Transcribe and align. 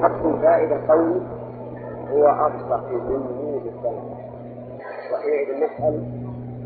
نحط 0.00 0.42
فائدة 0.42 0.78
قوله 0.88 1.20
هو 2.12 2.26
أصدق 2.26 2.90
مني 2.90 3.60
لسانا 3.60 4.02
وحينئذ 5.12 5.64
نسأل 5.64 6.04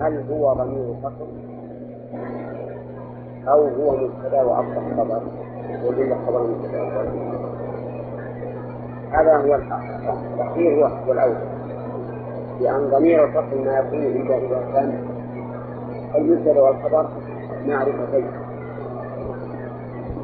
هل 0.01 0.25
هو 0.31 0.53
ضمير 0.53 0.95
فصل 1.03 1.29
أو 3.49 3.69
هو 3.69 3.97
مبتدأ 3.97 4.43
وأصدق 4.43 4.83
خبر؟ 4.97 5.23
وجل 5.87 6.15
خبر 6.27 6.43
مبتدأ 6.43 7.13
هذا 9.11 9.37
هو 9.37 9.55
الأخير 10.35 10.87
هو 11.07 11.13
الأول. 11.13 11.37
لأن 12.61 12.91
ضمير 12.91 13.25
الفصل 13.25 13.65
ما 13.65 13.79
يكون 13.79 13.99
إلا 13.99 14.37
إذا 14.37 14.73
كان 14.75 15.05
المبتدأ 16.15 16.61
والخبر 16.63 17.09
معرفتين 17.67 18.42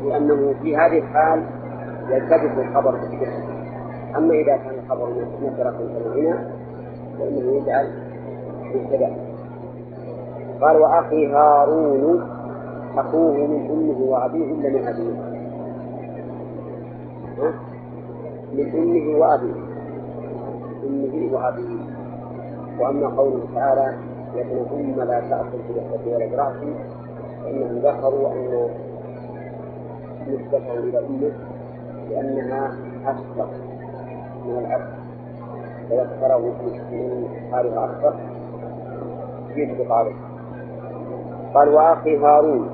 لأنه 0.04 0.54
في 0.62 0.76
هذه 0.76 0.98
الحال 0.98 1.43
يلتبس 2.11 2.58
الخبر 2.58 2.90
بالذكر 2.90 3.32
أما 4.16 4.34
إذا 4.34 4.56
كان 4.56 4.75
الخبر 4.84 5.08
نكرة 5.43 5.70
كما 5.70 6.14
هنا 6.16 6.50
فإنه 7.18 7.52
يجعل 7.52 7.89
مبتدأ. 8.75 9.16
قال 10.61 10.76
وأخي 10.76 11.26
هارون 11.32 12.22
أخوه 12.96 13.32
من 13.32 13.70
أمه 13.70 14.00
وأبيه 14.11 14.44
إلا 14.44 14.68
من 14.68 14.89
أبيه. 14.89 15.39
من 18.53 18.72
أمه 18.75 19.18
وأبيه. 19.18 19.54
أمه 20.86 21.34
وأبيه. 21.34 21.78
وأما 22.80 23.06
قوله 23.08 23.40
تعالى 23.54 23.96
لكن 24.36 24.56
أم 24.75 24.94
لا 25.08 25.20
تأكل 25.20 25.58
في 25.68 25.72
لحية 25.72 26.14
ولد 26.14 26.34
رأسي 26.34 26.75
فإنهم 27.44 27.78
ذكروا 27.78 28.32
أن 28.32 28.68
نسبته 30.29 30.75
إلى 30.79 30.99
أمه 30.99 31.32
لأنها 32.11 32.73
أصغر 33.06 33.48
من 34.47 34.59
الأب 34.59 34.89
فذكره 35.91 36.39
من 36.93 37.29
حالها 37.53 37.85
أكثر 37.85 38.15
في 39.55 39.85
قال 39.85 40.12
قال 41.55 41.69
وأخي 41.69 42.17
هارون 42.19 42.70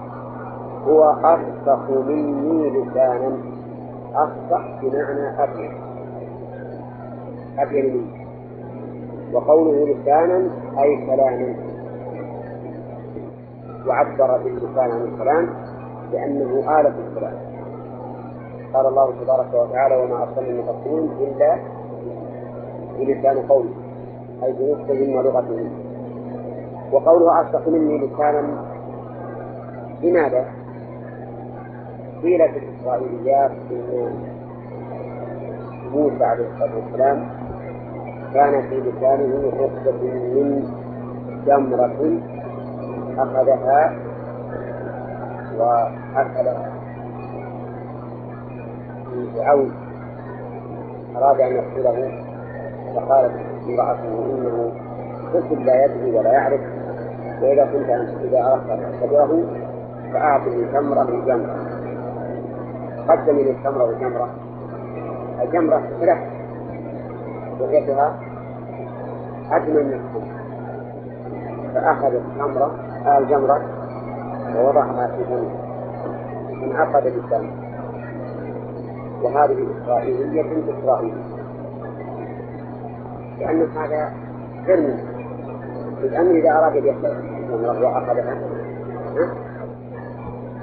هو 0.87 1.05
أفصح 1.05 1.91
مني 1.91 2.71
لسانا. 2.71 3.39
أفصح 4.15 4.81
بمعنى 4.83 5.43
أبين 5.43 5.73
أبين 7.59 7.95
مني. 7.97 8.25
وقوله 9.33 9.95
لسانا 9.95 10.51
أي 10.83 11.07
كلاما 11.07 11.55
وعبر 13.87 14.39
باللسان 14.45 14.91
عن 14.91 15.03
الكلام 15.03 15.49
لأنه 16.15 16.81
آلة 16.81 16.95
الكلام 17.09 17.37
قال 18.75 18.87
الله 18.87 19.13
تبارك 19.25 19.55
وتعالى 19.55 19.97
وما 19.97 20.23
أرسلنا 20.23 20.63
من 20.87 21.11
إلا 21.21 21.59
بلسان 22.99 23.39
قومه 23.49 23.71
أي 24.45 24.53
بنصفهم 24.53 25.17
ولغتهم 25.17 25.71
وقوله 26.93 27.41
أصدق 27.41 27.69
مني 27.69 27.99
لسانا 28.07 28.65
لماذا؟ 30.03 30.45
قيل 32.23 32.49
في 32.53 32.59
الإسرائيليات 32.59 33.51
إن 33.71 34.13
موسى 35.95 36.25
عليه 36.25 36.45
الصلاة 36.47 36.71
والسلام 36.77 37.29
كان 38.35 38.63
في 38.69 38.81
لسانه 38.81 39.51
رقبة 39.61 40.03
من 40.03 40.65
جمرة 41.47 42.21
أخذها 43.19 43.95
وأكلها 45.59 46.73
فرعون 49.35 49.73
أراد 51.17 51.41
أن 51.41 51.53
يقتله 51.55 52.25
فقالت 52.95 53.33
امرأته 53.69 54.25
إنه 54.35 54.73
طفل 55.35 55.65
لا 55.67 55.85
يدري 55.85 56.19
ولا 56.19 56.33
يعرف 56.33 56.61
وإذا 57.43 57.65
كنت 57.65 57.91
إذا 58.25 58.53
أردت 58.53 58.71
أن 58.71 58.81
تعتبره 59.01 59.43
فأعطني 60.13 60.65
تمرة 60.65 61.03
بجمرة 61.05 61.57
قدم 63.09 63.37
لي 63.37 63.51
التمرة 63.51 63.85
بجمرة 63.87 64.29
الجمرة 65.43 65.83
ثلاث 66.01 66.19
وجدها 67.61 68.17
أجمل 69.51 69.85
من 69.87 69.93
التمر 69.93 70.35
فأخذ 71.75 72.15
التمرة 72.15 72.71
آه 73.07 73.19
الجمرة 73.19 73.84
ووضعها 74.57 75.07
في 75.07 75.25
فمه 75.25 75.51
انعقد 76.65 77.07
لسانه. 77.07 77.53
وهذه 79.23 79.67
إسرائيلية 79.83 80.45
إسرائيلية. 80.79 81.45
لأن 83.39 83.63
هذا 83.63 84.13
ممكن 84.69 84.95
الأمر 86.03 86.31
إذا 86.31 86.51
أراد 86.51 86.77
أن 86.77 87.05
الجمرة 87.37 87.87
وأخذها 87.87 88.35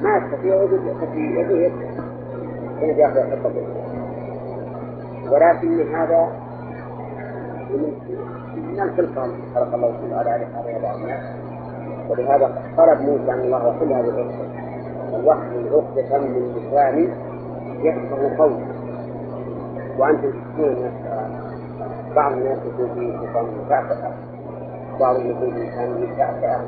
ما 0.02 0.18
يستطيع 0.18 0.68
في 1.14 1.20
يده 1.20 1.72
كان 2.80 2.90
يأخذ 2.90 3.18
الحقة 3.18 3.52
ولكن 5.32 5.96
هذا 5.96 6.32
من 8.56 8.82
الخلقة 8.82 9.30
خلق 9.56 9.74
الله 9.74 9.92
سبحانه 9.92 10.22
وتعالى 10.22 10.46
على 10.56 10.80
بعض 10.84 10.96
الناس 10.96 11.51
ولهذا 12.12 12.62
طلب 12.78 13.02
موسى 13.02 13.32
ان 13.34 13.40
الله 13.40 13.68
يحل 13.76 13.94
هذه 13.94 14.10
العقدة 14.10 14.62
واحلل 15.24 15.70
عقدة 15.74 16.18
من 16.20 16.54
لساني 16.56 17.10
يفقه 17.84 18.38
قولي 18.38 18.66
وأنتم 19.98 20.32
تسمعون 20.32 20.92
بعض 22.16 22.32
الناس 22.32 22.58
يكون 22.74 22.90
في 22.94 23.00
لسان 23.00 23.46
مكعكعة 23.66 24.14
بعضهم 25.00 25.32
يكون 25.32 25.52
في 25.52 25.60
لسان 25.60 26.08
مكعكعة 26.14 26.62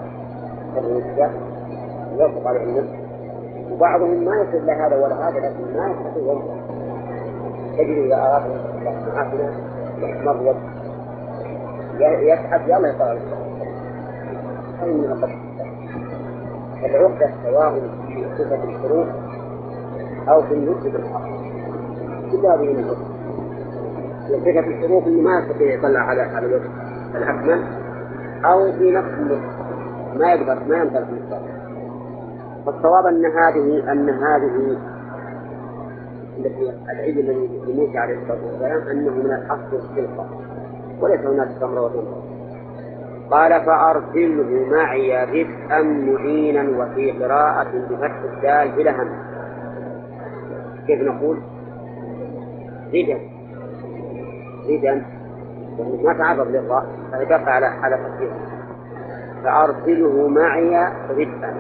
كالرجة 0.76 1.30
يطلق 2.16 2.48
عليه 2.48 2.64
النفس. 2.64 2.90
وبعضهم 3.72 4.26
ما 4.26 4.36
يصل 4.36 4.66
لا 4.66 4.88
هذا 4.88 4.96
ولا 4.96 5.30
هذا 5.30 5.40
لكن 5.40 5.78
ما 5.78 5.92
يستطيع 5.92 6.34
ينطق 6.34 6.56
تجد 7.78 7.98
إذا 7.98 8.16
اراد 8.16 8.44
معافنا 9.08 9.54
يتمرد 10.02 10.56
يسحب 12.00 12.62
يلا 12.68 12.88
يطلع 12.88 13.16
هذه 14.84 14.94
من 14.94 15.06
القدر 15.06 15.38
العقدة 16.86 17.30
سواء 17.44 17.74
في 18.08 18.26
صفة 18.38 18.64
الحروف 18.64 19.08
أو 20.30 20.42
في 20.42 20.54
النطق 20.54 20.84
بالحرف 20.84 21.30
كل 22.32 22.46
هذه 22.46 22.74
من 22.74 22.80
العقدة 22.80 23.14
صفة 24.28 24.60
الحروف 24.60 25.08
ما 25.08 25.40
يستطيع 25.40 25.74
يطلع 25.74 26.00
على 26.00 26.22
على 26.22 26.46
الوجه 26.46 26.70
الأكمل 27.16 27.64
أو 28.46 28.72
في 28.72 28.92
نفس 28.92 29.10
النطق 29.20 29.54
ما 30.16 30.34
يقدر 30.34 30.64
ما 30.68 30.78
ينطق 30.78 31.00
بالصوت 31.10 31.50
فالصواب 32.66 33.06
أن 33.06 33.26
هذه 33.26 33.92
أن 33.92 34.10
هذه 34.10 34.78
التي 36.38 36.74
العيد 36.92 37.18
الذي 37.18 37.62
لموسى 37.68 37.98
عليه 37.98 38.18
الصلاة 38.22 38.46
والسلام 38.46 38.88
أنه 38.88 39.12
من 39.12 39.32
الأصل 39.32 39.76
الخلقة 39.76 40.30
وليس 41.02 41.20
هناك 41.20 41.50
تمر 41.62 41.80
وتمر 41.80 42.23
قال 43.32 43.66
فأرسله 43.66 44.66
معي 44.72 45.24
رفقا 45.24 45.82
معينا 45.82 46.84
وفي 46.84 47.12
قراءة 47.12 47.72
بفتح 47.90 48.22
الدال 48.34 48.72
بلا 48.72 48.92
هم. 49.04 49.10
كيف 50.88 51.02
نقول؟ 51.02 51.38
ردا 52.94 53.18
ردا 54.70 55.06
ما 56.04 56.14
تعرض 56.14 56.48
للراء 56.48 56.86
فيبقى 57.12 57.54
على 57.56 57.66
على 57.66 57.96
تفسير 57.98 58.32
فأرسله 59.44 60.28
معي 60.28 60.88
رفقا 61.10 61.54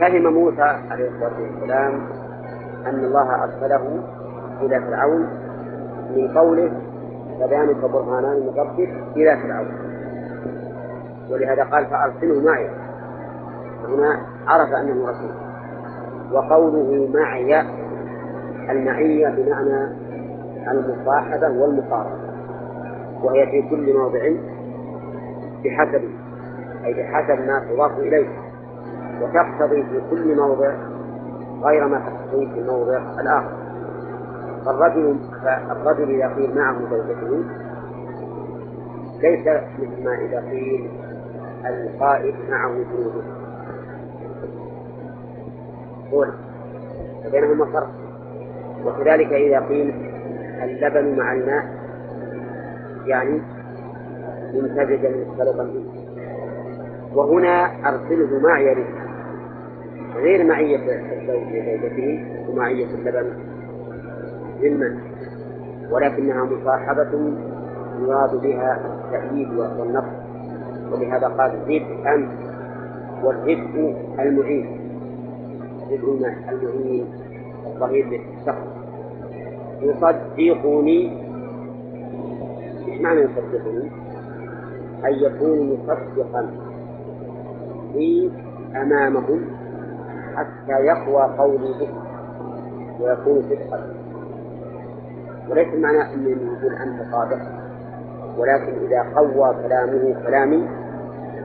فهم 0.00 0.32
موسى 0.34 0.62
عليه 0.90 1.08
الصلاة 1.08 1.40
والسلام 1.40 1.92
أن 2.86 3.04
الله 3.04 3.44
أرسله 3.44 4.02
إلى 4.62 4.80
فرعون 4.80 5.28
من 6.16 6.38
قوله 6.38 6.72
فذلك 7.40 7.76
برهانان 7.76 8.36
من 8.40 8.52
ربك 8.56 8.88
إلى 9.16 9.36
فرعون. 9.36 9.74
ولهذا 11.30 11.64
قال 11.64 11.86
فأرسله 11.86 12.44
معي. 12.44 12.70
هنا 13.88 14.20
عرف 14.46 14.68
أنه 14.72 15.08
رسول. 15.10 15.30
وقوله 16.32 17.08
معي 17.14 17.60
المعية 18.70 19.28
بمعنى 19.28 19.88
المصاحبة 20.70 21.48
والمقاربة 21.48 22.24
وهي 23.22 23.46
في 23.46 23.68
كل 23.70 23.98
موضع 23.98 24.20
بحسب 25.64 26.04
أي 26.84 26.94
بحسب 26.94 27.46
ما 27.46 27.58
تضاف 27.58 27.98
إليه. 27.98 28.28
وتقتضي 29.22 29.82
في 29.82 30.00
كل 30.10 30.36
موضع 30.36 30.72
غير 31.62 31.88
ما 31.88 31.98
تقتضي 31.98 32.46
في 32.54 32.60
الموضع 32.60 32.98
الآخر. 33.20 33.63
فالرجل 34.64 35.18
فالرجل 35.44 36.10
إذا 36.10 36.34
قيل 36.34 36.56
معه 36.56 36.78
زوجته. 36.90 37.44
ليس 39.22 39.46
مثل 39.78 40.04
ما 40.04 40.14
إذا 40.14 40.40
قيل 40.50 40.90
القائد 41.66 42.34
معه 42.50 42.72
جنوده 42.72 43.22
قول 46.12 46.28
فبينهما 47.24 47.64
فرق. 47.64 47.90
وكذلك 48.86 49.32
إذا 49.32 49.60
قيل 49.60 49.94
اللبن 50.62 51.18
مع 51.18 51.32
الماء 51.32 51.64
يعني 53.06 53.42
ممتزجا 54.54 55.10
مختلطا 55.26 55.64
به 55.64 55.84
وهنا 57.14 57.70
أرسله 57.88 58.38
معي 58.42 58.84
غير 60.16 60.44
معية 60.44 60.76
الزوج 60.76 61.52
لزوجته 61.52 62.26
ومعية 62.48 62.86
اللبن. 62.94 63.53
للمن 64.64 65.00
ولكنها 65.90 66.44
مصاحبة 66.44 67.32
يراد 68.00 68.40
بها 68.42 68.80
التأييد 68.86 69.48
والنصر. 69.54 70.24
ولهذا 70.92 71.26
قال 71.28 71.52
زد 71.68 72.06
أنت 72.06 72.30
والرزق 73.24 73.96
المعين. 74.18 74.80
رزق 75.90 76.48
المعين 76.48 77.06
الضمير 77.66 78.06
للشخص. 78.06 78.66
يصدقني. 79.82 81.24
إيش 82.88 83.00
معنى 83.00 83.20
يصدقني؟ 83.20 83.90
أن 85.04 85.12
يكون 85.12 85.72
مصدقا 85.72 86.50
في 87.92 88.30
أمامهم 88.76 89.40
حتى 90.36 90.72
يقوى 90.72 91.22
قولي 91.38 91.74
به 91.80 91.88
ويكون 93.00 93.42
صدقا. 93.42 93.94
وليس 95.50 95.68
معنى 95.74 96.14
أنه 96.14 96.28
يقول 96.28 96.74
أنت 96.74 97.12
صادق 97.12 97.38
ولكن 98.38 98.72
إذا 98.86 99.02
قوى 99.16 99.54
كلامه 99.62 100.14
كلامي 100.26 100.68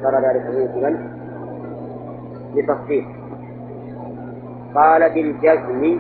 صار 0.04 0.16
ذلك 0.16 0.46
موجبا 0.46 0.98
لتصديق 2.56 3.06
قال 4.76 5.14
بالجزم 5.14 6.00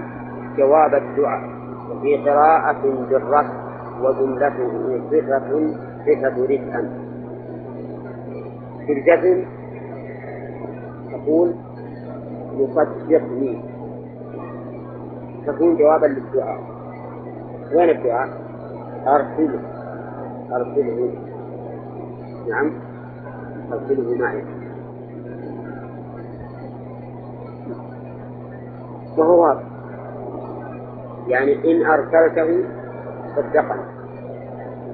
جواب 0.57 0.93
الدعاء. 0.93 1.49
وفي 1.91 2.15
قراءة 2.29 2.81
بالرفع 3.09 3.53
وجملته 4.01 4.71
صفة 5.11 5.49
صفة 6.05 6.45
رزقا. 6.45 6.89
في 8.85 8.93
الجزم 8.93 9.45
تقول 11.11 11.55
يصدقني. 12.57 13.63
تكون 15.47 15.77
جوابا 15.77 16.05
للدعاء. 16.05 16.59
وين 17.75 17.89
الدعاء؟ 17.89 18.29
أرسله. 19.07 19.59
أرسله. 20.51 21.13
نعم. 22.49 22.71
أرسله 23.73 24.15
معي. 24.17 24.43
وهو 29.17 29.41
واضح. 29.43 29.63
يعني 31.27 31.71
إن 31.71 31.85
أرسلته 31.85 32.63
صدقني 33.35 33.81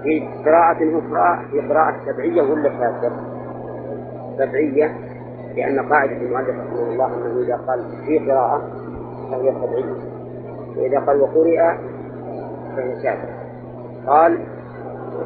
في 0.03 0.27
قراءة 0.45 0.99
أخرى 0.99 1.45
في 1.51 1.61
قراءة 1.61 1.95
سبعية 2.05 2.41
ولا 2.41 2.69
شاكر؟ 2.69 3.11
سبعية 4.37 4.95
لأن 5.55 5.79
قاعدة 5.89 6.11
المؤلف 6.17 6.49
رحمه 6.49 6.91
الله 6.91 7.05
أنه 7.05 7.41
إذا 7.45 7.55
قال 7.67 7.79
في 8.05 8.19
قراءة 8.31 8.61
فهي 9.31 9.53
سبعية. 9.61 10.15
وإذا 10.77 10.99
قال 10.99 11.21
وقرئ 11.21 11.61
فهي 12.75 13.03
شاكر 13.03 13.29
قال 14.07 14.39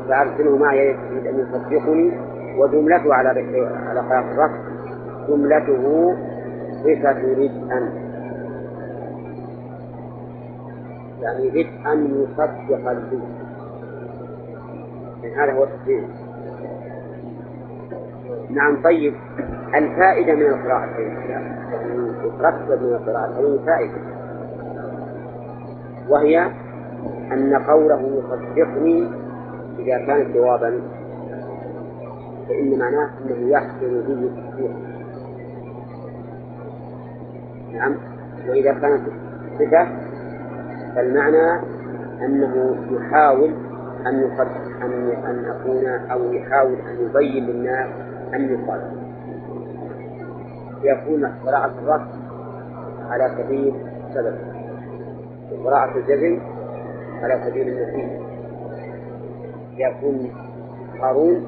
فأرسله 0.09 0.57
معي 0.57 0.77
يريد 0.87 1.27
أن 1.27 1.39
يصدقني 1.39 2.11
وجملته 2.57 3.13
على 3.13 3.29
على 3.89 3.99
قراءة 3.99 4.31
الرفع 4.31 4.57
جملته 5.27 6.15
صفة 6.83 7.33
رزقا 7.33 8.09
يعني 11.21 11.49
بدءا 11.49 11.93
يصدق 11.93 12.89
البيت 12.89 13.19
يعني 15.23 15.35
هذا 15.35 15.53
هو 15.53 15.63
التفسير 15.63 16.03
نعم 18.49 18.81
طيب. 18.83 19.13
الفائدة 19.75 20.33
من 20.33 20.41
القراءتين 20.41 21.29
يعني 21.29 21.55
يترتب 22.25 22.83
من 22.83 22.93
القراءتين 22.93 23.65
فائدة. 23.65 24.01
وهي 26.09 26.51
أن 27.31 27.55
قوله 27.55 28.01
يصدقني 28.01 29.07
إذا 29.79 29.97
كان 30.05 30.33
جوابا 30.33 30.81
فإن 32.49 32.79
معناه 32.79 33.09
أنه 33.25 33.49
يحصل 33.49 34.01
به 34.07 34.13
التصديق. 34.13 34.71
نعم. 37.73 37.95
وإذا 38.49 38.73
كانت 38.73 39.01
صفة 39.59 39.87
فالمعنى 40.95 41.59
أنه 42.25 42.75
يحاول 42.91 43.53
أن 44.07 44.19
يقدم 44.19 44.83
أن 44.83 45.09
أن 45.25 45.45
أكون 45.45 45.85
أو 46.11 46.33
يحاول 46.33 46.73
أن 46.73 47.05
يبين 47.05 47.45
للناس 47.45 47.87
أن 48.33 48.41
يقال 48.41 48.81
يكون 50.83 51.25
قراءة 51.25 51.73
الرفع 51.83 52.05
على 53.09 53.31
سبيل 53.37 53.73
سبب. 54.13 54.35
وقراءة 55.51 55.97
الجزم 55.97 56.39
على 57.23 57.41
سبيل 57.45 57.67
النتيجة 57.67 58.19
يكون 59.77 60.31
قارون 61.01 61.45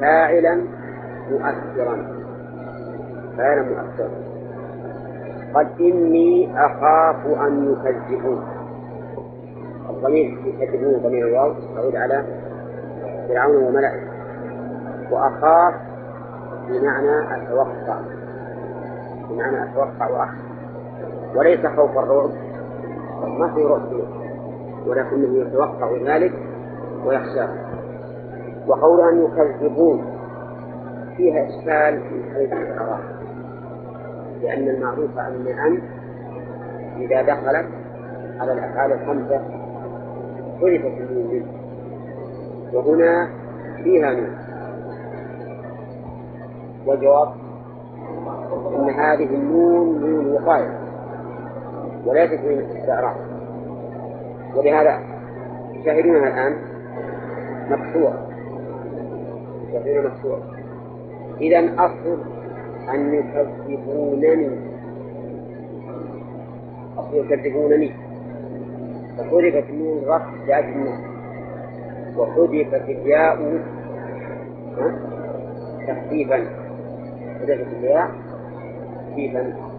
فاعلا 0.00 0.60
مؤثرا. 1.30 2.22
فاعلا 3.36 3.62
مؤثرا. 3.62 4.10
قال 5.54 5.68
إني 5.80 6.50
أخاف 6.66 7.26
أن 7.26 7.72
يكذبون. 7.72 8.42
الضمير 9.90 10.38
يكذبون 10.46 11.02
ضمير 11.02 11.28
الواو 11.28 11.54
يعود 11.76 11.96
على 11.96 12.24
فرعون 13.28 13.56
وملئه 13.56 14.00
وأخاف 15.10 15.74
بمعنى 16.68 17.36
أتوقع. 17.36 18.00
بمعنى 19.30 19.64
أتوقع 19.64 20.10
وأخشى 20.10 20.42
وليس 21.36 21.66
خوف 21.66 21.98
الرعب. 21.98 22.51
ما 23.28 23.54
في 23.54 23.62
رعب 23.64 23.92
ولكنه 24.86 25.38
يتوقع 25.38 25.92
ذلك 26.06 26.32
ويخشاه. 27.06 27.48
وقول 28.66 29.00
أن 29.00 29.24
يكذبون 29.24 30.04
فيها 31.16 31.48
إشكال 31.48 31.94
من 31.94 32.34
حيث 32.34 32.52
الإعراب. 32.52 33.00
لأن 34.42 34.68
المعروف 34.68 35.18
أن 35.18 35.46
أن 35.46 35.82
إذا 36.96 37.22
دخلت 37.22 37.66
على 38.40 38.52
الأفعال 38.52 38.92
الخمسة 38.92 39.40
حذفت 40.60 41.00
النون 41.00 41.26
منه 41.32 41.46
وهنا 42.72 43.28
فيها 43.84 44.10
نون 44.10 44.36
والجواب 46.86 47.28
أن 48.78 48.90
هذه 48.90 49.34
النون 49.34 50.00
نون 50.00 50.32
وقاية 50.32 50.81
وليست 52.06 52.44
من 52.44 52.58
الاستعراض 52.58 53.16
ولهذا 54.56 55.00
شاهدونها 55.84 56.28
الآن 56.28 56.56
مكسور 57.70 58.12
شاهدونها 59.72 60.10
مكسور 60.10 60.38
إذا 61.40 61.74
أصل 61.78 62.18
أن 62.94 63.14
يكذبونني. 63.14 64.50
أصل 66.98 67.16
يكذبونني. 67.16 67.92
فحذفت 69.18 69.70
النون 69.70 70.04
رفع 70.04 70.30
لأجل 70.46 70.68
النون 70.68 70.98
وحذفت 72.16 72.88
الياء. 72.88 73.60
تخفيفا. 75.88 76.46
حذفت 77.40 77.66
الياء. 77.78 78.10
تخفيفا. 79.08 79.71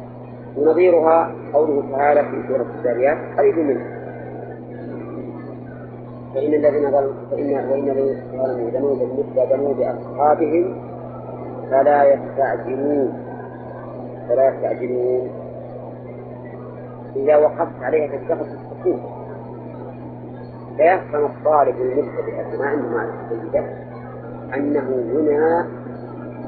ونظيرها 0.57 1.31
قوله 1.53 1.83
تعالى 1.91 2.23
في 2.23 2.47
سورة 2.47 2.65
الزاريات 2.77 3.17
قريب 3.37 3.57
منه 3.57 3.85
فإن 6.33 6.53
الذين 6.53 6.91
ظلموا 6.91 7.13
فإن 7.31 7.69
وإن 7.69 7.89
الذين 7.89 8.21
ظلموا 8.31 8.69
ذنوبا 8.69 9.05
مثل 9.05 9.53
ذنوب 9.53 9.81
أصحابهم 9.81 10.75
فلا 11.71 12.13
يستعجلون. 12.13 13.13
فلا 14.29 14.49
يستعجلون. 14.49 15.29
إذا 17.15 17.37
وقفت 17.37 17.83
عليها 17.83 18.07
تتخذ 18.07 18.45
السكون 18.45 19.01
فيفهم 20.77 21.25
الطالب 21.25 21.75
المبتدئ 21.81 22.57
ما 22.59 22.65
عنده 22.65 22.89
معرفة 22.89 23.29
جيدة 23.29 23.65
أنه 24.55 25.03
هنا 25.13 25.67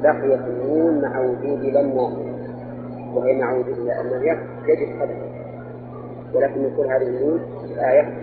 بقيت 0.03 0.39
النون 0.47 1.01
مع 1.01 1.19
وجود 1.19 1.59
لما 1.65 2.34
وهي 3.15 3.41
مع 3.41 3.53
وجود 3.53 3.79
لأن 3.79 4.05
يجب 4.67 4.99
حذفها 4.99 5.45
ولكن 6.33 6.63
نقول 6.63 6.87
هذه 6.87 7.01
النون 7.01 7.39
الآية 7.63 8.13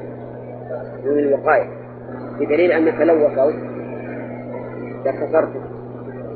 نون 1.04 1.18
الوقاية. 1.18 1.68
بدليل 2.40 2.72
أنك 2.72 3.00
لو 3.00 3.26
وصلت 3.26 3.56
لكسرت 5.06 5.52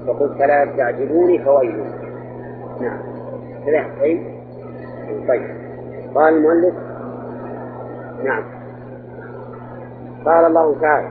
فقلت 0.07 0.33
فلا 0.39 0.65
تعجبوني 0.77 1.45
فويل 1.45 1.85
نعم. 2.81 2.99
كذا 3.67 3.85
طيب؟ 4.01 4.23
طيب. 5.29 5.43
قال 6.15 6.35
المؤلف 6.35 6.75
نعم. 8.25 8.45
قال 10.25 10.45
الله 10.45 10.81
تعالى 10.81 11.09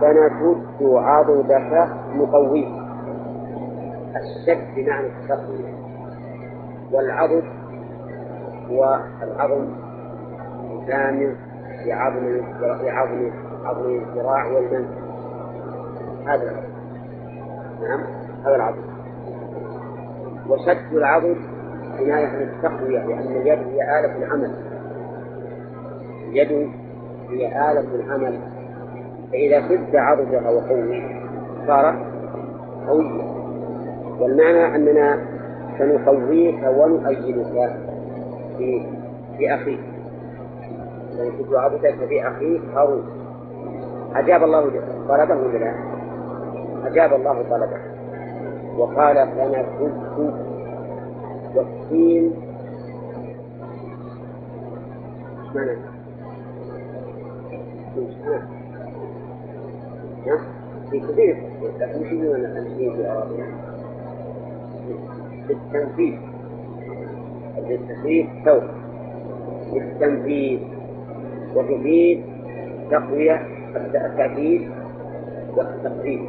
سنشد 0.00 0.56
عضدك 0.82 1.88
نقويه 2.14 2.66
الشد 4.16 4.74
بمعنى 4.76 5.06
التقوية. 5.06 5.75
والعضد 6.92 7.44
هو 8.70 8.98
العظم 9.22 9.66
الجامع 10.72 11.32
لعظم 11.86 12.40
لعظم 12.60 13.30
عظم 13.64 13.94
الذراع 13.94 14.46
والمنف 14.46 14.88
هذا 16.26 16.42
العظم. 16.42 16.68
نعم 17.82 18.00
هذا 18.44 18.56
العظم. 18.56 18.82
وشد 20.48 20.92
العضد 20.92 21.36
عناية 21.98 22.26
عن 22.26 22.42
التقوية 22.42 22.98
لأن 22.98 23.36
اليد 23.36 23.58
هي 23.58 24.00
آلة 24.00 24.16
العمل. 24.16 24.50
اليد 26.28 26.70
هي 27.30 27.70
آلة 27.70 27.94
العمل. 27.94 28.38
فإذا 29.32 29.68
شد 29.68 29.96
عضدها 29.96 30.50
وقوي 30.50 31.02
صارت 31.66 31.96
قوية 32.88 33.22
والمعنى 34.20 34.76
أننا 34.76 35.35
سنقويك 35.78 36.62
ونؤيدك 36.76 37.72
في 38.58 38.86
في 39.38 39.54
أخيك 39.54 39.80
سنشد 41.10 41.54
عضدك 41.54 41.94
في 42.08 42.28
أخيك 42.28 42.62
هارون. 42.74 43.04
أجاب 44.14 44.44
الله 44.44 44.60
طلبه 45.08 45.34
ولا 45.34 45.58
لا؟ 45.58 45.74
أجاب 46.86 47.12
الله 47.14 47.42
طلبه. 47.50 47.78
وقال 48.78 49.28
سنشد 49.36 49.92
والسين 51.56 52.32
معنى 55.54 55.76
في 60.90 61.00
كثير 61.00 61.36
لكن 61.80 62.00
مش 62.00 62.12
يقولون 62.12 62.44
التنفيذ 62.44 62.90
بالعربية 62.96 63.44
بالتنفيذ 65.48 66.14
التنفيذ 67.58 68.26
سوف 68.44 68.64
بالتنفيذ 69.72 70.60
وتفيد 71.54 72.24
تقوية 72.90 73.42
التأكيد 73.76 74.70
والتقريب 75.56 76.20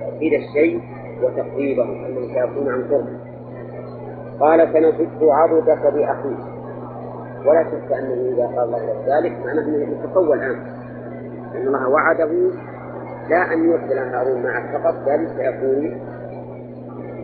تأكيد 0.00 0.32
الشيء 0.32 0.80
وتقريبه 1.22 1.82
أنه 1.82 2.20
سيكون 2.34 2.68
عن 2.68 2.82
قرب. 2.90 3.06
قال 4.40 4.72
سنشد 4.72 5.22
عضدك 5.22 5.94
بأخيك. 5.94 6.38
ولا 7.46 7.64
شك 7.64 7.92
أنه 7.92 8.34
إذا 8.34 8.46
قال 8.46 8.64
الله 8.64 9.18
ذلك 9.18 9.46
معناه 9.46 9.62
أنه 9.62 9.96
يتقوى 10.04 10.34
الآن. 10.34 10.56
أن 11.54 11.66
الله 11.66 11.88
وعده 11.88 12.50
لا 13.30 13.52
أن 13.52 13.70
يرسل 13.70 13.98
هارون 13.98 14.42
معه 14.42 14.78
فقط 14.78 14.94
بل 15.06 15.28
سيكون 15.36 16.00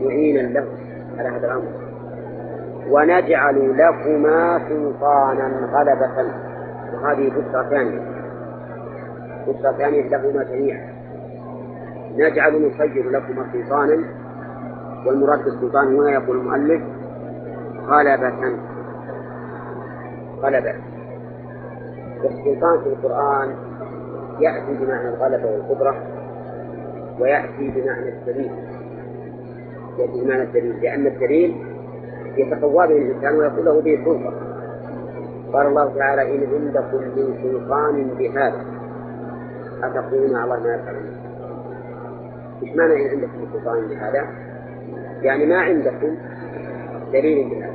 معينا 0.02 0.38
له. 0.38 0.66
على 1.18 1.28
هذا 1.28 1.46
الأمر 1.46 1.72
ونجعل 2.90 3.78
لكما 3.78 4.60
سلطانا 4.68 5.68
غلبة. 5.72 6.32
وهذه 6.94 7.28
بشرى 7.28 7.66
ثانية. 7.70 8.00
بشرى 9.48 9.74
ثانية 9.78 10.08
لهما 10.08 10.44
جميعا. 10.44 10.88
نجعل 12.16 12.66
نسير 12.66 13.10
لكما 13.10 13.46
سلطانا. 13.52 14.04
والمراد 15.06 15.44
بالسلطان 15.44 15.96
هنا 15.96 16.10
يقول 16.10 16.36
المؤلف 16.36 16.82
غلبة. 17.88 18.58
غلبة. 20.42 20.74
والسلطان 22.24 22.78
في 22.80 22.86
القرآن 22.86 23.54
يأتي 24.40 24.84
بمعنى 24.84 25.08
الغلبة 25.08 25.46
والقدرة 25.46 25.96
ويأتي 27.20 27.70
بمعنى 27.70 28.08
الدليل 28.08 28.50
يأتي 29.98 30.24
بمعنى 30.24 30.42
الدليل 30.42 30.82
لأن 30.82 31.06
الدليل 31.06 31.56
يتقوى 32.36 32.86
به 32.86 32.96
الإنسان 32.96 33.36
ويقول 33.36 33.64
له 33.64 33.80
به 33.80 34.04
سلطة 34.04 34.32
قال 35.52 35.66
الله 35.66 35.94
تعالى 35.98 36.22
إن 36.22 36.54
عندكم 36.54 36.98
من 36.98 37.34
سلطان 37.42 38.08
بهذا 38.18 38.64
أتقولون 39.82 40.36
على 40.36 40.60
ما 40.60 40.74
يفعلون. 40.74 41.16
إيش 42.62 42.76
معنى 42.76 42.94
إن 42.94 43.08
عندكم 43.10 43.38
من 43.40 43.48
سلطان 43.52 43.88
بهذا؟ 43.88 44.26
يعني 45.22 45.46
ما 45.46 45.58
عندكم 45.58 46.16
دليل 47.12 47.48
بهذا. 47.48 47.72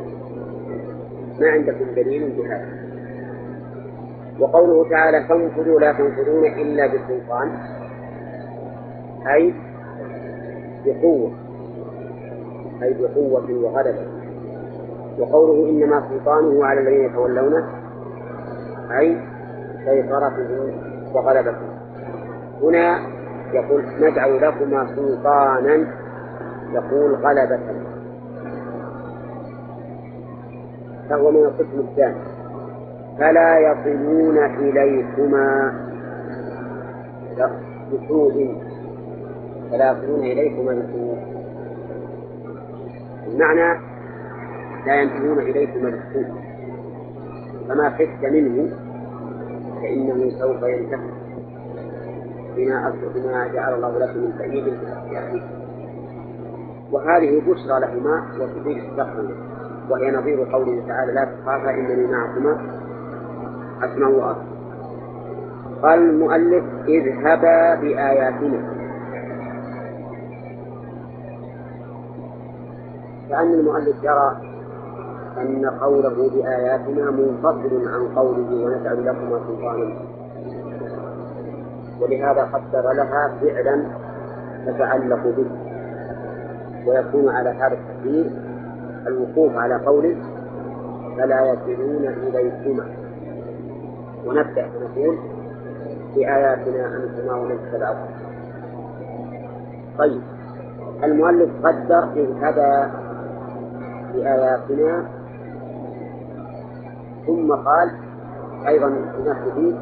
ما 1.40 1.50
عندكم 1.50 1.86
دليل 1.96 2.30
بهذا. 2.38 2.68
وقوله 4.40 4.90
تعالى 4.90 5.24
فانفذوا 5.24 5.80
لا 5.80 5.92
تنفذون 5.92 6.46
إلا 6.46 6.88
بسلطان 6.88 7.52
أي 9.34 9.54
بقوة. 10.86 11.43
أي 12.82 12.94
بقوة 12.94 13.52
وغلبة 13.52 14.08
وقوله 15.20 15.70
إنما 15.70 16.04
سلطانه 16.10 16.66
على 16.66 16.80
الذين 16.82 17.06
يتولونه 17.06 17.68
أي 19.00 19.18
سيطرته 19.86 20.74
وغلبته. 21.14 21.68
هنا 22.64 23.00
يقول 23.54 23.84
نجعل 24.00 24.42
لكما 24.42 24.96
سلطانا 24.96 25.88
يقول 26.74 27.16
غلبة. 27.16 27.60
فهو 31.10 31.32
من 31.32 31.46
القسم 31.46 31.80
الثاني. 31.80 32.22
فلا 33.20 33.60
يصلون 33.60 34.38
إليكما 34.38 35.74
بسوء. 37.94 38.58
فلا 39.72 39.92
يصلون 39.92 40.20
إليكما 40.20 40.72
بسوء. 40.72 41.33
المعنى 43.28 43.80
لا 44.86 45.02
ينتهون 45.02 45.40
إليكما 45.40 45.90
بالسوء 45.90 46.34
فما 47.70 47.90
خفت 47.90 48.26
منه 48.32 48.70
فإنه 49.82 50.30
سوف 50.40 50.64
ينتهي. 50.64 51.24
بما 52.58 52.94
بما 53.16 53.48
جعل 53.48 53.74
الله 53.74 54.00
لكم 54.00 54.20
من 54.20 54.34
سعيد 54.38 54.64
في 54.64 55.42
وهذه 56.92 57.42
بشرى 57.48 57.80
لهما 57.80 58.24
وتفيد 58.40 58.78
التقوى 58.78 59.36
وهي 59.90 60.12
نظير 60.12 60.44
قوله 60.52 60.88
تعالى 60.88 61.14
لا 61.14 61.26
تخافا 61.26 61.70
إنني 61.70 62.08
معكما 62.08 62.58
أسمع 63.84 64.08
وأرى. 64.08 64.44
قال 65.82 66.00
المؤلف 66.00 66.64
اذهبا 66.88 67.76
بآياتنا. 67.76 68.73
كأن 73.34 73.54
المؤلف 73.54 74.04
يرى 74.04 74.38
أن 75.38 75.66
قوله 75.82 76.30
بآياتنا 76.30 77.12
منفصل 77.12 77.88
عن 77.88 78.08
قوله 78.16 78.66
ونجعل 78.66 79.06
لكما 79.06 79.40
سلطانا 79.48 79.96
ولهذا 82.02 82.42
قدر 82.44 82.92
لها 82.92 83.34
فعلا 83.42 83.84
تتعلق 84.66 85.24
به 85.24 85.46
ويكون 86.88 87.30
على 87.30 87.50
هذا 87.50 87.74
التقدير 87.78 88.32
الوقوف 89.08 89.58
على 89.58 89.76
قوله 89.76 90.16
فلا 91.18 91.54
يصلون 91.54 92.08
إليكما 92.08 92.86
ونبدأ 94.26 94.68
فنقول 94.70 95.18
بآياتنا 96.16 96.86
أنتما 96.98 97.34
ومن 97.36 97.52
اتبعكم 97.68 98.14
طيب 99.98 100.22
المؤلف 101.04 101.50
قدر 101.66 102.04
اذهبا 102.16 103.03
بآياتنا 104.14 105.06
ثم 107.28 107.52
قال 107.52 107.92
أيضا 108.68 108.90
في 109.56 109.76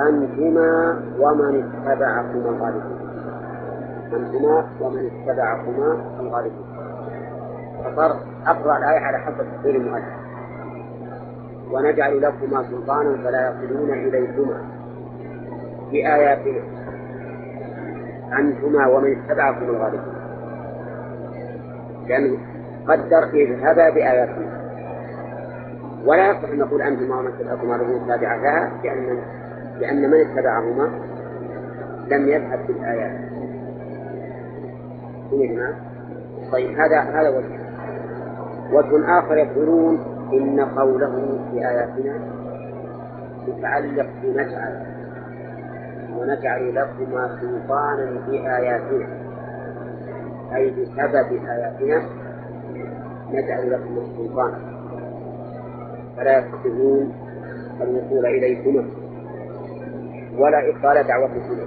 أنتما 0.00 1.00
ومن 1.20 1.62
اتبعكما 1.62 2.48
الغالبون 2.48 2.98
أنتما 4.12 4.64
ومن 4.80 5.10
اتبعكما 5.10 5.96
الغالبون 6.20 6.66
فصار 7.84 8.16
أقرأ 8.46 8.78
الآية 8.78 8.98
على 9.00 9.18
حسب 9.18 9.36
تفسير 9.56 9.76
المؤلف. 9.76 10.14
ونجعل 11.72 12.22
لكما 12.22 12.62
سلطانا 12.70 13.16
فلا 13.24 13.50
يصلون 13.50 13.90
إليكما. 13.90 14.60
بآياتنا 15.92 16.62
أنتما 18.38 18.86
ومن 18.86 19.16
اتبعكم 19.18 19.64
الغالبون 19.64 20.14
لأنه 22.08 22.38
قدر 22.88 23.24
اذهبا 23.24 23.90
بآياتنا. 23.90 24.64
ولا 26.06 26.30
يصح 26.30 26.48
أن 26.48 26.58
نقول 26.58 26.82
أنتما 26.82 27.16
ومن 27.16 27.26
اتبعكما 27.26 27.76
الغالبون 27.76 28.08
تابعة 28.08 28.36
لها 28.36 28.70
لأن 28.84 29.18
لأن 29.80 30.10
من 30.10 30.20
اتبعهما 30.20 30.90
لم 32.08 32.28
يذهب 32.28 32.66
بالآيات. 32.66 33.20
يا 35.32 35.46
جماعة؟ 35.46 35.74
طيب 36.52 36.78
هذا 36.78 37.00
هذا 37.00 37.28
وجه. 37.28 37.64
وجه 38.72 39.18
آخر 39.18 39.36
يقولون 39.36 39.98
إن 40.32 40.60
قوله 40.60 41.38
في 41.50 41.68
آياتنا 41.68 42.18
متعلق 43.48 44.06
بنجعل 44.22 44.86
ونجعل 46.16 46.74
لكما 46.74 47.38
سلطانا 47.40 48.20
بآياتنا 48.28 49.06
أي 50.54 50.70
بسبب 50.70 51.46
آياتنا 51.48 52.02
نجعل 53.34 53.72
لكم 53.72 53.98
السلطان. 53.98 54.52
فلا 56.16 56.38
يستطيعون 56.38 57.12
الوصول 57.80 58.26
إليكما 58.26 58.84
ولا 60.38 60.68
إبطال 60.68 61.06
دعوتكما 61.06 61.66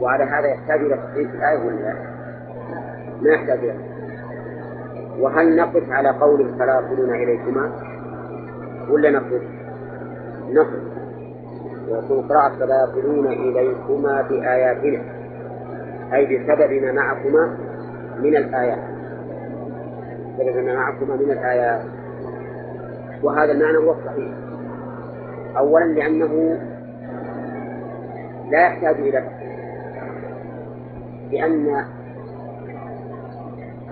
وعلى 0.00 0.24
هذا 0.24 0.46
يحتاج 0.46 0.80
إلى 0.80 0.96
تصحيح 0.96 1.32
الآية 1.32 1.58
ولا 1.66 1.76
لا؟ 1.76 1.94
ما 3.22 3.30
يحتاج 3.30 3.58
إلى. 3.58 3.74
وهل 5.20 5.56
نقف 5.56 5.90
على 5.90 6.08
قول 6.08 6.48
فلا 6.58 6.80
يصلون 6.80 7.14
إليكما 7.14 7.72
ولا 8.90 9.10
نقف؟ 9.10 9.42
نقف. 10.50 10.80
ويقول 11.88 12.28
قراءة 12.28 12.58
فلا 12.58 12.84
يصلون 12.84 13.26
إليكما 13.26 14.22
بآياتنا. 14.22 15.02
أي 16.14 16.26
بسبب 16.26 16.72
ما 16.82 16.92
معكما 16.92 17.58
من 18.18 18.36
الآيات. 18.36 18.99
ما 20.44 20.74
معكما 20.74 21.14
من 21.16 21.30
الآيات 21.30 21.82
وهذا 23.22 23.52
المعنى 23.52 23.78
هو 23.78 23.92
الصحيح. 23.92 24.34
أولا 25.56 25.84
لأنه 25.84 26.60
لا 28.50 28.60
يحتاج 28.60 28.94
إلى 28.94 29.24
لأن 31.32 31.84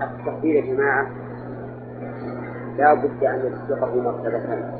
التقدير 0.01 0.55
يا 0.55 0.73
جماعة 0.73 1.07
لا 2.77 2.93
بد 2.93 3.23
أن 3.23 3.39
يسبقه 3.39 3.95
مرتبتان 3.95 4.71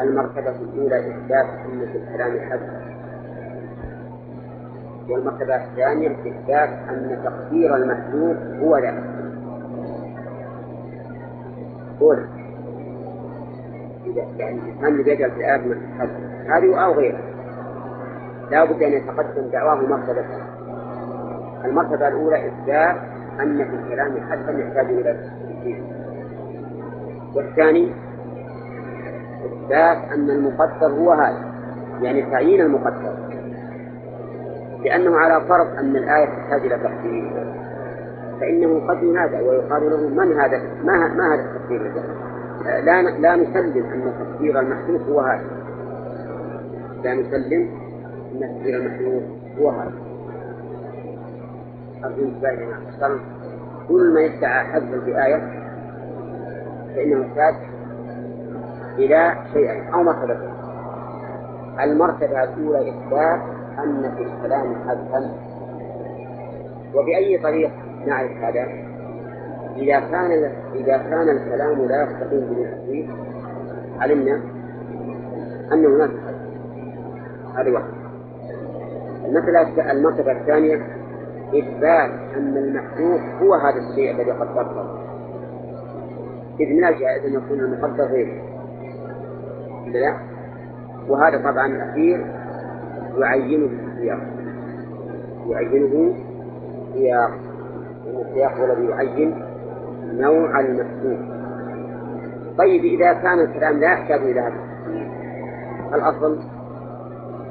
المرتبة 0.00 0.50
الأولى 0.50 0.98
إثبات 0.98 1.46
سنة 1.46 1.94
الكلام 1.94 2.50
حد 2.50 2.60
والمرتبة 5.08 5.54
الثانية 5.56 6.10
إثبات 6.10 6.68
أن 6.68 7.18
تقدير 7.24 7.76
المحدود 7.76 8.36
هو 8.62 8.78
ذلك. 8.78 9.11
إذا 14.06 14.22
يعني 14.36 14.58
الإنسان 14.58 14.86
اللي 14.86 15.02
بيجعل 15.02 15.30
في 15.30 15.46
حد 15.98 16.10
هذه 16.46 16.84
أو 16.84 16.92
غيرها 16.92 17.20
لا 18.50 18.64
بد 18.64 18.82
أن 18.82 18.92
يتقدم 18.92 19.50
دعواه 19.52 19.74
مرتبتان 19.74 20.42
المرتبة 21.64 22.08
الأولى 22.08 22.46
إثبات 22.46 22.96
أن 23.40 23.64
في 23.64 23.76
الكلام 23.76 24.12
حتى 24.30 24.60
يحتاج 24.60 24.86
إلى 24.86 25.12
تفسير 25.12 25.82
والثاني 27.34 27.92
إثبات 29.44 30.12
أن 30.12 30.30
المقدر 30.30 30.86
هو 30.86 31.12
هذا 31.12 31.52
يعني 32.02 32.22
تعيين 32.22 32.60
المقدر. 32.60 33.14
لأنه 34.84 35.16
على 35.16 35.48
فرض 35.48 35.66
أن 35.66 35.96
الآية 35.96 36.24
تحتاج 36.26 36.60
إلى 36.60 36.76
تفسير 36.76 37.61
فإنه 38.42 38.86
قد 38.88 39.02
ينادى 39.02 39.36
ويقال 39.36 39.90
له 39.90 40.24
من 40.24 40.40
هذا؟ 40.40 40.62
ما 40.84 41.08
ما 41.08 41.34
هذا 41.34 41.42
التفسير 41.42 41.92
لا 42.64 43.02
لا 43.02 43.36
نسلم 43.36 43.84
أن 43.92 44.12
تفسير 44.20 44.60
المحدود 44.60 45.10
هو 45.10 45.20
هذا. 45.20 45.44
لا 47.04 47.14
نسلم 47.14 47.70
أن 48.32 48.40
تفسير 48.40 48.76
المحدود 48.76 49.22
هو 49.58 49.70
هذا. 49.70 49.92
أرجو 52.04 52.22
انتباه 52.24 53.18
كل 53.88 54.14
ما 54.14 54.20
يدعى 54.20 54.64
حذفا 54.64 55.00
في 55.04 55.26
آية 55.26 55.38
فإنه 56.96 57.26
يحتاج 57.26 57.54
إلى 58.98 59.34
شيئين 59.52 59.94
أو 59.94 60.02
مرتبتين 60.02 60.52
المرتبة 61.80 62.44
الأولى 62.44 62.90
إثبات 62.90 63.40
أن 63.78 64.14
في 64.16 64.22
الكلام 64.22 64.74
حذفا. 64.88 65.30
وبأي 66.94 67.38
طريق 67.38 67.70
نعرف 68.06 68.30
هذا؟ 68.30 68.92
إذا 69.76 70.00
كان 70.00 70.52
إذا 70.74 70.96
كان 70.96 71.28
الكلام 71.28 71.86
لا 71.88 72.02
يستقيم 72.02 72.40
بالتحديد 72.40 73.10
علمنا 73.98 74.40
أن 75.72 75.86
هناك 75.86 76.10
حذف 76.10 76.42
هذه 77.58 77.70
واحدة 77.70 78.02
المسألة 79.26 79.92
المرتبة 79.92 80.32
الثانية 80.32 80.74
إثبات 81.48 82.10
أن 82.36 82.56
المحذوف 82.56 83.20
هو 83.42 83.54
هذا 83.54 83.78
الشيء 83.78 84.10
الذي 84.10 84.30
قدرته 84.30 85.02
إذ 86.60 86.66
من 86.68 86.84
الجائز 86.84 87.24
أن 87.24 87.32
يكون 87.32 87.60
المقدر 87.60 88.04
غيره. 88.04 88.42
لا؟ 89.86 90.16
وهذا 91.08 91.38
طبعا 91.38 91.66
الأخير 91.66 92.26
يعينه 93.18 93.66
السياق. 93.66 94.20
يعينه 95.48 96.14
سياق 96.94 97.51
السياق 98.20 98.52
هو 98.52 98.64
الذي 98.64 98.86
يعين 98.86 99.44
نوع 100.12 100.60
المحذوف 100.60 101.42
طيب 102.58 102.84
إذا 102.84 103.12
كان 103.12 103.38
الكلام 103.38 103.78
لا 103.78 103.92
يحتاج 103.92 104.20
إلى 104.20 104.40
هذا. 104.40 104.60
الأصل 105.94 106.38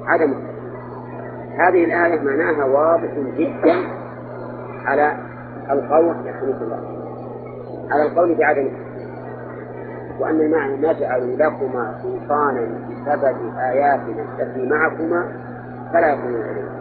عدم. 0.05 0.33
هذه 1.57 1.83
الآية 1.85 2.21
معناها 2.21 2.65
واضح 2.65 3.11
جدا 3.37 3.75
على 4.85 5.17
القول 5.71 6.15
يحمد 6.25 6.61
الله. 6.61 6.79
على 7.91 8.03
القول 8.03 8.35
بعدم. 8.35 8.67
وأن 10.19 10.41
المعنى 10.41 10.99
جعلوا 10.99 11.35
لكما 11.35 11.95
سلطانا 12.03 12.61
بسبب 12.61 13.35
آياتنا 13.57 14.25
التي 14.39 14.69
معكما 14.69 15.25
فلا 15.93 16.13
يكون 16.13 16.41
عليه 16.41 16.71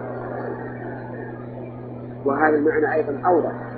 وهذا 2.25 2.57
المعنى 2.57 2.95
أيضا 2.95 3.29
أوضح. 3.29 3.70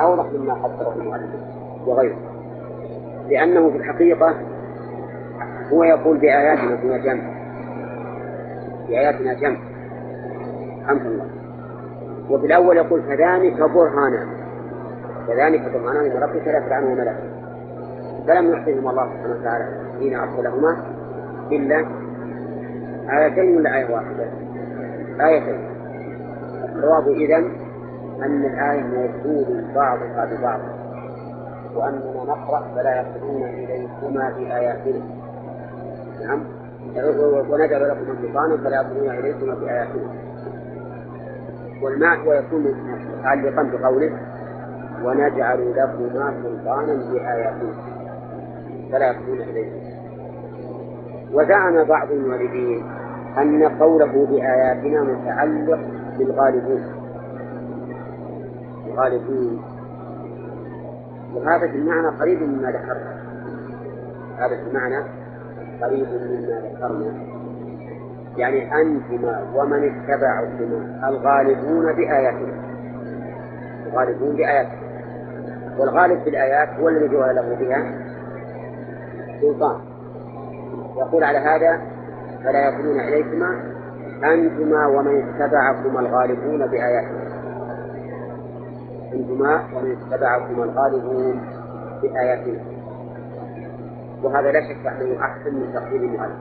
أوضح 0.00 0.24
مما 0.32 0.54
قدره 0.54 0.94
المؤلف 0.96 1.30
وغيره. 1.86 2.16
لأنه 3.28 3.70
في 3.70 3.76
الحقيقة 3.76 4.34
هو 5.72 5.84
يقول 5.84 6.16
بآياتنا 6.18 6.74
دون 6.74 7.02
جمع. 7.02 7.22
بآياتنا 8.88 9.34
جمع. 9.34 9.56
الحمد 10.82 11.02
لله 11.02 11.26
وفي 12.30 12.46
الأول 12.46 12.76
يقول 12.76 13.02
فذلك 13.02 13.60
برهانا 13.62 14.26
فذلك 15.26 15.60
برهانا 15.72 16.02
من 16.02 16.22
ربك 16.22 16.46
لا 16.46 16.60
تدعنه 16.60 16.94
ملك 16.94 17.16
فلم 18.26 18.52
يحسنهم 18.52 18.88
الله 18.88 19.08
سبحانه 19.12 19.36
وتعالى 19.40 19.64
حين 19.98 20.14
أرسلهما 20.16 20.76
إلا 21.52 21.86
آيتين 23.10 23.56
ولا 23.56 23.76
آية 23.76 23.94
واحدة؟ 23.94 24.24
آيتين. 25.20 25.58
الجواب 26.74 27.08
إذا 27.08 27.44
أن 28.22 28.44
الآية 28.44 28.82
موصول 28.82 29.64
بعضها 29.74 30.24
ببعض 30.24 30.60
وأننا 31.74 32.24
نقرأ 32.28 32.62
فلا 32.74 33.00
يصلون 33.00 33.42
إليكما 33.42 34.32
بآياتنا. 34.38 35.00
نعم. 36.24 36.40
ونجعل 37.50 37.88
لكم 37.88 38.16
سلطانا 38.22 38.56
فلا 38.56 38.80
يصلون 38.80 39.10
إليكما 39.10 39.54
بآياتنا. 39.54 40.08
والماء 41.82 42.28
ويكون 42.28 42.74
متعلقا 43.18 43.62
بقوله 43.62 44.18
ونجعل 45.04 45.70
لكما 45.76 46.34
سلطانا 46.42 46.94
بآياتنا. 47.12 47.72
فلا 48.92 49.10
يصلون 49.10 49.40
إليكما. 49.40 49.94
وزعم 51.32 51.84
بعض 51.84 52.10
الموردين 52.10 52.84
أن 53.38 53.62
قوله 53.68 54.26
بآياتنا 54.30 55.02
متعلق 55.02 55.80
بالغالبين 56.18 57.03
الغالبين. 58.94 59.62
وهذا 61.34 61.66
في 61.66 61.76
المعنى 61.76 62.08
قريب 62.08 62.42
مما 62.42 62.68
ذكرنا. 62.68 63.16
هذا 64.38 64.56
في 64.56 64.68
المعنى 64.68 65.04
قريب 65.82 66.06
مما 66.08 66.60
ذكرنا. 66.72 67.12
يعني 68.36 68.80
أنتما 68.80 69.42
ومن 69.54 69.84
اتبعكما 69.84 71.08
الغالبون 71.08 71.92
بآياتنا. 71.92 72.54
الغالبون 73.86 74.36
بآياتنا. 74.36 74.84
والغالب 75.78 76.22
في 76.22 76.30
الآيات 76.30 76.68
هو 76.80 76.88
الذي 76.88 77.08
جعل 77.08 77.34
له 77.34 77.54
بها 77.54 77.82
سلطان. 79.40 79.80
يقول 80.96 81.24
على 81.24 81.38
هذا 81.38 81.80
فلا 82.44 82.68
يكونون 82.68 83.00
إليكما 83.00 83.74
أنتما 84.24 84.86
ومن 84.86 85.22
اتبعكما 85.22 86.00
الغالبون 86.00 86.66
بآياتنا. 86.66 87.23
أنتما 89.14 89.64
ومن 89.74 89.96
اتبعكما 89.96 90.64
الغالبون 90.64 91.40
بآياتنا. 92.02 92.60
وهذا 94.22 94.52
لا 94.52 94.60
شك 94.60 94.86
أنه 94.86 95.20
أحسن 95.20 95.54
من 95.54 95.70
تقدير 95.74 96.00
المؤلف. 96.00 96.38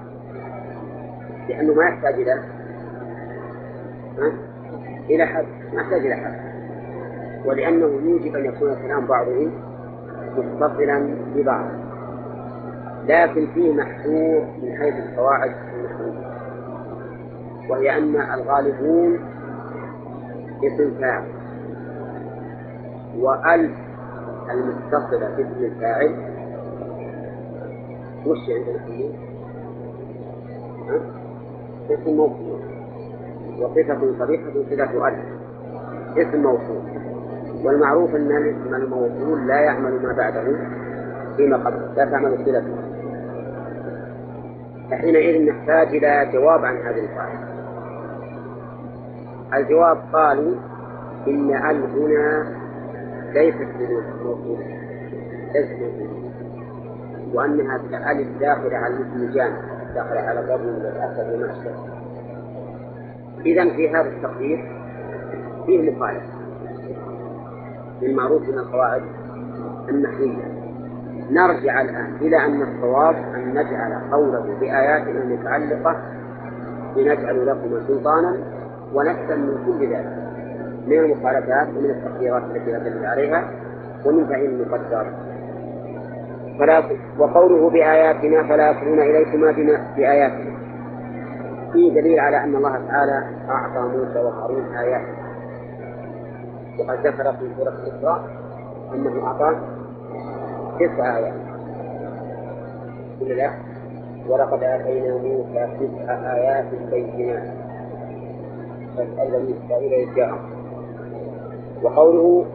لأنه 1.49 1.73
ما 1.73 1.83
يحتاج 1.83 2.13
إلى 2.13 2.43
إلى 5.09 5.25
حد. 5.25 5.45
ما 5.73 5.81
يحتاج 5.81 6.05
إلى 6.05 6.15
حد. 6.15 6.39
ولأنه 7.45 7.86
يوجب 7.86 8.36
أن 8.36 8.45
يكون 8.45 8.75
كلام 8.75 9.05
بعضه 9.05 9.49
متصلا 10.38 11.15
ببعض. 11.36 11.65
لكن 13.07 13.47
فيه 13.53 13.73
محذور 13.73 14.45
من 14.62 14.77
حيث 14.79 14.93
القواعد 14.93 15.51
النحوية 15.75 16.33
وهي 17.69 17.97
أن 17.97 18.15
الغالبون 18.15 19.19
اسم 20.63 20.91
فاعل. 21.01 21.42
وألف 23.19 23.71
المتصلة 24.52 25.30
باسم 25.38 25.63
الفاعل. 25.63 26.15
وش 28.26 28.38
عندنا 28.49 28.86
فيه؟ 28.86 29.10
اسم 31.89 32.12
موصول. 32.17 32.60
وصفة 33.60 34.19
صريحة 34.19 34.49
صفة 34.54 35.08
ألف. 35.08 35.26
اسم 36.17 36.41
موصول. 36.41 36.82
والمعروف 37.63 38.15
أن 38.15 38.38
الاسم 38.38 38.76
الموصول 38.76 39.47
لا 39.47 39.60
يعمل 39.60 40.02
ما 40.04 40.13
بعده 40.13 40.43
فيما 41.38 41.58
قبله 41.58 41.93
لا 41.97 42.06
تعمل 42.06 42.38
صلته 42.45 42.76
فحينئذ 44.91 45.49
نحتاج 45.49 45.88
إلى 45.88 46.30
جواب 46.34 46.65
عن 46.65 46.78
هذه 46.78 46.99
القاعدة. 46.99 47.54
الجواب 49.54 49.97
قالوا 50.13 50.56
إن 51.28 51.49
ال 51.56 51.84
هنا 51.99 52.62
ليست 53.34 53.67
موصولة 54.24 54.65
ليست 55.54 55.80
موصولة 55.82 56.24
وأنها 57.34 57.78
كألف 57.91 58.28
داخلة 58.39 58.78
على 58.78 58.93
الاسم 58.93 59.34
جانب 59.34 59.58
داخلة 59.96 60.19
على 60.19 60.39
الرجل 60.39 60.67
والأسد 60.67 61.34
وما 61.34 61.54
إذا 63.46 63.69
في 63.69 63.89
هذا 63.89 64.10
التقدير 64.10 64.72
فيه 65.65 65.91
مخالفة. 65.91 66.34
للمعروف 68.02 68.41
من 68.50 68.60
القواعد 68.60 69.02
النحوية. 69.89 70.54
نرجع 71.32 71.82
الآن 71.82 72.15
إلى 72.22 72.46
أن 72.46 72.62
الصواب 72.62 73.15
أن 73.15 73.50
نجعل 73.50 74.12
قوله 74.12 74.58
بآياتنا 74.60 75.24
المتعلقة 75.24 75.96
لنجعل 76.96 77.48
لكم 77.48 77.88
سلطانا 77.88 78.38
ونفسا 78.93 79.36
من 79.36 79.63
كل 79.65 79.88
ذلك. 79.93 80.33
من 80.88 81.00
المخالفات 81.00 81.67
ومن 81.67 81.89
التقديرات 81.89 82.43
التي 82.43 82.72
لا 82.72 83.10
عليها 83.10 83.52
ومن 84.06 84.30
تعيين 84.30 84.50
المقدر. 84.50 85.06
فلا 86.60 86.84
وقوله 87.19 87.69
بآياتنا 87.69 88.43
فلا 88.43 88.72
يصلون 88.72 89.00
إليكما 89.00 89.52
بآياتنا. 89.98 90.54
فيه 91.74 91.93
دليل 91.93 92.19
على 92.19 92.43
أن 92.43 92.56
الله 92.56 92.88
تعالى 92.88 93.24
أعطى 93.50 93.98
موسى 93.98 94.19
وهارون 94.19 94.76
آيات. 94.76 95.02
وقد 96.80 97.08
ذكر 97.08 97.34
في 97.34 97.50
سورة 97.58 97.69
الإسراء 97.69 98.24
أنه 98.93 99.28
أعطاه 99.28 99.56
تسع 100.80 101.17
آيات. 101.17 101.34
لا 103.22 103.52
ولقد 104.30 104.63
آتينا 104.63 105.17
موسى 105.17 105.67
تسع 105.80 106.34
آيات 106.34 106.65
بينات. 106.91 107.43
فاسأل 108.98 109.32
بني 109.32 109.56
إسرائيل 109.65 109.93
إذ 109.93 110.15
جاءهم. 110.15 110.53
وقوله 111.84 112.46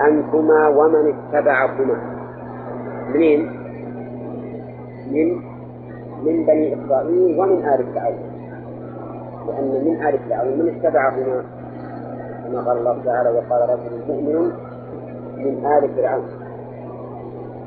أنتما 0.00 0.68
ومن 0.68 1.14
اتبعكما. 1.14 1.96
منين؟ 3.14 3.50
من 5.10 5.28
من 6.24 6.46
بني 6.46 6.74
إسرائيل 6.74 7.40
ومن 7.40 7.64
آل 7.64 7.84
فرعون. 7.94 8.18
لأن 9.46 9.84
من 9.84 10.06
آل 10.06 10.18
فرعون 10.18 10.58
من 10.58 10.68
اتبعهما. 10.68 11.44
كما 12.44 12.60
قال 12.60 12.78
الله 12.78 13.02
تعالى 13.04 13.30
وقال 13.30 13.70
رجل 13.70 13.92
مؤمن 14.08 14.50
من 15.36 15.66
آل 15.66 15.88
فرعون. 15.96 16.24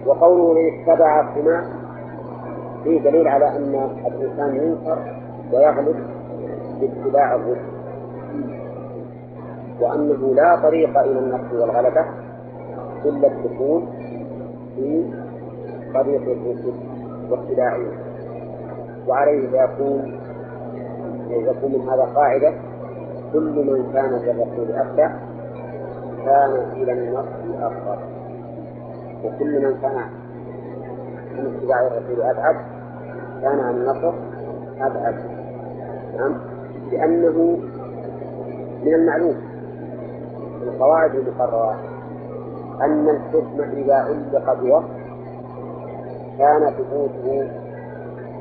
وقوله 0.05 0.53
من 0.53 0.65
اتبعهما 0.73 1.63
فيه 2.84 3.01
دليل 3.01 3.27
على 3.27 3.47
أن 3.58 3.89
الإنسان 4.08 4.55
ينكر 4.55 4.97
ويغلب 5.53 5.95
باتباع 6.82 7.36
الرسل. 7.36 7.79
وأنه 9.81 10.33
لا 10.35 10.55
طريق 10.63 10.97
إلى 10.99 11.19
النصر 11.19 11.55
والغلبة 11.61 12.05
إلا 13.05 13.27
الدخول 13.27 13.83
في 14.75 15.03
طريق 15.93 16.21
الرسل 16.21 16.73
واتباعهم 17.29 17.91
وعليه 19.07 19.61
يكون 19.63 20.19
يكون 21.29 21.71
من 21.71 21.89
هذا 21.89 22.03
قاعدة 22.15 22.53
كل 23.33 23.65
من 23.65 23.91
كان 23.93 24.09
بالرسول 24.09 24.71
أتبع 24.71 25.11
كان 26.25 26.51
إلى 26.73 26.91
النصر 26.93 27.65
أقرب 27.65 27.99
وكل 29.23 29.65
من 29.65 29.77
كان 29.81 29.95
من 31.37 31.55
اتباع 31.55 31.87
الرسول 31.87 32.21
أبعد 32.21 32.55
كان 33.41 33.59
عن 33.59 33.75
النصر 33.75 34.13
أبعد. 34.81 35.15
نعم؟ 36.17 36.35
لأنه 36.91 37.59
من 38.83 38.93
المعلوم. 38.93 39.35
في 40.69 40.75
القواعد 40.75 41.15
المقررة. 41.15 41.75
أن 42.82 43.10
الحكم 43.10 43.62
إذا 43.62 43.93
علق 43.95 44.53
بوصف 44.62 44.86
كان 46.38 46.71
ثبوته 46.71 47.51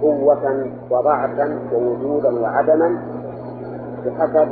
قوة 0.02 0.66
وضعفا 0.90 1.58
ووجودا 1.72 2.40
وعدما 2.40 2.98
بحسب 4.06 4.48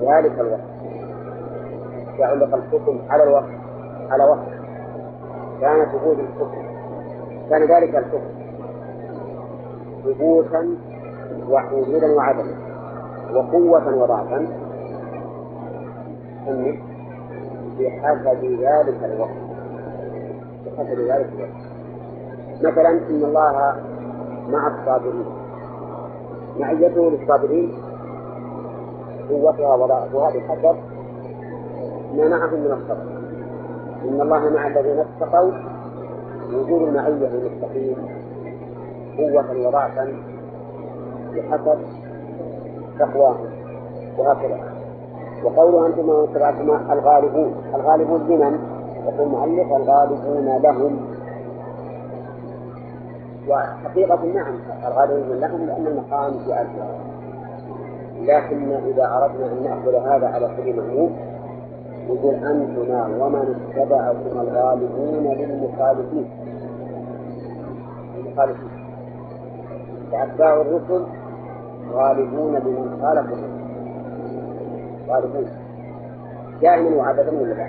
ذلك 0.00 0.38
الوصف 0.40 0.70
يعلق 2.18 2.54
الحكم 2.54 2.98
على 3.10 3.22
الوصف 3.22 3.50
على 4.10 4.24
وصف 4.24 4.60
كان 5.60 5.86
ثبوت 5.86 6.16
الحكم. 6.18 6.62
كان 7.50 7.62
ذلك 7.62 7.96
الحكم 7.96 8.30
ثبوتا 10.04 10.76
ووجودا 11.48 12.12
وعدما 12.16 12.54
وقوة 13.34 13.94
وضعفا 13.94 14.46
بحسب 17.78 18.44
ذلك 18.44 19.04
الوقت. 19.04 19.40
بحسب 20.66 20.98
ذلك 21.00 21.28
الوقت. 21.34 21.60
مثلا 22.62 22.88
إن 22.88 23.24
الله 23.24 23.74
مع 24.48 24.66
الصابرين. 24.66 25.24
معيته 26.58 27.10
للصابرين 27.10 27.72
قوتها 29.30 29.74
وضعفها 29.74 30.30
بحسب 30.30 30.76
ما 32.14 32.28
معهم 32.28 32.60
من 32.60 32.72
الصبر. 32.72 33.20
إن 34.04 34.20
الله 34.20 34.50
مع 34.50 34.66
الذين 34.66 34.98
اتقوا 34.98 35.52
وجود 36.52 36.82
المعية 36.82 37.28
للمتقين 37.28 37.96
قوة 39.18 39.66
وضعفا 39.66 40.12
بحسب 41.34 41.78
تقواهم. 42.98 43.50
وهكذا. 44.18 44.79
وقوله 45.44 45.86
أنتم 45.86 46.08
واتبعتما 46.08 46.92
الغالبون. 46.92 47.54
الغالبون 47.74 48.20
لمن؟ 48.20 48.58
يقول 49.06 49.26
المؤلف 49.26 49.72
الغالبون 49.72 50.58
لهم. 50.62 51.00
وحقيقة 53.48 54.24
نعم 54.24 54.54
الغالبون 54.86 55.38
لهم 55.38 55.66
لأن 55.66 55.86
المقام 55.86 56.32
في 56.44 56.60
أجل 56.60 57.10
لكن 58.20 58.72
إذا 58.72 59.04
أردنا 59.04 59.52
أن 59.52 59.62
نأخذ 59.64 59.94
هذا 59.94 60.28
على 60.28 60.50
سبيل 60.56 60.78
العموم 60.78 61.16
يقول 62.08 62.34
أنتما 62.34 63.08
ومن 63.20 63.54
اتبعكم 63.76 64.40
الغالبون 64.40 65.24
للمخالفين. 65.24 66.30
المخالفين 68.18 68.70
فأتباع 70.12 70.60
الرسل 70.60 71.04
غالبون 71.92 72.54
لمن 72.54 72.98
خالف 73.02 73.26
الرسل 73.26 73.59
غالبون 75.10 75.46
دائما 76.62 76.96
وأبدا 76.96 77.40
ولا 77.40 77.54
لا؟ 77.54 77.66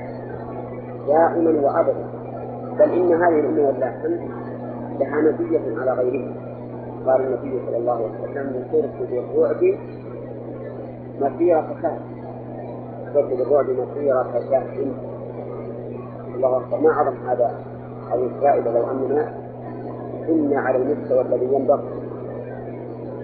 دائما 1.08 1.62
وأبدا. 1.62 2.06
بل 2.80 2.92
إن 2.92 3.14
هذه 3.14 3.40
الامه 3.40 3.68
والله 3.68 3.94
لها 5.00 5.22
مزيه 5.22 5.82
على 5.82 5.92
غيرها. 5.92 6.34
قال 7.06 7.22
النبي 7.22 7.62
صلى 7.66 7.78
الله 7.78 7.94
عليه 7.94 8.32
وسلم 8.32 8.64
سرت 8.72 9.10
بالرعب 9.10 9.78
مسيرة 11.22 11.76
شهر 11.82 12.00
سرت 13.14 13.34
بالرعب 13.38 13.66
مسيرة 13.70 14.32
شهر 14.50 14.88
الله 16.36 16.58
أكبر. 16.58 16.80
ما 16.80 16.94
عظم 16.94 17.16
هذا 17.30 17.52
هذه 18.12 18.24
الفائدة 18.24 18.72
لو 18.72 18.92
أننا 18.92 19.34
كنا 20.28 20.60
على 20.60 20.78
المستوى 20.78 21.22
الذي 21.22 21.46
ينبغي. 21.56 22.01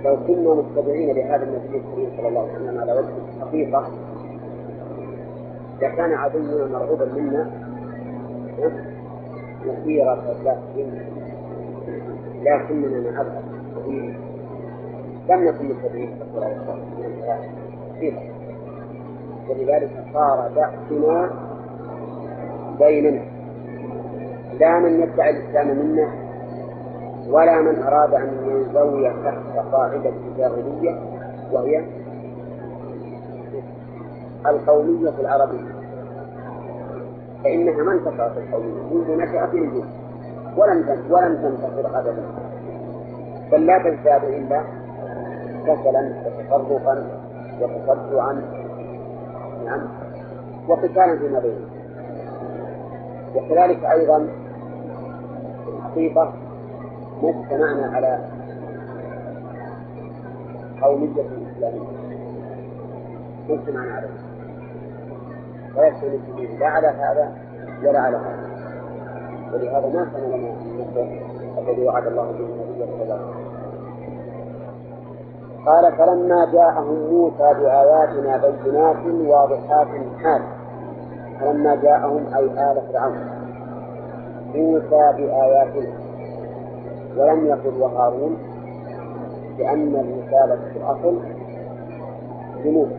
لو 0.08 0.18
كنا 0.28 0.54
متبعين 0.54 1.16
لهذا 1.16 1.44
النبي 1.44 1.78
الكريم 1.78 2.10
صلى 2.18 2.28
الله 2.28 2.42
عليه 2.42 2.54
وسلم 2.54 2.80
على 2.82 2.92
وجه 2.94 3.08
الحقيقة 3.38 3.88
لكان 5.82 6.14
عدونا 6.14 6.66
مرعوبا 6.66 7.06
منا 7.06 7.52
مسيرة 9.66 10.36
لكن 10.46 10.88
لكننا 12.44 13.12
نعبد 13.12 13.42
لم 15.30 15.44
نكن 15.44 15.66
متبعين 15.66 16.20
رسول 16.22 16.44
الله 16.44 16.58
صلى 16.66 17.06
الله 17.06 17.34
عليه 17.34 17.50
وسلم. 17.98 18.38
ولذلك 19.50 19.92
صار 20.14 20.50
بأسنا 20.56 21.30
بيننا. 22.80 23.22
لا 24.60 24.80
من 24.80 25.02
يدعي 25.02 25.30
الإسلام 25.30 25.68
منا 25.68 26.27
ولا 27.30 27.62
من 27.62 27.84
أراد 27.84 28.14
أن 28.14 28.38
ينزوي 28.46 29.10
تحت 29.24 29.66
قاعدة 29.72 30.10
الجاهلية 30.28 31.00
وهي 31.52 31.86
القومية 34.46 35.14
العربية. 35.20 35.72
فإنها 37.44 37.84
ما 37.84 37.92
انتصرت 37.94 38.38
القومية؟ 38.38 38.82
منذ 38.94 39.18
نشأت 39.18 39.54
الوجود 39.54 39.86
ولم 40.58 41.06
ولم 41.10 41.36
تنتصر 41.36 42.00
أبدا. 42.00 42.24
بل 43.52 43.66
لا 43.66 43.78
تزداد 43.78 44.24
إلا 44.24 44.64
كسلا 45.66 46.14
وتفرقا 46.52 47.08
وتصدعا. 47.62 48.42
نعم. 49.66 49.88
وقتالا 50.68 51.18
فيما 51.18 51.40
بينهم 51.40 51.70
وكذلك 53.36 53.86
أيضا 53.86 54.28
الحقيقة 55.68 56.34
ما 57.24 57.30
اجتمعنا 57.30 57.96
على 57.96 58.20
قومية 60.82 61.12
إسلامية 61.12 61.80
ما 63.50 63.54
اجتمعنا 63.54 63.94
عليها 63.94 64.28
ويكفي 65.78 66.08
المسلمين 66.08 66.60
لا 66.60 66.68
على 66.68 66.88
هذا 66.88 67.32
ولا 67.84 68.00
على 68.00 68.18
هذا. 68.18 68.48
ولهذا 69.54 69.88
ما 69.88 70.08
كان 70.14 70.24
لنا 70.32 70.54
النصر 70.62 71.08
الذي 71.58 71.84
وعد 71.88 72.08
الله 72.08 72.24
به 72.24 72.30
النبي 72.30 72.86
صلى 72.86 73.04
الله 73.04 73.16
عليه 73.16 73.24
وسلم. 73.24 73.48
قال 75.66 75.98
فلما 75.98 76.52
جاءهم 76.54 77.10
موسى 77.10 77.54
بآياتنا 77.60 78.38
بينات 78.38 79.28
واضحات 79.28 79.88
حال. 80.24 80.42
فلما 81.40 81.76
جاءهم 81.76 82.26
أي 82.36 82.72
آل 82.72 82.82
فرعون. 82.94 83.18
موسى 84.56 85.14
بآياتنا. 85.18 86.07
ولم 87.18 87.46
يقل 87.46 87.82
وهارون 87.82 88.38
لأن 89.60 89.96
الرسالة 89.96 90.56
في 90.74 90.78
الأصل 90.80 91.18
بموسى 92.64 92.98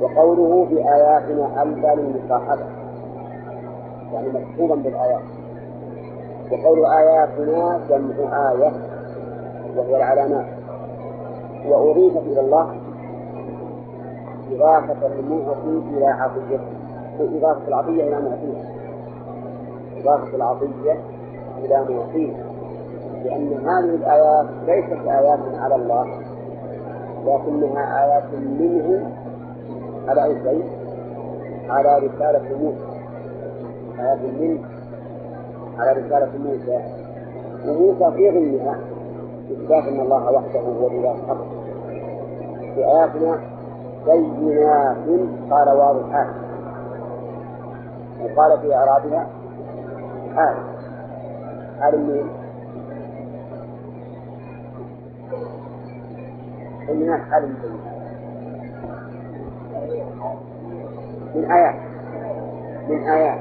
وقوله 0.00 0.66
بآياتنا 0.70 1.62
ألبى 1.62 1.88
للمصاحبة 2.02 2.66
يعني 4.12 4.28
مكتوبا 4.28 4.74
بالآيات. 4.74 5.22
وقول 6.52 6.84
آياتنا 6.86 7.80
جمع 7.88 8.50
آية 8.52 8.72
وهي 9.76 9.96
العلامات. 9.96 10.46
وأضيفت 11.68 12.22
إلى 12.26 12.40
الله 12.40 12.74
إضافة 14.52 15.06
المعطي 15.06 15.96
إلى 15.96 16.06
عطيته 16.06 16.64
إضافة 17.20 17.68
العطية 17.68 18.02
إلى 18.08 18.20
معطيه 18.20 18.64
إضافة 20.00 20.36
العطية 20.36 20.98
إلى 21.64 21.84
معطيه 21.94 22.53
لأن 23.24 23.68
هذه 23.68 23.94
الآيات 23.94 24.46
ليست 24.66 25.06
آيات 25.08 25.40
على 25.60 25.74
الله 25.74 26.06
لكنها 27.24 28.04
آيات 28.04 28.34
منه 28.34 29.10
على 30.08 30.24
أي؟ 30.24 30.62
على 31.68 31.98
رسالة 31.98 32.58
موسى. 32.58 32.86
آيات 34.00 34.18
منه 34.40 34.60
على 35.78 35.92
رسالة 36.00 36.30
موسى. 36.38 36.80
وموسى 37.68 38.16
في 38.16 38.30
ضمنها 38.30 38.78
إثبات 39.52 39.84
أن 39.84 40.00
الله 40.00 40.32
وحده 40.32 40.60
هو 40.60 40.86
الإله 40.86 41.12
الحق. 41.14 41.44
في 42.74 42.84
آياتنا 42.84 43.40
بينات 44.06 44.96
قال 45.50 45.68
واضحات 45.68 46.26
وقال 48.22 48.60
في 48.60 48.74
حال. 50.34 50.56
حال 51.80 52.00
من 52.00 52.43
من 61.34 61.50
آيات. 61.50 61.74
من 62.88 63.08
آيات. 63.08 63.40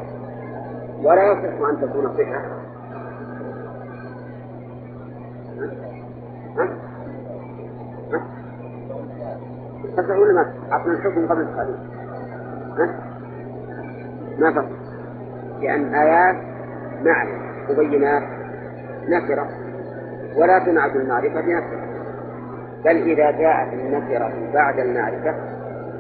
ولا 1.04 1.24
يصح 1.24 1.70
أن 1.70 1.82
تكون 1.82 2.10
صفة 2.14 2.64
تصح 9.98 10.18
ولا 10.18 10.34
ما 10.34 10.54
أصلا 10.72 10.94
الحكم 10.94 11.28
قبل 11.28 11.42
التعليم. 11.42 11.78
ما 14.40 14.52
تصح 14.52 14.84
لأن 15.62 15.96
آيات 15.96 16.36
معرفة 17.04 17.74
مبينات 17.74 18.24
نكرة. 19.10 19.63
ولا 20.38 20.60
تنعت 20.60 20.96
المعرفة 20.96 21.42
بنكرة 21.42 21.94
بل 22.86 23.12
إذا 23.12 23.32
جاءت 23.32 23.74
النكرة 23.74 24.32
بعد 24.54 24.80
المعرفة 24.80 25.36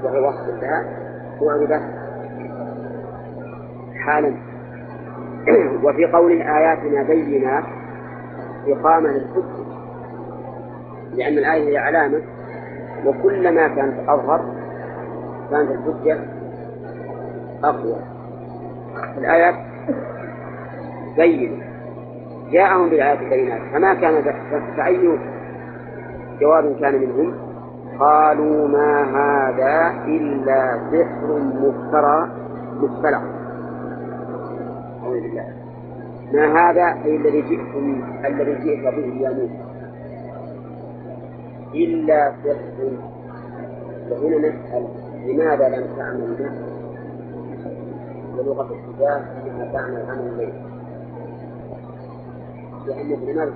وهي 0.03 0.19
وصف 0.19 0.61
لها 0.61 0.85
تعربت 1.39 1.81
حالا. 4.05 4.33
وفي 5.83 6.05
قوله 6.05 6.57
آياتنا 6.57 7.03
بينات 7.03 7.63
إقامة 8.67 9.09
للحجة 9.09 9.63
لأن 11.13 11.37
الآية 11.37 11.69
هي 11.69 11.77
علامة. 11.77 12.21
وكلما 13.05 13.67
كانت 13.67 14.09
أظهر 14.09 14.45
كانت 15.51 15.71
الحجة 15.71 16.19
أقوى. 17.63 17.95
الآيات 19.17 19.55
بين 21.17 21.72
جاءهم 22.51 22.89
بالآيات 22.89 23.19
بينات 23.19 23.61
فما 23.73 23.93
كان 23.93 24.33
فأي 24.77 25.19
جواب 26.41 26.75
كان 26.79 27.01
منهم؟ 27.01 27.33
قالوا 27.99 28.67
ما 28.67 29.03
هذا 29.03 30.05
إلا 30.07 30.79
سحر 30.91 31.39
مفترى 31.39 32.29
مختلق 32.81 33.21
أعوذ 35.03 35.21
بالله. 35.21 35.45
ما 36.33 36.45
هذا؟ 36.59 36.85
أي 37.05 37.15
الذي 37.15 37.41
جئتم 37.41 38.03
الذي 38.25 38.53
جئت 38.53 38.83
به 38.95 39.21
يا 39.21 39.29
موسى 39.29 39.63
إلا 41.75 42.31
سحر. 42.43 42.91
وهنا 44.11 44.37
نسأل 44.37 44.87
لماذا 45.25 45.69
لم 45.69 45.85
تعمل 45.97 46.35
به؟ 46.39 46.51
ولغة 48.37 48.69
الحجاج 48.73 49.21
أنها 49.47 49.73
تعمل 49.73 50.05
عمل 50.09 50.27
الليل 50.27 50.53
لأنه 52.87 53.31
لماذا 53.31 53.51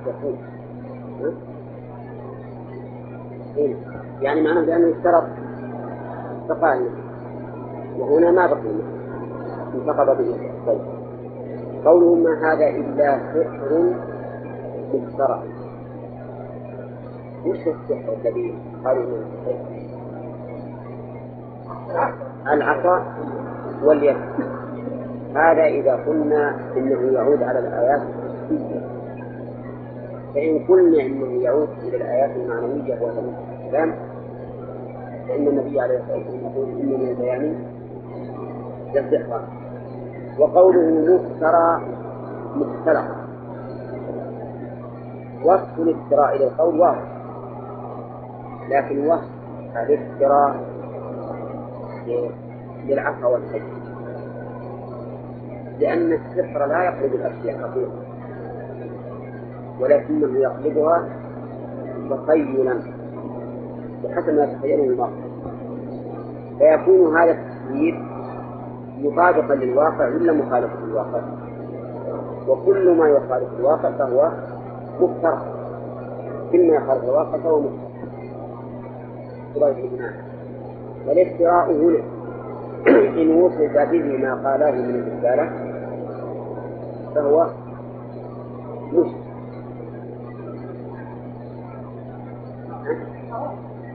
إيه؟ 3.57 3.75
يعني 4.21 4.41
معناه 4.41 4.65
بأنه 4.65 4.97
اشترط 4.97 5.23
تقاعد. 6.49 6.91
وهنا 7.99 8.31
ما 8.31 8.47
بقي. 8.47 8.75
انتقض 9.75 10.17
به. 10.17 10.51
طيب. 10.67 10.81
قوله 11.85 12.15
ما 12.15 12.53
هذا 12.53 12.69
إلا 12.69 13.17
سحر 13.17 13.93
مفترى. 14.93 15.43
وش 17.45 17.57
السحر 17.57 18.13
الذي 18.21 18.55
قالوا 18.85 19.17
العصا 22.53 23.05
واليد. 23.83 24.17
هذا 25.35 25.65
إذا 25.65 25.95
قلنا 25.95 26.55
إنه 26.77 27.11
يعود 27.11 27.43
على 27.43 27.59
الآيات 27.59 28.01
فإن 30.37 30.59
قلنا 30.67 31.01
إنه 31.01 31.41
يعود 31.43 31.69
إلى 31.83 31.97
الآيات 31.97 32.35
المعنوية 32.35 33.01
وهي 33.01 33.19
الكلام 33.65 33.95
فإن 35.27 35.47
النبي 35.47 35.79
عليه 35.81 35.97
الصلاة 35.97 36.17
والسلام 36.17 36.51
يقول 36.51 36.69
إن 36.69 36.87
من 36.87 37.07
البيان 37.09 37.65
للسحر 38.95 39.41
وقوله 40.39 41.15
مفترى 41.15 41.81
مختلق 42.55 43.05
وصف 45.43 45.79
الافتراء 45.79 46.35
إلى 46.35 46.43
القول 46.47 46.79
واضح. 46.79 47.03
لكن 48.69 49.07
وصف 49.07 49.29
الافتراء 49.77 50.55
للعصا 52.85 53.27
والحج. 53.27 53.61
لأن 55.79 56.13
السحر 56.13 56.65
لا 56.65 56.83
يقلب 56.83 57.13
الأشياء 57.13 57.57
حقيقة 57.57 58.06
ولكنه 59.81 60.39
يقلبها 60.39 61.09
تخيلا 62.09 62.79
بحسب 64.03 64.33
ما 64.33 64.43
يتخيله 64.43 64.83
المرء. 64.83 65.13
فيكون 66.59 67.17
هذا 67.17 67.31
التسوير 67.31 68.05
مطابقا 69.01 69.55
للواقع 69.55 70.07
ولا 70.07 70.33
مخالفا 70.33 70.85
للواقع؟ 70.85 71.21
وكل 72.47 72.97
ما 72.97 73.09
يخالف 73.09 73.47
الواقع 73.59 73.91
فهو 73.91 74.31
مفترى 74.99 75.41
كل 76.51 76.67
ما 76.67 76.75
يخالف 76.75 77.03
الواقع 77.03 77.37
فهو 77.37 77.59
مفترى 77.59 77.87
والافتراء 81.07 81.71
هنا. 81.71 81.99
إن 82.87 83.31
وصف 83.41 83.91
به 83.91 84.17
ما 84.17 84.33
قاله 84.49 84.71
من 84.71 84.95
الرسالة 84.95 85.49
فهو 87.15 87.47
مشرك 88.93 89.26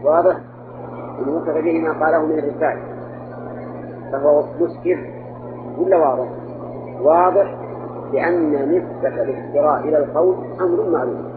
واضح 0.05 0.37
الموصف 1.19 1.51
به 1.51 1.79
ما 1.79 2.05
قاله 2.05 2.27
من 2.27 2.39
الرسالة 2.39 2.83
فهو 4.13 4.45
مسكر 4.61 4.99
ولا 5.79 5.97
واضح؟ 5.97 6.29
واضح 7.01 7.55
لأن 8.13 8.53
نسبة 8.53 9.23
الافتراء 9.23 9.81
إلى 9.81 9.99
القول 9.99 10.35
أمر 10.61 10.91
معلوم 10.91 11.33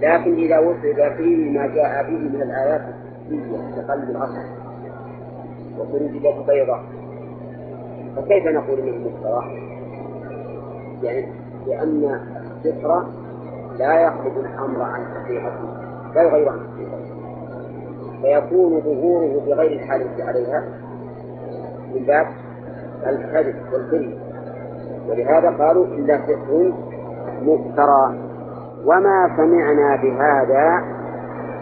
لكن 0.00 0.34
إذا 0.34 0.58
وصل 0.58 1.16
فيه 1.16 1.58
ما 1.58 1.66
جاء 1.66 2.02
به 2.02 2.18
من 2.18 2.42
الآيات 2.42 2.80
التفسيرية 2.80 3.76
كقلب 3.76 4.10
الأصل 4.10 4.44
وخروج 5.78 6.02
اليد 6.02 6.46
بيضاء 6.46 6.82
فكيف 8.16 8.46
نقول 8.46 8.78
إنه 8.78 9.08
مفترى؟ 9.08 9.70
يعني 11.02 11.26
لأن 11.66 12.20
الفطرة 12.64 13.08
لا 13.78 14.00
يخرج 14.00 14.32
الأمر 14.38 14.82
عن 14.82 15.04
حقيقته 15.04 15.79
لا 16.14 16.22
يغير 16.22 16.48
عن 16.48 16.58
حقيقته 16.58 17.20
فيكون 18.22 18.80
ظهوره 18.80 19.40
بغير 19.46 19.72
الحادث 19.72 20.20
عليها 20.20 20.64
من 21.94 22.04
باب 22.06 22.26
الكذب 23.06 23.56
والكذب 23.72 24.18
ولهذا 25.08 25.50
قالوا 25.50 25.86
إلا 25.86 26.18
سحر 26.18 26.72
مفترى. 27.42 28.30
وما 28.84 29.30
سمعنا 29.36 29.96
بهذا 29.96 30.82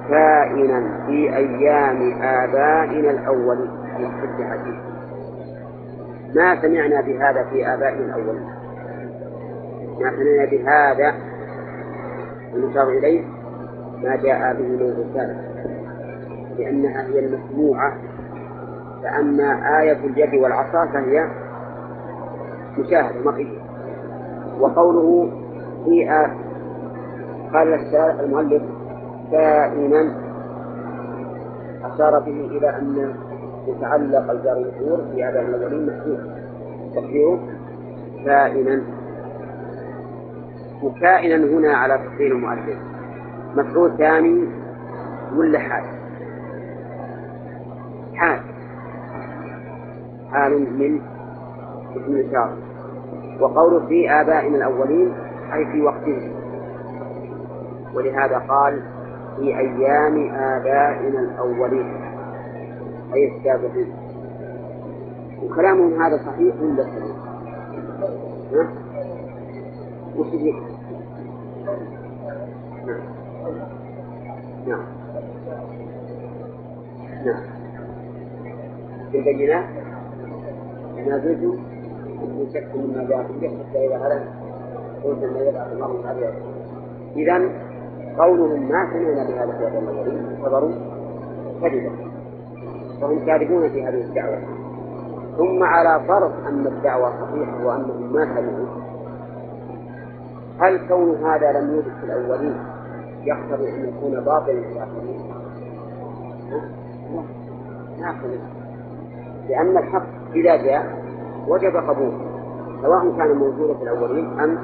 كائنا 0.09 1.07
في 1.07 1.37
أيام 1.37 2.23
آبائنا 2.23 3.11
الأولين 3.11 3.71
في 4.37 4.45
حد 4.45 4.75
ما 6.35 6.63
سمعنا 6.63 7.01
بهذا 7.01 7.45
في 7.45 7.75
آبائنا 7.75 8.05
الأولين 8.17 8.45
ما 10.01 10.11
سمعنا 10.11 10.45
بهذا 10.51 11.15
المشار 12.55 12.89
إليه 12.89 13.25
ما 14.03 14.17
جاء 14.17 14.55
به 14.55 14.69
من 14.69 14.81
الرسالة 14.81 15.37
لأنها 16.59 17.07
هي 17.07 17.19
المسموعة. 17.19 17.93
فأما 19.03 19.81
آية 19.81 20.07
اليد 20.07 20.35
والعصا 20.43 20.87
فهي 20.87 21.29
مشاهدة 22.79 23.21
مرئية 23.25 23.59
وقوله 24.61 25.31
في 25.85 26.11
آه 26.11 26.31
قال 27.53 27.95
المؤلف 28.21 28.63
كائنا 29.33 30.15
أشار 31.85 32.19
به 32.19 32.47
إلى 32.59 32.69
أن 32.69 33.15
يتعلق 33.67 34.31
الجار 34.31 34.57
والمجرور 34.57 35.05
في 35.15 35.29
آباء 35.29 35.43
الأولين 35.43 35.87
محذوف 35.87 36.21
تقديره 36.95 37.39
كائنا. 38.25 38.83
وكائنا 40.83 41.59
هنا 41.59 41.77
على 41.77 41.99
تقدير 41.99 42.33
المؤلف. 42.33 42.79
مفعول 43.55 43.97
ثاني 43.97 44.49
ولا 45.37 45.59
حال؟ 45.59 45.85
حال. 48.15 48.41
حال 50.33 50.53
من 50.79 51.01
اسم 51.97 52.13
الإشارة 52.13 52.57
وقول 53.41 53.87
في 53.87 54.11
آبائنا 54.11 54.57
الأولين 54.57 55.13
أي 55.55 55.67
في 55.67 55.83
وقتهم. 55.83 56.33
ولهذا 57.95 58.39
قال 58.39 58.83
في 59.37 59.59
أيام 59.59 60.31
آبائنا 60.35 61.21
الأولين. 61.21 62.01
أي 63.15 63.37
السابقين. 63.37 63.93
وكلامهم 65.43 66.03
هذا 66.03 66.17
صحيح 66.17 66.55
ولا 66.63 66.83
صحيح؟ 66.83 67.17
نعم. 74.67 74.83
نعم. 77.25 77.43
في 79.13 79.19
البينات 79.19 79.65
ما 81.07 81.19
زلت 81.19 81.59
في 82.37 82.53
شك 82.55 82.77
مما 82.77 83.05
جاء 83.09 83.27
في 83.41 83.49
حتى 83.49 83.87
إذا 83.87 83.97
هلك. 83.97 84.23
قلت 85.05 85.23
أن 85.23 85.47
يبعث 85.47 85.73
الله 85.73 85.89
من 85.89 86.05
هذه 86.07 86.33
إذا 87.17 87.51
قولهم 88.19 88.69
ما 88.69 88.91
سمعنا 88.93 89.25
بهذا 89.25 89.59
في 89.59 89.67
هذا 89.67 89.79
الأولين 89.79 90.37
اعتبروا 90.39 90.73
كذبا 91.63 91.91
فهم 93.01 93.27
كاذبون 93.27 93.69
في 93.69 93.85
هذه 93.85 94.01
الدعوة. 94.01 94.39
ثم 95.37 95.63
على 95.63 96.05
فرض 96.09 96.33
أن 96.47 96.67
الدعوة 96.67 97.11
صحيحة 97.11 97.67
وأنهم 97.67 98.13
ما 98.13 98.25
سمعوا. 98.25 98.67
هل 100.59 100.89
كون 100.89 101.25
هذا 101.25 101.53
لم 101.53 101.75
يوجد 101.75 101.93
في 102.01 102.05
الأولين؟ 102.05 102.78
يقتضي 103.25 103.69
أن 103.69 103.89
يكون 103.89 104.21
باطلا 104.25 104.53
الآخرين؟ 104.59 105.21
لا 107.99 108.15
لأن 109.49 109.77
الحق 109.77 110.07
إذا 110.35 110.57
جاء 110.57 110.87
وجب 111.49 111.77
قبوله 111.77 112.19
سواء 112.83 113.17
كان 113.17 113.37
موجودا 113.37 113.75
في 113.75 113.83
الأولين 113.83 114.41
أم 114.41 114.59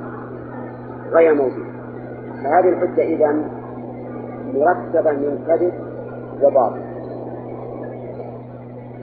غير 1.10 1.34
موجود 1.34 1.66
فهذه 2.44 2.68
الحجة 2.68 3.02
إذا 3.02 3.32
مركبة 4.54 5.12
من 5.12 5.44
كذب 5.46 5.72
وباطل 6.42 6.82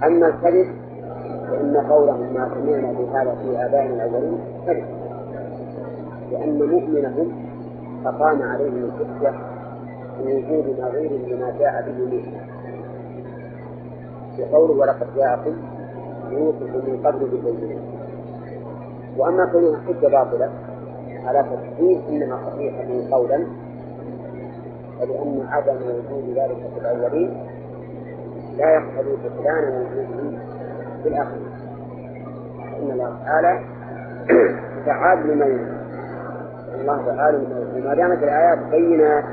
أما 0.04 0.28
الكذب 0.28 0.68
فإن 1.50 1.78
قولهم 1.90 2.34
ما 2.34 2.50
سمعنا 2.54 2.92
بهذا 2.92 3.36
في 3.36 3.66
آبائنا 3.66 4.06
الأولين 4.06 4.38
كذب 4.66 4.86
لأن 6.32 6.58
مؤمنهم 6.70 7.51
أقام 8.06 8.42
عليهم 8.42 8.84
الحجة 8.84 9.34
بوجود 10.20 10.80
نظير 10.80 11.12
لما 11.12 11.54
جاء 11.60 11.86
به 11.88 12.06
موسى 12.06 12.42
بقوله 14.38 14.74
ولقد 14.74 15.08
جاءكم 15.16 15.58
يوسف 16.32 16.62
من 16.62 17.02
قبل 17.06 17.20
بالبينات. 17.20 17.82
وأما 19.18 19.46
كونها 19.46 19.80
حجه 19.88 20.08
باطلة 20.08 20.50
على 21.26 21.44
تفسير 21.44 22.02
انها 22.10 22.40
صحيحه 22.50 23.16
قولا 23.16 23.46
فلان 25.00 25.46
عدم 25.50 25.76
وجود 25.76 26.38
ذلك 26.38 26.58
في 26.74 26.80
الأولين 26.82 27.48
لا 28.58 28.70
يقتضي 28.74 29.16
بطلان 29.24 29.64
وجوده 29.64 30.38
في 31.04 31.10
الآخرين. 31.10 31.52
ان 32.80 32.92
الله 32.92 33.16
تعالى 33.26 33.60
فعال 34.86 35.28
لما 35.28 35.46
يريد. 35.46 35.81
الله 36.76 37.28
يريد 37.30 37.50
وما 37.86 37.94
دامت 37.96 38.24
الآيات 38.24 38.60
بينات 38.72 39.24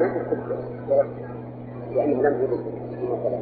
ما 0.00 0.08
تستبدل 0.08 0.56
لأنه 1.94 2.22
لم 2.22 2.40
يرد 2.42 2.64
مثلا 3.02 3.38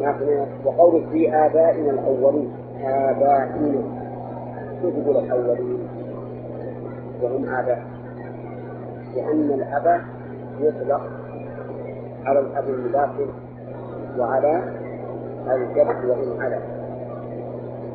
ما 0.00 0.46
وقول 0.64 1.06
في 1.12 1.34
آبائنا 1.34 1.90
الأولين 1.90 2.52
آبائنا. 2.84 3.82
كيف 4.82 4.94
يقول 4.94 5.16
الأولين؟ 5.16 5.88
وهم 7.22 7.48
آباء. 7.48 7.82
لأن 9.16 9.50
الأب 9.50 10.00
يطلق 10.60 11.00
على 12.26 12.40
الأب 12.40 12.64
المداخل 12.68 13.26
وعلى 14.18 14.62
الجد 15.52 16.04
وإن 16.04 16.40
على 16.40 16.58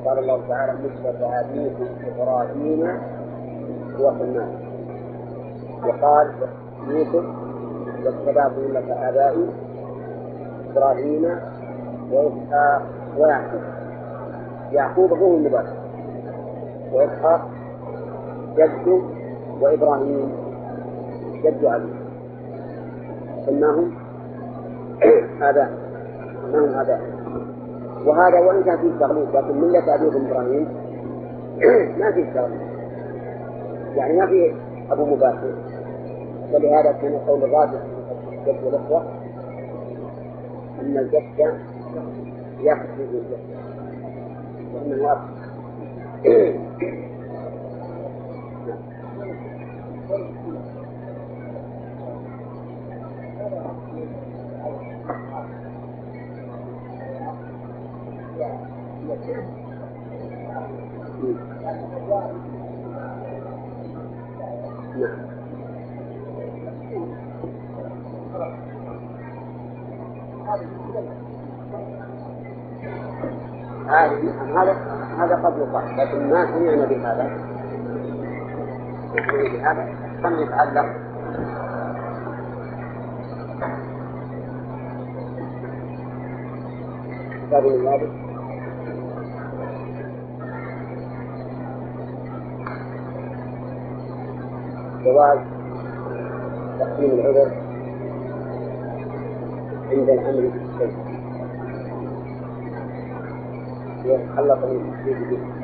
قال 0.06 0.20
الله 0.20 0.42
تعالى 0.50 0.74
مثل 0.74 1.24
أبيكم 1.24 1.86
إبراهيم 2.08 2.88
هو 4.00 4.12
في 4.12 4.24
النار. 4.24 4.48
وقال 5.88 6.32
يوسف 6.88 7.26
واجتباكم 8.06 8.74
لك 8.74 8.90
آبائي 8.90 9.50
إبراهيم 10.72 11.40
وإسحاق 12.12 12.82
ويعقوب. 13.18 13.62
يعقوب 14.72 15.14
هو 15.14 15.38
المباشر 15.38 15.78
وإسحاق 16.94 17.50
جد 18.58 19.02
وإبراهيم 19.62 20.32
جد 21.44 21.66
أبي 21.66 21.94
سماهم 23.46 23.92
آباء 25.50 25.72
سماهم 26.52 26.80
آباء 26.80 27.02
وهذا 28.06 28.40
وإن 28.40 28.64
كان 28.64 28.78
فيه 28.78 29.00
تغليظ 29.00 29.36
لكن 29.36 29.62
ملة 29.62 29.96
أبيهم 29.96 30.26
إبراهيم 30.28 30.68
ما 32.00 32.12
فيه 32.12 32.34
تغليظ 32.34 32.71
يعني 33.96 34.14
ما 34.20 34.26
فيه 34.28 34.54
أبو 34.92 35.06
مباشر. 35.06 35.54
ولهذا 36.54 36.92
كان 36.92 37.18
قول 37.28 37.44
الراجح 37.44 37.80
في 38.30 38.36
الجد 38.36 38.64
والإخوة 38.64 39.02
أن 40.82 40.98
الجد 40.98 41.56
يخفي 42.60 43.04
الجسد 43.04 43.40
وأنه 44.74 45.04
نعم. 45.04 45.18
يقال 75.72 75.98
لكن 75.98 76.30
ما 76.30 76.46
سمعنا 76.46 76.86
بهذا. 76.86 77.30
بهذا 79.14 79.88
كم 80.24 80.40
يتعلق؟ 80.40 80.86
كتاب 87.48 87.66
ذلك 87.66 88.12
جواز 95.06 95.40
تقديم 96.80 97.12
العذر 97.12 97.52
عند 99.92 100.10
الأمر 100.10 100.50
بالشيء 100.50 100.96
يتخلق 104.06 104.66
من 104.66 104.94
به 105.06 105.61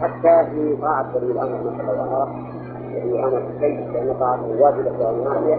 حتى 0.00 0.50
في 0.50 0.76
طاعة 0.82 1.16
ولي 1.16 1.32
الأمر. 1.32 1.70
مثلا 1.70 1.86
لو 1.86 2.02
أمر 2.04 2.28
ولي 2.90 3.02
الأمر 3.02 3.42
بشيء 3.56 3.90
لأن 3.92 4.14
طاعته 4.20 4.62
واجبة 4.62 5.08
أو 5.08 5.24
معصية 5.24 5.58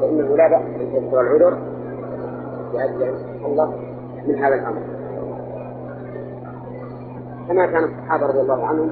فإنه 0.00 0.36
لا 0.36 0.48
بأس 0.48 0.62
أن 0.62 0.94
يذكر 0.94 1.20
العذر. 1.20 1.58
لأجل 2.74 3.02
يتخلص 3.02 3.70
من 4.26 4.34
هذا 4.34 4.54
الأمر. 4.54 4.82
كما 7.48 7.66
كان 7.66 7.84
الصحابة 7.84 8.26
رضي 8.26 8.40
الله 8.40 8.66
عنهم 8.66 8.90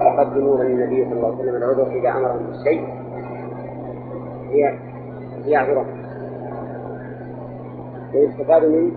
يقدمون 0.00 0.60
للنبي 0.60 1.04
صلى 1.04 1.12
الله 1.12 1.26
عليه 1.26 1.38
وسلم 1.38 1.56
العذر 1.56 1.86
إذا 1.86 2.10
أمرهم 2.10 2.46
بالشيء. 2.46 2.88
هي 4.48 4.78
ليعذرهم 5.44 5.86
ويستفاد 8.14 8.64
منه 8.64 8.92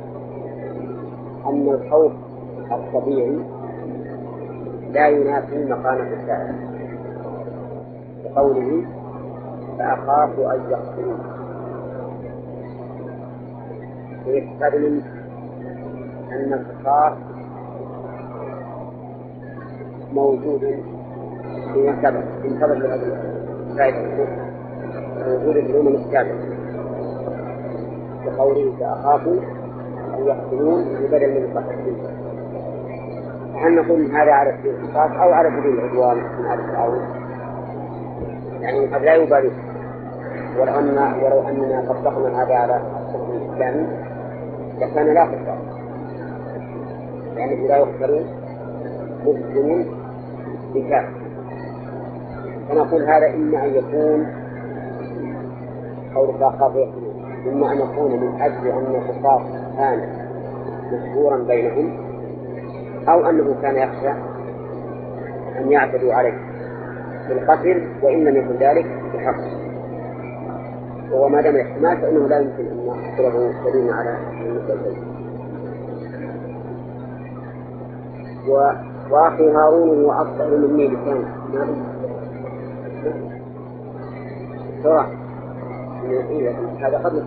أن 1.50 1.70
الخوف 1.70 2.12
الطبيعي 2.72 3.40
لا 4.94 5.08
ينافي 5.08 5.66
مقامة 5.66 6.08
السائل 6.14 6.56
بقوله 8.24 8.86
فأخاف 9.78 10.40
أن 10.40 10.62
يقتلون 10.72 11.20
ويستفاد 14.28 14.76
منه 14.76 15.04
أن 16.32 16.54
الخطاب 16.54 17.18
موجود 20.14 20.60
في 21.74 21.94
سبب 22.04 22.24
من 22.44 22.60
سبب 22.60 22.86
الفائدة 23.72 24.28
موجود 25.28 25.54
في 25.54 25.60
الأمم 25.60 25.88
السابقة. 25.96 26.54
بقوله 28.26 28.74
فأخافوا 28.80 29.38
أن 30.18 30.26
يقتلون 30.28 30.84
بدل 31.12 31.32
من 31.32 31.44
القتل. 31.58 32.23
هل 33.64 33.76
نقول 33.76 34.12
هذا 34.12 34.32
على 34.32 34.58
سبيل 34.60 34.76
القصاص 34.76 35.12
أو 35.12 35.34
على 35.34 35.50
سبيل 35.50 35.80
العدوان 35.80 36.18
من 36.18 36.52
آل 36.52 36.68
فرعون؟ 36.68 37.02
يعني 38.62 38.86
قد 38.86 39.02
لا 39.02 39.16
يبالي. 39.16 39.52
ولو 40.60 40.80
أن 40.80 40.98
ولو 41.24 41.48
أننا 41.50 41.82
طبقنا 41.90 42.44
هذا 42.44 42.56
على 42.56 42.76
الحكم 42.76 43.32
الإسلامي 43.32 43.88
لكان 44.80 45.14
لا 45.14 45.24
قصاص. 45.24 45.74
لأنه 47.36 47.68
لا 47.68 47.78
يقتل 47.78 48.26
مسلم 49.26 49.86
بكافر 50.74 51.24
فنقول 52.70 53.04
هذا 53.04 53.34
إما 53.36 53.66
أن 53.66 53.70
يكون 53.76 54.28
قول 56.16 56.30
يقتلون 56.30 56.94
إما 57.48 57.72
أن 57.72 57.78
يكون 57.78 58.12
من 58.12 58.42
أجل 58.42 58.68
أن 58.68 58.96
القصاص 58.96 59.42
كان 59.78 60.10
مشهورا 60.94 61.38
بينهم. 61.38 62.13
أو 63.08 63.30
أنه 63.30 63.56
كان 63.62 63.76
يخشى 63.76 64.10
أن 65.60 65.72
يعتدوا 65.72 66.14
عليه 66.14 66.34
بالقتل 67.30 67.88
وإن 68.02 68.24
لم 68.24 68.36
يكن 68.36 68.56
ذلك 68.60 68.86
بحق. 69.14 69.36
وهو 71.12 71.30
ما 71.30 71.42
دام 71.42 71.56
احتمال 71.56 71.98
فإنه 71.98 72.28
لا 72.28 72.40
يمكن 72.40 72.66
أن 72.66 72.88
يحصله 72.88 73.54
دليل 73.66 73.94
على 73.94 74.18
المسلمين. 74.42 75.14
و... 78.50 78.72
وأخي 79.12 79.52
هارون 79.52 80.04
هو 80.06 80.12
أفضل 80.12 80.74
مني 80.74 80.88
لسانا 80.88 81.28
ما 84.84 85.08
هذا 86.82 86.98
قد 86.98 87.24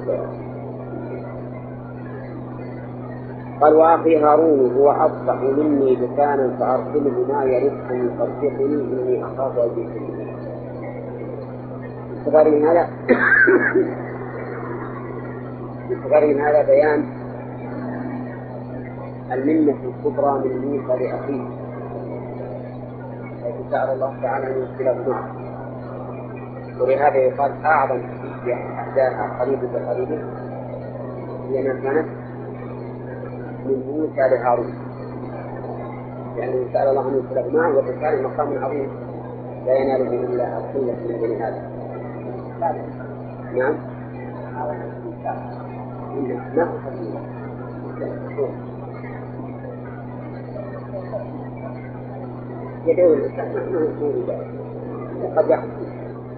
قال 3.61 3.74
واخي 3.74 4.16
هارون 4.16 4.72
هو 4.76 4.90
افصح 4.90 5.40
مني 5.42 5.96
لسانا 5.96 6.57
فأرسله 6.61 7.26
معي 7.28 7.68
رزقا 7.68 7.94
يصدقني 7.94 8.74
إني 8.74 9.24
أخاف 9.24 9.59
ان 9.59 9.70
يكذبني. 9.76 10.36
استفاد 12.18 12.46
من 12.46 12.64
هذا؟ 12.66 12.88
استفاد 15.92 16.22
هذا 16.22 16.62
بيان 16.62 17.04
المنة 19.32 19.76
الكبرى 19.84 20.32
من 20.44 20.59
موسى 20.66 21.04
لأخيه. 21.04 21.48
حيث 23.44 23.54
سأل 23.70 23.88
الله 23.94 24.16
تعالى 24.22 24.46
أن 24.46 24.62
يدخله 24.62 25.09
معه 25.09 25.30
ولهذا 26.80 27.16
يقال 27.16 27.52
أعظم 27.64 28.00
أحداثها 28.78 29.36
قريب 29.40 29.59
بقريب 29.72 30.09
هي 31.50 31.68
ما 31.68 31.80
كانت 31.82 32.07
من 33.66 34.00
موسى 34.00 34.34
لهارون 34.36 34.74
لأنه 36.36 36.72
سأل 36.72 36.88
الله 36.88 37.16
يدخله 37.16 37.48
معه 37.60 37.78
وبالتالي 37.78 38.22
مقام 38.22 38.64
عظيم 38.64 38.88
لا 39.66 39.74
يناله 39.74 40.10
إلا 40.10 40.58
القلة 40.58 40.92
من 41.08 41.18
بني 41.20 41.36
هذا. 41.42 41.70
نعم. 43.54 43.74
ما 46.54 46.68
يدعو 52.86 53.12
الإنسان 53.14 53.52
قد 55.36 55.50
يحصل 55.50 55.68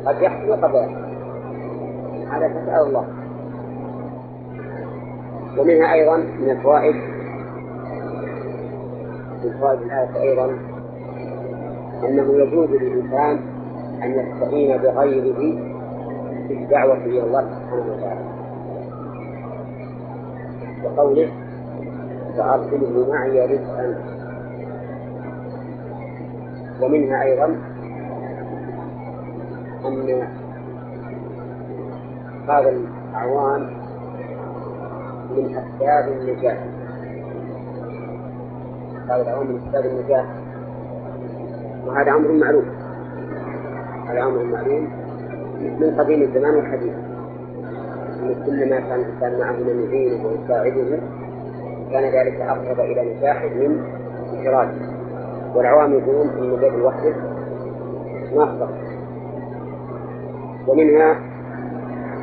قد 0.07 0.22
يحصل 0.22 0.51
وقد 0.51 0.72
لا 0.72 0.83
يحصل 0.83 1.09
هذا 2.31 2.49
تسأل 2.49 2.87
الله. 2.87 3.05
ومنها 5.59 5.93
أيضا 5.95 6.16
من 6.16 6.51
الفوائد 6.51 7.18
فوائد 9.43 9.80
الآية 9.82 10.22
أيضا 10.22 10.45
أنه 12.05 12.32
يجوز 12.32 12.68
للإنسان 12.70 13.41
أن 14.03 14.11
يستعين 14.11 14.76
بغيره 14.76 15.39
في 16.49 16.55
الدعوة 16.55 16.97
إلى 16.97 17.20
الله 17.24 17.43
سبحانه 17.43 17.93
وتعالى. 17.93 18.20
وقوله 20.84 21.32
فأرسله 22.36 23.07
معي 23.12 23.47
رزقا 23.47 23.95
ومنها 26.82 27.22
أيضا 27.22 27.45
أن 29.86 30.28
هذا 32.49 32.68
الأعوان 32.70 33.62
من 35.36 35.57
أسباب 35.57 36.12
النجاة. 36.12 36.59
هذا 39.11 39.23
الأعوان 39.23 39.47
من 39.47 39.61
أسباب 39.67 39.87
النجاة 39.87 40.25
وهذا 41.87 42.11
أمر 42.11 42.33
معلوم. 42.33 42.65
هذا 44.09 44.23
أمر 44.23 44.45
معلوم. 44.45 44.89
من 45.81 45.95
قديم 45.99 46.23
الزمان 46.23 46.55
والحديث. 46.55 46.93
أن 48.23 48.35
كل 48.47 48.71
ما 48.71 48.81
كان 48.81 49.01
الإنسان 49.01 49.39
معه 49.41 49.53
من 49.53 49.87
يعينه 49.91 50.27
ويساعده 50.27 50.99
كان 51.93 52.05
ذلك 52.05 52.41
أقرب 52.41 52.81
إلى 52.81 53.15
نجاحه 53.15 53.49
من 53.49 53.85
انفراده 54.33 54.99
والعوام 55.55 55.93
يقولون 55.93 56.29
أن 56.29 56.43
النجاة 56.43 56.77
لوحده 56.77 57.15
ما 58.37 58.45
أخطر 58.45 58.69
ومنها 60.67 61.17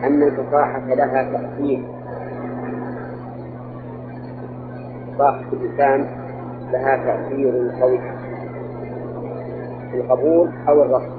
أن 0.04 0.24
الفصاحة 0.24 0.94
لها 0.94 1.24
تأثير. 1.32 1.84
فصاحة 5.16 5.44
اللسان 5.54 6.25
لها 6.72 6.96
تأثير 7.06 7.72
قوي 7.82 8.00
في 9.92 9.98
القبول 9.98 10.50
أو 10.70 10.82
الرفض. 10.84 11.12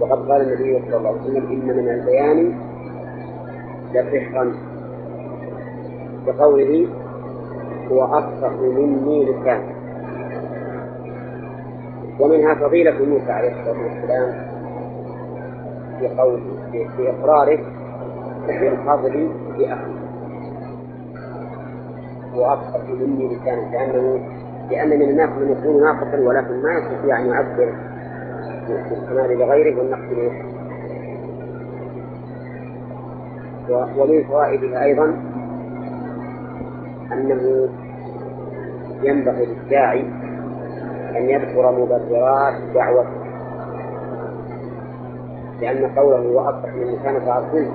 وقد 0.00 0.30
قال 0.30 0.40
النبي 0.40 0.82
صلى 0.86 0.96
الله 0.96 1.08
عليه 1.08 1.20
وسلم 1.20 1.46
إن 1.52 1.76
من 1.76 1.88
البيان 1.88 2.58
لسحرا 3.94 4.52
بقوله 6.26 6.86
هو 7.92 8.04
أفصح 8.04 8.52
مني 8.60 9.24
لسانا 9.24 9.72
ومنها 12.20 12.54
فضيلة 12.54 13.04
موسى 13.04 13.32
عليه 13.32 13.48
الصلاة 13.60 13.82
والسلام 13.82 14.46
في 15.98 16.08
قول 16.08 16.40
في 16.96 17.10
إقراره 17.10 17.58
بالفضل 18.48 19.28
بأخيه 19.58 20.01
وأفصح 22.34 22.88
مني 22.88 23.36
لسانا 23.36 23.70
لأنه 23.72 24.20
لأن 24.70 24.88
من 24.88 25.02
الناس 25.02 25.30
من 25.30 25.50
يكون 25.52 25.82
ناقصا 25.82 26.16
ولكن 26.16 26.62
ما 26.62 26.72
يستطيع 26.72 27.20
أن 27.20 27.26
يعبر 27.26 27.74
بالكمال 28.68 29.38
لغيره 29.38 29.78
والنقص 29.78 30.12
لنفسه 30.12 30.52
ومن 33.98 34.24
فوائدها 34.24 34.84
أيضا 34.84 35.04
أنه 37.12 37.68
ينبغي 39.02 39.46
للداعي 39.46 40.00
أن 41.16 41.30
يذكر 41.30 41.72
مبررات 41.72 42.54
دعوته 42.74 43.22
لأن 45.60 45.86
قوله 45.96 46.28
وأصبح 46.30 46.74
من 46.74 46.82
لسان 46.82 47.20
فأرسله 47.20 47.72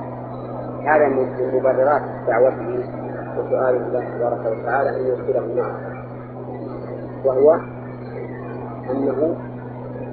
هذا 0.85 1.07
من 1.07 1.27
مبررات 1.53 2.01
دعوته. 2.27 2.96
وسؤال 3.39 3.75
الله 3.75 4.17
تبارك 4.17 4.59
وتعالى 4.59 4.89
أن 4.89 5.05
يرسله 5.07 5.55
معه. 5.55 5.77
وهو 7.25 7.59
أنه 8.91 9.35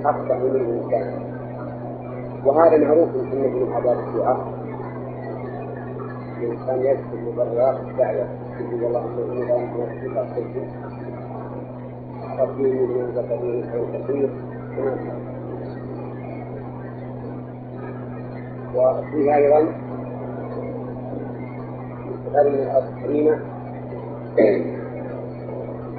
أصبح 0.05 0.37
من 0.37 0.51
الإنسان. 0.51 1.25
وهذا 2.45 2.79
معروف 2.79 3.09
في 3.09 3.37
من 3.37 3.73
آداب 3.73 3.99
الدعاء 3.99 4.41
الإنسان 6.39 6.79
يذكر 6.81 7.17
مبررات 7.33 7.81
الدعوة. 7.81 8.27
يقول 8.61 8.85
اللهم 8.85 9.19
إني 9.19 9.45
لا 9.45 9.57
يمكن 9.57 9.83
أن 9.83 10.17
أصبح 10.17 10.95
ربي 12.41 12.73
من 12.73 13.07
ذكر 13.15 13.65
أو 13.79 13.85
كثير 13.93 14.31
وفيه 18.75 19.35
أيضا 19.35 19.73
هذه 22.35 22.79
الكريمة 22.79 23.39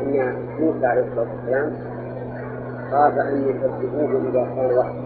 أن 0.02 0.36
موسى 0.60 0.86
عليه 0.86 1.02
الصلاة 1.02 1.28
والسلام 1.36 1.74
خاف 2.92 3.14
أن 3.18 3.50
يكذبوه 3.50 4.30
إذا 4.30 4.48
كان 4.56 4.78
وحده. 4.78 5.06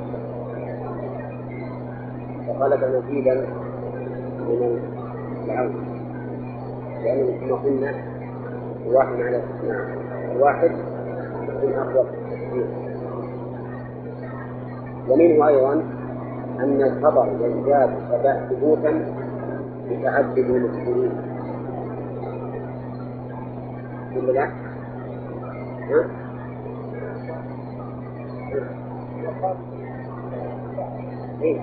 فطلب 2.48 2.84
مزيدا 2.84 3.46
من 4.40 4.80
العون. 5.46 5.86
لأنه 7.04 7.40
كما 7.40 7.56
قلنا 7.56 7.94
الواحد 8.88 9.14
على 9.14 9.38
الاثنان 9.38 9.98
الواحد 10.36 10.72
يكون 11.50 11.74
أقوى 11.74 12.06
ومنه 15.10 15.48
أيضا 15.48 15.74
أن 16.60 16.82
الخبر 16.82 17.28
يزداد 17.42 17.90
ثبوتا 18.50 19.19
بتعدد 19.90 20.38
المسلمين 20.38 21.12
ولا 24.18 24.32
لا؟ 24.32 24.46
ها؟ 25.90 26.06
إيه. 31.42 31.60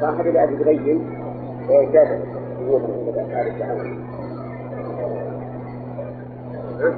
صاحب 0.00 0.26
الأبي 0.26 0.56
تبين 0.56 1.06
وإجابة 1.68 2.20
ثبوتا 2.58 2.84
عند 2.86 3.18
أفعال 3.18 3.46
التعاون 3.46 4.04
ها؟ 6.80 6.94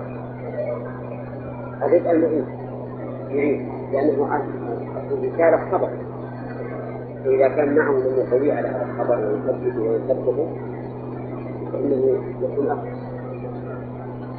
هذا 1.87 2.11
المعين 2.11 2.45
يريد 3.31 3.69
لأنه 3.93 4.29
الرسالة 5.13 5.71
خبر. 5.73 5.91
فإذا 7.29 7.49
كان 7.49 7.77
معه 7.77 7.93
من 7.93 8.15
يقوي 8.19 8.53
على 8.53 8.69
هذا 8.69 8.83
الخبر 8.83 9.19
ويثبته 9.19 9.81
ويثبته 9.81 10.49
فإنه 11.73 12.19
يكون 12.43 12.71
أفضل. 12.71 12.89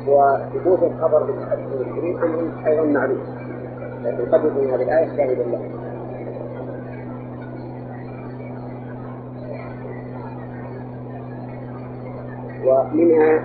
وثبوت 0.08 0.84
الخبر 0.84 1.24
بالحديث 1.24 2.24
أمر 2.24 2.52
أيضا 2.68 2.86
معلوم 2.86 3.18
لكن 4.04 4.26
قد 4.32 4.46
يكون 4.46 4.68
هذه 4.68 4.84
الآية 4.84 5.18
شاهدا 5.18 5.44
له 5.44 5.62
ومنها 12.66 13.44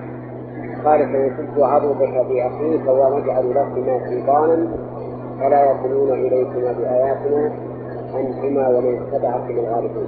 قال 0.84 1.00
سنشد 1.00 1.60
عضدك 1.60 2.26
في 2.28 2.46
أخيك 2.46 2.88
ونجعل 2.88 3.50
لكما 3.50 4.10
سلطانا 4.10 4.68
فلا 5.40 5.70
يصلون 5.70 6.12
إليكما 6.12 6.72
بآياتنا 6.72 7.52
أنتما 8.20 8.68
ومن 8.68 9.02
اتبعكم 9.02 9.50
الغالبون 9.58 10.06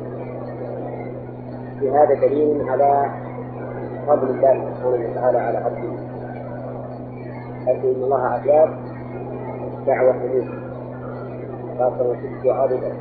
في 1.80 1.90
هذا 1.90 2.14
دليل 2.14 2.68
على 2.68 3.10
فضل 4.06 4.28
الله 4.30 4.64
سبحانه 4.74 5.10
وتعالى 5.10 5.38
على 5.38 5.58
عبده. 5.58 5.92
حيث 7.66 7.84
إن 7.84 8.02
الله 8.02 8.36
أجاب 8.36 8.68
دعوة 9.86 10.12
موسى 10.12 10.66
قال 11.78 11.92
سنشد 11.98 12.46
عضدك 12.46 12.92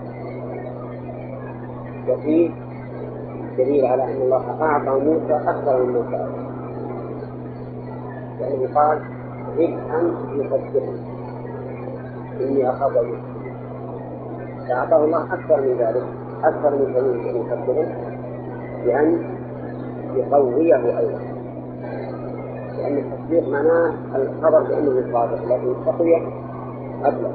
وفيه 2.10 2.49
دليل 3.58 3.86
على 3.86 4.03
أن 4.03 4.22
الله 4.22 4.62
أعطى 4.62 4.89
موسى 5.06 5.34
أكثر 5.49 5.84
مما 5.84 6.03
سأل 6.12 6.30
لأنه 8.39 8.74
قال 8.76 8.99
زد 9.58 9.74
أنت 9.93 10.45
يصدقني 10.45 10.99
إني 12.41 12.70
أخاف 12.70 12.97
أن 12.97 13.34
فأعطاه 14.68 15.05
الله 15.05 15.34
أكثر 15.34 15.61
من 15.61 15.78
ذلك 15.80 16.03
أكثر 16.43 16.76
من 16.76 16.95
أن 16.95 17.36
يصدقه 17.36 17.88
بأن 18.86 19.36
يقويه 20.16 20.99
أيضا. 20.99 21.20
لأن 22.78 22.97
التصديق 22.97 23.49
معناه 23.49 23.93
الخبر 24.16 24.63
بأنه 24.63 25.13
صادق 25.13 25.45
لكن 25.45 25.72
التقوية 25.72 26.18
أبلغ. 27.03 27.32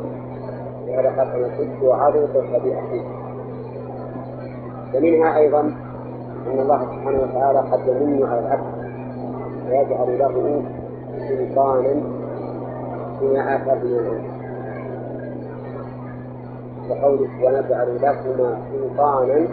لهذا 0.87 1.09
قال 1.09 1.29
سنشد 1.59 1.85
عضدك 1.85 2.63
بأخيك 2.65 3.05
ومنها 4.95 5.37
أيضا 5.39 5.61
أن 6.47 6.59
الله 6.59 6.79
سبحانه 6.79 7.23
وتعالى 7.23 7.59
قد 7.59 7.81
يمن 7.89 8.27
على 8.27 8.41
العبد 8.41 8.81
ويجعل 9.69 10.19
له 10.19 10.63
سلطانا 11.29 12.03
فيما 13.21 13.57
آتاه 13.57 13.75
من 13.75 13.99
العلم. 13.99 14.40
وقوله 16.91 17.29
ونجعل 17.45 17.97
لكما 17.97 18.59
سلطانا 18.73 19.47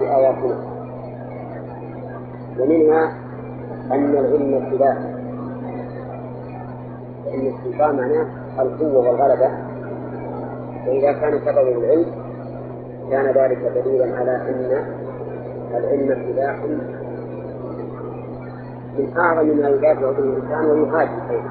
بآياتنا 0.00 0.56
ومنها 2.60 3.12
أن 3.92 4.10
العلم 4.10 4.70
سلاح 4.70 4.98
فإن 7.24 7.46
السلطان 7.46 7.96
معناه 7.96 8.26
القوة 8.62 9.08
والغلبة. 9.08 9.50
وإذا 10.86 11.12
كان 11.12 11.38
سبب 11.38 11.68
العلم 11.78 12.06
كان 13.10 13.26
ذلك 13.26 13.58
دليلا 13.84 14.16
على 14.16 14.36
أن 14.36 14.84
العلم 15.74 16.32
سلاح. 16.32 16.56
من 18.98 19.16
أعظم 19.16 19.46
ما 19.46 19.68
يدافع 19.68 20.10
به 20.10 20.18
الإنسان 20.18 20.64
ويهاجم 20.64 21.20
أيضا. 21.30 21.50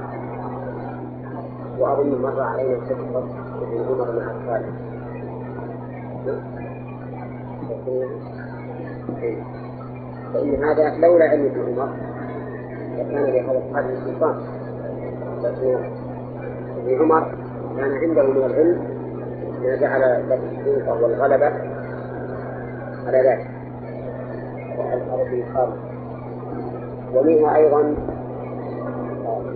وأظن 1.79 2.21
مر 2.21 2.41
علينا 2.41 2.75
قصة 2.75 3.23
ابن 3.61 3.77
عمر 3.89 4.19
مع 4.19 4.31
الخالد 4.31 4.92
فإن 10.33 10.63
هذا 10.63 10.97
لولا 10.97 11.25
علم 11.25 11.45
ابن 11.45 11.61
عمر 11.61 11.89
لكان 12.97 13.23
لهذا 13.23 13.57
الصحابي 13.57 13.95
سلطان. 14.05 14.35
لكن 15.43 15.77
ابن 16.77 17.01
عمر 17.01 17.35
كان 17.77 17.91
عنده 17.91 18.23
من 18.23 18.45
العلم 18.45 18.77
ما 19.61 19.75
جعل 19.75 20.01
له 20.01 20.39
السلطة 20.51 20.93
والغلبة 21.03 21.51
على 23.07 23.17
ذلك. 23.17 23.47
والأرض 24.77 25.33
الخامس 25.33 25.77
ومنها 27.13 27.55
أيضا 27.55 27.81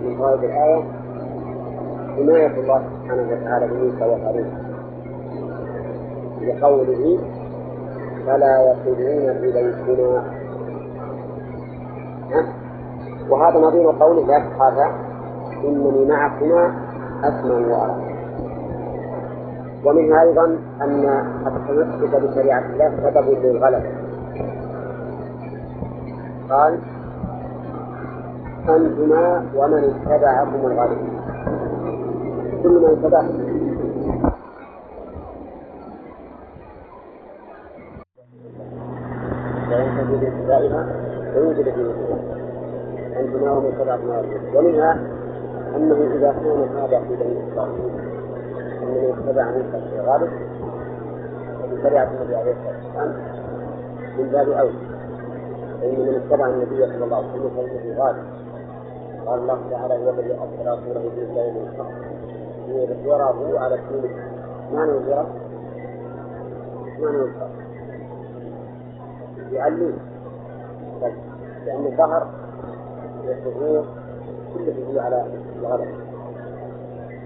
من 0.03 0.15
فوائد 0.17 0.43
الآية 0.43 0.83
حماية 2.15 2.59
الله 2.59 2.81
سبحانه 3.03 3.27
وتعالى 3.31 3.67
بموسى 3.67 4.05
وهارون. 4.05 4.66
لقوله 6.47 7.19
فلا 8.25 8.71
يصلون 8.71 9.29
إليكما 9.29 10.23
وهذا 13.29 13.59
نظير 13.59 13.91
قوله 13.99 14.27
لا 14.27 14.39
تخافا 14.39 14.91
إنني 15.63 16.05
معكما 16.05 16.73
أسمع 17.23 17.77
وأرى. 17.77 17.95
ومنها 19.85 20.21
أيضا 20.21 20.45
أن 20.81 21.25
التمسك 21.47 22.21
بشريعة 22.21 22.63
الله 22.73 22.89
سبب 23.03 23.27
للغلبة 23.43 23.91
قال 26.49 26.79
أنتما 28.69 29.45
ومن 29.55 29.83
اتبعكم 29.83 30.71
الغالبون. 30.71 31.21
كل 32.63 32.69
من 32.69 32.85
اتبعكم 32.85 33.57
لا 39.69 40.36
باتباعها 40.47 40.87
ويوجد 41.35 41.63
في 41.63 41.83
مثلها 41.83 42.37
أنتما 43.19 43.51
ومن 43.51 43.65
اتبعكم 43.73 44.03
الغالبون 44.03 44.55
ومنها 44.55 44.99
أنه 45.75 45.95
إذا 45.95 46.31
كان 46.31 46.77
هذا 46.77 46.99
في 46.99 47.15
بني 47.15 47.51
إسرائيل 47.53 47.91
أن 48.81 48.87
من 48.87 49.13
اتبع 49.27 49.51
موسى 49.51 49.89
في 49.89 49.99
الغالب 49.99 50.31
وبشريعة 51.63 52.11
النبي 52.11 52.35
عليه 52.35 52.51
الصلاة 52.51 52.75
والسلام 52.85 53.13
من 54.17 54.29
باب 54.29 54.49
أولى 54.49 54.73
فإن 55.81 55.99
من 55.99 56.21
اتبع 56.25 56.47
النبي 56.47 56.85
صلى 56.85 57.05
الله 57.05 57.17
عليه 57.17 57.27
وسلم 57.29 57.49
فإنه 57.49 58.03
غالب 58.03 58.23
قال 59.27 59.39
الله 59.39 59.59
تعالى 59.71 59.93
هو 59.93 60.09
الذي 60.09 60.31
أرسل 60.31 60.81
رسوله 60.81 61.09
بالهدى 61.15 61.59
والحق 61.59 61.91
ليظهره 62.67 63.59
على 63.59 63.75
الدين. 63.75 64.11
ما 64.73 64.85
نظهره 64.85 65.27
ما 66.99 67.09
نظهره 67.11 67.49
يعلم 69.51 69.97
لأن 71.67 71.85
الظهر 71.85 72.27
والظهور 73.27 73.85
كله 74.53 74.73
يدل 74.77 74.99
على 74.99 75.25
الغلط 75.59 75.87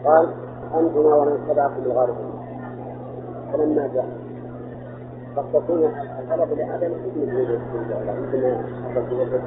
قال 0.06 0.28
أنتما 0.76 1.16
ومن 1.16 1.32
اتبعكم 1.32 1.84
الغالبون 1.86 2.32
فلما 3.54 3.88
جاء 3.94 4.10
قد 5.36 5.44
تكون 5.54 5.80
الغلط 6.20 6.50
لعدم 6.58 6.94
حكم 6.94 7.22
الوجود. 7.22 7.62
عندما 8.08 8.64
حصل 8.96 9.14
وجد 9.14 9.42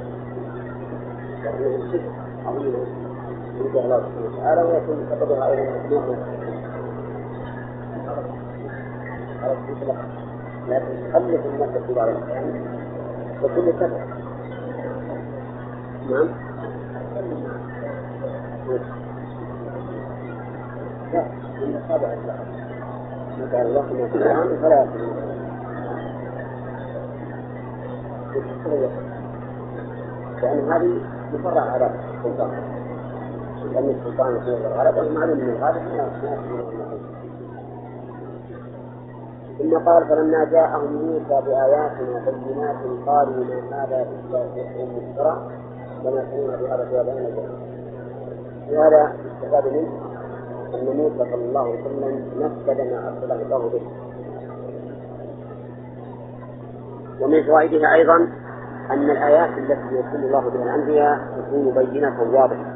لأنه 1.45 1.77
الشرك 1.77 2.11
عظيم. 2.47 2.75
عند 3.61 3.77
الله 3.77 4.01
سبحانه 4.01 4.27
وتعالى 4.35 4.63
ويكون 4.63 5.07
سببها 5.11 5.47
أيضا 5.51 5.63
المطلق 5.63 6.19
لكن 10.69 11.13
خلف 11.13 11.47
النفس 11.47 11.87
في 11.87 11.95
بعض 11.95 12.09
الأحيان 12.09 12.65
وكل 13.43 13.73
سبب 13.81 14.24
نعم. 16.11 16.29
في 30.41 30.47
هذه 30.71 31.01
مفرع 31.33 31.61
على 31.61 31.87
السلطان 31.87 32.51
لأن 33.73 33.89
السلطان 33.89 34.37
يكون 34.37 34.55
الغالب 34.55 34.97
والمعلوم 34.97 35.39
من 35.39 35.51
الغالب 35.51 35.83
ما 35.83 36.09
ثم 39.59 39.79
قال 39.79 40.09
فلما 40.09 40.45
جاءهم 40.45 40.93
موسى 40.93 41.47
بآياتنا 41.47 42.23
بينات 42.47 42.77
قالوا 43.07 43.45
ما 43.71 43.85
هذا 43.85 44.03
إلا 44.03 44.47
سحر 44.55 44.87
مفترى؟ 44.97 45.51
وما 46.05 46.25
كنا 46.25 46.57
بهذا 46.57 46.83
الجنة 46.83 47.49
وهذا 48.71 49.13
استفاد 49.27 49.73
منه 49.73 49.93
أن 50.75 50.97
موسى 50.97 51.31
صلى 51.31 51.45
الله 51.45 51.61
عليه 51.61 51.81
وسلم 51.81 52.33
نفذ 52.39 52.91
ما 52.91 53.09
أرسله 53.09 53.43
الله 53.43 53.69
به. 53.69 53.83
ومن 57.21 57.45
فوائدها 57.45 57.95
أيضا 57.95 58.17
أن 58.91 59.11
الآيات 59.11 59.59
التي 59.59 59.95
يرسل 59.95 60.25
الله 60.25 60.41
بها 60.41 60.63
الأنبياء 60.63 61.19
تكون 61.37 61.75
بينة 61.75 62.23
واضحة. 62.33 62.75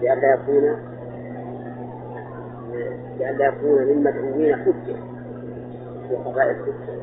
لئلا 0.00 0.34
يكون 0.34 0.76
لئلا 3.18 3.46
يكون 3.46 3.82
للمدعوين 3.82 4.56
حجة. 4.56 4.96
في 6.08 6.16
قضاء 6.16 6.50
الحجة 6.50 7.02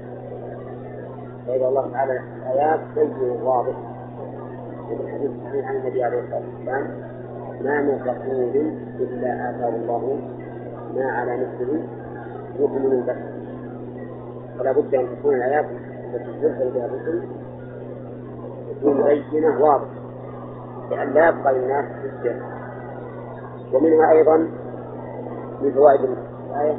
فإذا 1.47 1.67
الله 1.67 1.91
تعالى 1.91 2.21
الآيات 2.37 2.79
بين 2.95 3.41
واضحة. 3.41 3.98
وفي 4.91 5.03
الحديث 5.03 5.31
الصحيح 5.31 5.69
عن 5.69 5.75
النبي 5.75 6.03
عليه 6.03 6.19
الصلاة 6.19 6.41
والسلام 6.55 6.87
ما 7.63 7.81
من 7.81 8.01
رسول 8.01 8.73
إلا 8.99 9.49
آتاه 9.49 9.69
الله 9.75 10.19
ما 10.95 11.11
على 11.11 11.31
مثله 11.37 11.83
يؤمن 12.59 12.91
البشر. 12.91 13.29
فلا 14.59 14.71
بد 14.71 14.95
أن 14.95 15.07
تكون 15.19 15.35
الآيات 15.35 15.65
التي 16.13 16.41
ترسل 16.41 16.71
بها 16.71 16.85
الرسل 16.85 17.23
تكون 18.79 19.03
بينة 19.03 19.61
واضحة 19.61 19.85
لأن 20.91 21.13
لا 21.13 21.29
يبقى 21.29 21.53
للناس 21.53 21.85
حجة. 21.85 22.35
ومنها 23.73 24.11
أيضا 24.11 24.37
من 25.61 25.71
فوائد 25.75 25.99
الآية 26.49 26.75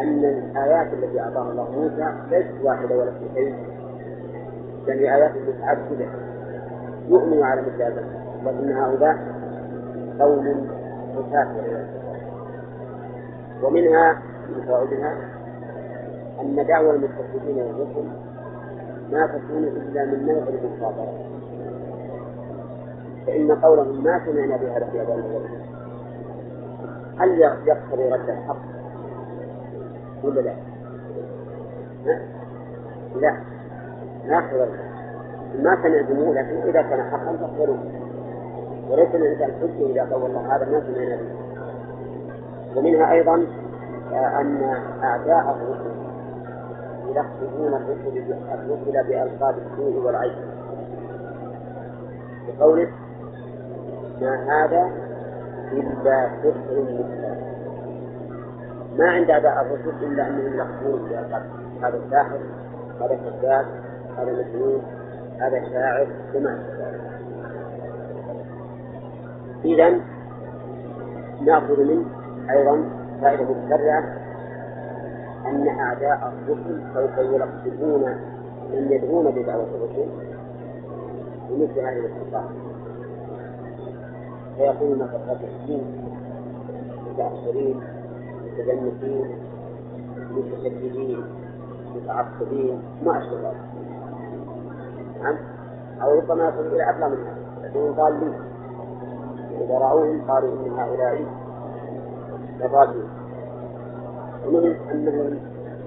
أن 0.00 0.24
الآيات 0.24 0.92
التي 0.92 1.20
أعطاها 1.20 1.50
الله 1.50 1.70
موسى 1.70 2.14
ليست 2.30 2.64
واحدة 2.64 2.96
ولا 2.96 3.10
اثنتين 3.10 3.54
بل 4.86 4.92
هي 4.92 5.14
آيات 5.14 5.32
متعددة. 5.48 6.06
يؤمن 7.08 7.42
على 7.42 7.60
مثل 7.62 7.82
هذا 7.82 8.04
لكن 8.44 8.72
هؤلاء 8.72 9.16
قوم 10.20 10.68
مسافر 11.16 11.84
ومنها 13.62 14.22
من 14.48 14.66
فوائدها 14.66 15.16
أن 16.40 16.66
دعوى 16.66 16.90
المستفيدين 16.90 17.62
والرسل 17.62 18.08
ما 19.12 19.26
تكون 19.26 19.64
إلا 19.64 20.04
من 20.04 20.26
نوع 20.26 20.42
المخاطرة. 20.48 21.32
فإن 23.26 23.52
قولهم 23.52 24.04
ما 24.04 24.20
سمعنا 24.26 24.56
بهذا 24.56 24.88
في 24.92 25.02
أبان 25.02 25.22
هل 27.18 27.40
يقتضي 27.40 28.08
رد 28.08 28.30
الحق؟ 28.30 28.56
ولا 30.24 30.40
لا؟ 30.40 30.54
لا. 32.04 32.20
لا 33.20 33.36
يقتضي 34.24 34.91
ما 35.58 35.76
سمعتموه 35.82 36.34
لكن 36.34 36.68
إذا 36.68 36.82
كان 36.82 37.02
حقا 37.10 37.36
فاقبلوه 37.36 37.78
وليس 38.90 39.14
الإنسان 39.14 39.50
حجة 39.60 39.86
إذا 39.86 40.02
قال 40.02 40.22
والله 40.22 40.56
هذا 40.56 40.64
ما 40.64 40.82
سمعنا 40.86 41.16
به 41.16 41.42
ومنها 42.76 43.12
أيضا 43.12 43.34
أن 44.12 44.76
أعداء 45.02 45.56
الرسل 45.56 45.92
يلقبون 47.08 47.74
الرسل 47.74 48.34
الرسل 48.52 49.08
بألقاب 49.08 49.54
السوء 49.58 50.06
والعيب 50.06 50.32
بقوله 52.48 52.88
ما 54.20 54.34
هذا 54.34 54.90
إلا 55.72 56.30
سحر 56.42 56.80
مفترى 56.80 57.36
ما 58.98 59.10
عند 59.10 59.30
أعداء 59.30 59.52
الرسل 59.62 60.04
إلا 60.04 60.26
أنهم 60.26 60.54
يلقبون 60.54 61.08
بألقاب 61.08 61.42
هذا 61.82 62.00
ساحر 62.10 62.38
هذا 63.00 63.18
كذاب 63.40 63.66
هذا 64.18 64.32
مجنون 64.32 64.82
هذا 65.40 65.68
شاعر 65.72 66.06
وما 66.34 66.58
إذا 69.64 70.00
نأخذ 71.40 71.80
منه 71.80 72.04
أيضا 72.50 72.84
فائدة 73.20 73.44
متفرعة 73.44 74.04
أن 75.46 75.68
أعداء 75.68 76.32
الرسل 76.32 76.80
سوف 76.94 77.18
يلقبون 77.18 78.04
من 78.72 78.92
يدعون 78.92 79.30
بدعوة 79.30 79.66
الرسل 79.74 80.08
بمثل 81.50 81.80
هذه 81.80 82.06
الصفات 82.06 82.50
فيقولون 84.56 84.98
متفقهين 84.98 85.84
متأخرين 87.10 87.80
متجنسين 88.44 89.38
متشددين 90.30 91.24
متعصبين 91.96 92.82
ما 93.04 93.18
أشبه 93.18 93.40
ذلك. 93.40 93.71
نعم. 95.22 95.36
أو 96.02 96.18
ربما 96.18 96.48
يصل 96.48 96.66
إلى 96.66 96.90
أقل 96.90 97.10
من 97.10 97.26
هذا 97.26 97.68
يكونون 97.68 97.92
ضالين 97.92 98.34
إذا 99.60 99.78
رأوهم 99.78 100.30
قالوا 100.30 100.66
إن 100.66 100.72
هؤلاء 100.78 101.24
لضالين. 102.60 103.08
ومن 104.46 104.76
أنه 104.90 105.40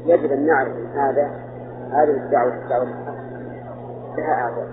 يجب 0.06 0.32
أن 0.32 0.46
نعرف 0.46 0.74
أن 0.78 1.00
هذا 1.00 1.32
هذه 1.92 2.12
الدعوة 2.12 2.54
الدعوة 2.54 2.88
لها 4.18 4.34
أعداء 4.34 4.68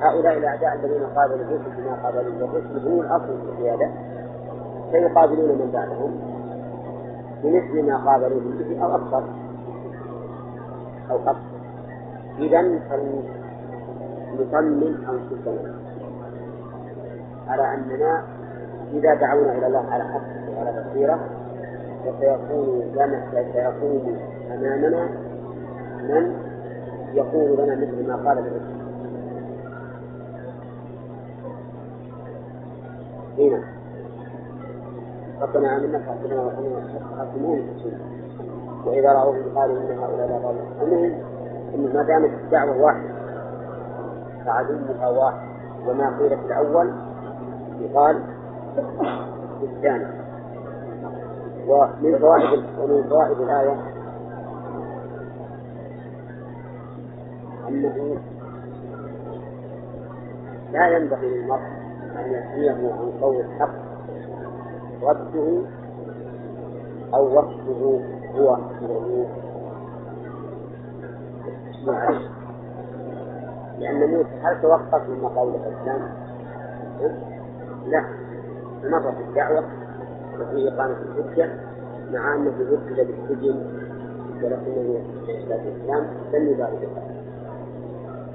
هؤلاء 0.00 0.38
الأعداء 0.38 0.74
الذين 0.74 1.06
قابلوا 1.06 1.36
الرسل 1.36 1.82
بما 1.82 1.94
قابلوا 2.02 2.48
الرسل 2.48 2.88
هم 2.88 3.00
الأصل 3.00 3.56
في 3.56 3.70
هذا 3.70 3.90
سيقابلون 4.92 5.48
من 5.48 5.70
بعدهم 5.72 6.20
بمثل 7.42 7.86
ما 7.86 7.96
قابلوا 8.10 8.40
به 8.40 8.84
أو 8.84 8.94
أكثر 8.94 9.24
أو 11.10 11.16
أكثر 11.16 11.49
إذا 12.40 12.62
فلنطمن 14.38 14.82
أنفسنا 15.08 15.74
على 17.48 17.74
أننا 17.74 18.22
إذا 18.92 19.14
دعونا 19.14 19.52
إلى 19.58 19.66
الله 19.66 19.84
على 19.90 20.04
حق 20.04 20.56
وعلى 20.56 20.84
بصيرة 20.90 21.18
فسيكون 22.04 22.92
لنا 22.94 23.18
سيكون 23.32 24.16
أمامنا 24.54 25.08
من 26.02 26.24
يقول 27.14 27.58
لنا 27.58 27.74
مثل 27.76 28.08
ما 28.08 28.16
قال 28.16 28.38
الرسول 28.38 28.80
هنا. 33.38 33.60
ربنا 35.40 35.76
آمنا 35.76 35.98
فاغفرنا 35.98 36.40
وارحمنا 36.42 36.82
حاكمون 37.18 37.60
وإذا 38.86 39.12
رأوهم 39.12 39.42
قالوا 39.56 39.76
إن 39.78 39.98
هؤلاء 39.98 40.28
لا 40.28 40.82
المهم 40.82 41.39
إن 41.74 41.90
ما 41.94 42.02
دامت 42.02 42.30
الدعوة 42.44 42.82
واحدة 42.82 43.10
فعدوها 44.46 45.08
واحد. 45.08 45.50
وما 45.88 46.18
قيل 46.18 46.38
في 46.38 46.46
الأول 46.46 46.92
يقال 47.80 48.22
في 49.60 49.64
الثاني 49.66 50.06
ومن 51.68 52.18
فوائد 52.18 52.64
ومن 52.80 53.02
فوائد 53.08 53.40
الآية 53.40 53.76
أنه 57.68 58.16
لا 60.72 60.88
ينبغي 60.96 61.28
للمرء 61.28 61.60
أن 62.16 62.32
يحميه 62.32 62.92
عن 62.92 63.12
قول 63.22 63.36
الحق 63.36 63.74
رده 65.02 65.62
أو 67.14 67.38
وصفه 67.38 68.00
هو 68.38 68.56
لأن 73.78 74.10
موسى 74.10 74.40
هل 74.42 74.62
توقف 74.62 75.08
من 75.08 75.28
قول 75.28 75.54
الإسلام؟ 75.54 76.00
لا. 77.86 78.04
مر 78.84 79.12
في 79.12 79.22
الدعوة 79.28 79.64
وفي 80.40 80.68
إقامة 80.68 80.96
الحجة 81.02 81.50
مع 82.12 82.34
أنه 82.34 82.52
يرسل 82.60 83.06
بالسجن 83.06 83.60
ولكنه 84.42 85.00
في 85.26 85.32
الإسلام 85.32 86.06
لم 86.32 86.48
يبالغ 86.48 86.88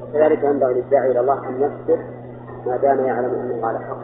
وكذلك 0.03 0.43
ينبغي 0.43 0.73
للداعي 0.73 1.11
إلى 1.11 1.19
الله 1.19 1.49
أن 1.49 1.55
يصبر 1.55 1.99
ما 2.65 2.77
دام 2.77 2.99
يعلم 2.99 3.33
أنه 3.35 3.67
على 3.67 3.79
حق. 3.79 3.97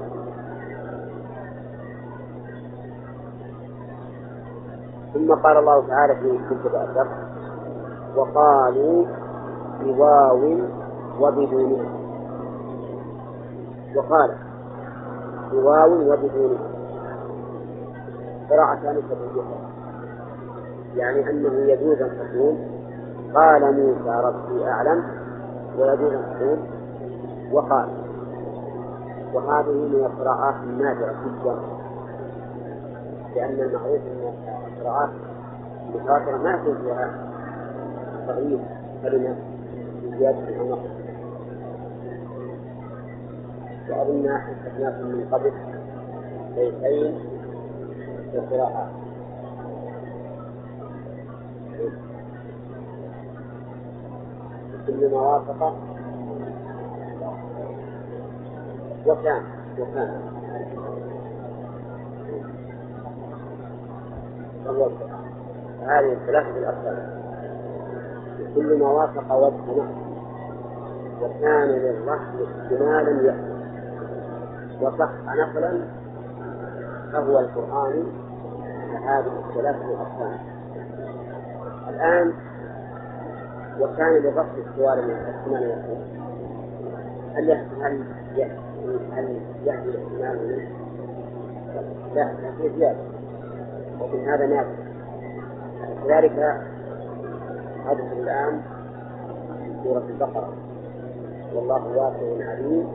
ثم 5.14 5.34
قال 5.34 5.58
الله 5.58 5.88
تعالى 5.88 6.16
في 6.16 6.40
كتب 6.50 6.76
الدر 6.76 7.08
وقالوا 8.16 9.06
بواو 9.84 10.58
وبدونها 11.20 11.86
وقال 13.96 14.32
بواو 15.52 15.92
وبدونها 15.92 16.72
قراءتان 18.50 19.02
تبينها 19.10 19.72
يعني 20.96 21.30
أنه 21.30 21.54
يجوز 21.54 22.02
أن 22.02 22.10
تقول 22.20 22.56
قال 23.36 23.62
موسى 23.62 24.22
ربي 24.24 24.68
أعلم 24.68 25.04
ويجوز 25.78 26.14
أن 26.14 26.24
تقول 26.40 26.58
وقال. 27.52 27.88
وهذه 29.34 29.72
من 29.72 30.06
القراءات 30.06 30.56
النادرة 30.64 31.16
جدا. 31.26 31.56
لأن 33.36 33.60
المعروف 33.60 34.02
أن 34.02 34.34
القراءات 34.78 35.10
المتواترة 35.90 36.38
ما 36.38 36.58
فيها 36.64 37.10
تغيير. 38.28 38.60
كلمة 39.04 39.51
زيادة 40.20 40.60
أو 40.60 40.78
وأظن 43.90 44.38
حدثناكم 44.38 45.06
من 45.06 45.28
قبل 45.32 45.52
بيتين 46.56 47.20
في 48.32 48.38
القراءات 48.38 48.88
كل 54.88 55.12
ما 55.12 55.22
وافق 55.22 55.76
وكان. 59.08 59.44
وكان 59.80 60.22
هذه 65.82 66.14
الثلاثة 66.14 66.58
الأركان 66.58 67.21
كل 68.56 68.80
ما 68.80 68.88
وافق 68.88 69.36
وجه 69.36 69.72
نحو 69.72 70.02
وكان 71.22 71.68
للرحم 71.70 72.38
احتمالا 72.44 73.22
يأتي. 73.22 73.52
وصح 74.82 75.10
نقلا 75.26 75.72
فهو 77.14 77.40
القرآن 77.40 78.04
هذه 79.06 79.32
الثلاثة 79.50 79.86
الأركان. 79.86 80.40
الآن 81.90 82.34
وكان 83.80 84.14
للرفض 84.14 84.58
السؤال 84.58 85.08
من 85.08 85.16
يكون 85.30 85.58
هل 87.36 87.52
هل 87.82 88.04
هل 89.12 89.40
يأتي 89.66 89.90
الاحتمال 89.90 90.68
لا 92.16 92.22
يأتي. 92.22 92.80
زيادة 92.80 93.12
هذا 94.34 94.46
نافع 94.46 94.92
كذلك 96.08 96.62
حدث 97.92 98.12
الآن 98.14 98.62
في 99.64 99.84
سورة 99.84 100.04
البقرة. 100.10 100.54
والله 101.56 101.88
واسع 101.88 102.50
عليم. 102.52 102.88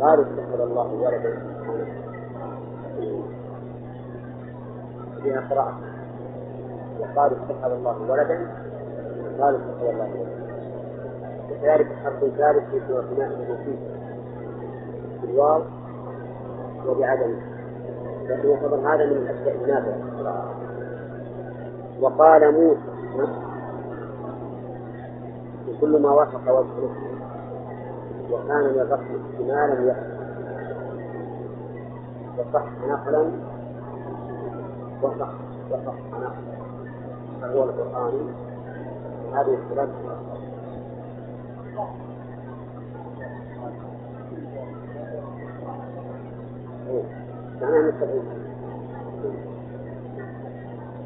قالوا 0.00 0.24
اتخذ 0.24 0.60
الله 0.60 0.92
ولدا 0.92 1.32
سبحانه 1.58 1.94
فيها 5.22 5.40
قراءة 5.50 5.78
وقالوا 7.00 7.36
اتخذ 7.38 7.72
الله 7.72 7.96
ولدا 8.10 8.38
قالوا 9.40 9.58
اتخذ 9.58 9.86
الله 9.88 10.08
ولدا 10.20 10.44
وكذلك 11.50 11.90
الحرف 11.90 12.22
الثالث 12.22 12.70
في 12.70 12.80
سورة 12.88 13.04
مائدة 13.18 13.34
المسيح 13.34 13.80
بالواو 15.22 15.62
وبعدم. 16.88 17.36
لكن 18.28 18.48
يعتبر 18.48 18.76
هذا 18.76 19.06
من 19.06 19.16
الأشياء 19.16 19.56
النافعة 19.64 20.54
وقال 22.00 22.52
موسى 22.54 22.80
كل 25.80 26.02
ما 26.02 26.10
وافق 26.10 26.58
وجه 26.58 26.90
وكان 28.30 28.60
للرفض 28.60 29.20
احتمالا 29.32 29.90
يحصل 29.90 30.14
وصح 32.38 32.66
نقلا. 32.88 33.30
وصح 35.02 35.30
وصح 35.70 35.94
نقلا. 36.12 36.30
فهو 37.40 37.64
القرآن. 37.64 38.34
هذه 39.34 39.58
معناه 47.62 47.80
مستقيم 47.80 48.22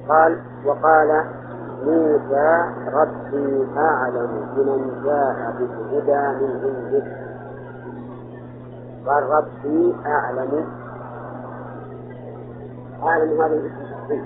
قال 0.08 0.38
وقال 0.66 1.24
موسى 1.84 2.64
ربي 2.92 3.66
أعلم 3.76 4.30
بمن 4.56 5.02
جاء 5.04 5.54
بالهدى 5.58 6.44
من 6.44 6.50
عنده. 6.64 7.04
قال 9.06 9.22
ربي 9.22 9.96
أعلم. 10.06 10.66
أعلم 13.02 13.42
هذا 13.42 13.54
الاسم 13.54 13.80
التفصيل. 13.80 14.24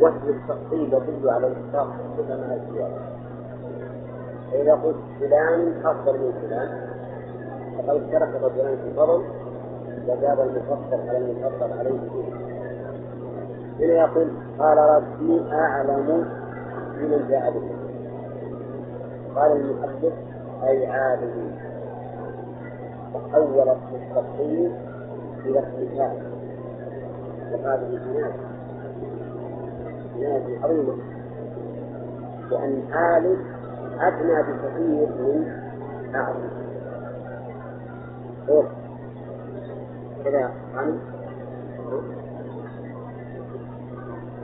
واسم 0.00 0.28
التفصيل 0.28 0.92
يدل 0.94 1.30
على 1.30 1.46
الإطلاق 1.46 1.88
كل 2.16 2.28
ما 2.28 2.54
الزيادة 2.54 3.00
فإذا 4.52 4.72
قلت 4.72 4.96
فلان 5.20 5.72
أفضل 5.84 6.12
من 6.12 6.32
فلان. 6.42 6.88
فقد 7.78 8.02
اشترك 8.02 8.28
الرجلان 8.36 8.76
في 8.76 8.88
الفضل 8.88 9.24
وزاد 10.08 10.40
المفضل 10.40 11.08
على 11.08 11.18
المفضل 11.18 11.78
عليه. 11.78 12.00
فيه 12.10 12.47
يقول 13.84 14.28
قال 14.58 14.78
ربي 14.78 15.52
أعلم 15.52 16.24
بمن 16.94 17.28
جاء 17.28 17.50
به 17.50 17.70
قال 19.40 19.52
المحدث 19.52 20.12
أي 20.62 20.86
عالم. 20.86 21.58
اسم 23.68 23.94
التفصيل 23.94 24.72
إلى 25.44 25.58
اسم 25.58 25.82
وهذه 27.52 28.00
جناية 28.04 28.32
جناية 30.16 30.64
عظيمة 30.64 30.94
لأن 32.50 32.82
عالم 32.92 33.44
أدنى 34.00 34.42
بكثير 34.42 35.08
من 35.08 35.54
أعلم 36.14 36.50
كذا 40.24 40.50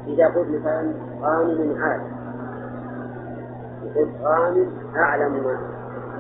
إذا 0.07 0.27
قلت 0.27 0.49
مثلا 0.49 0.93
غانم 1.21 1.83
عالم 1.83 2.13
قلت 3.97 4.09
غانم 4.23 4.71
أعلم 4.97 5.33
ما 5.33 5.59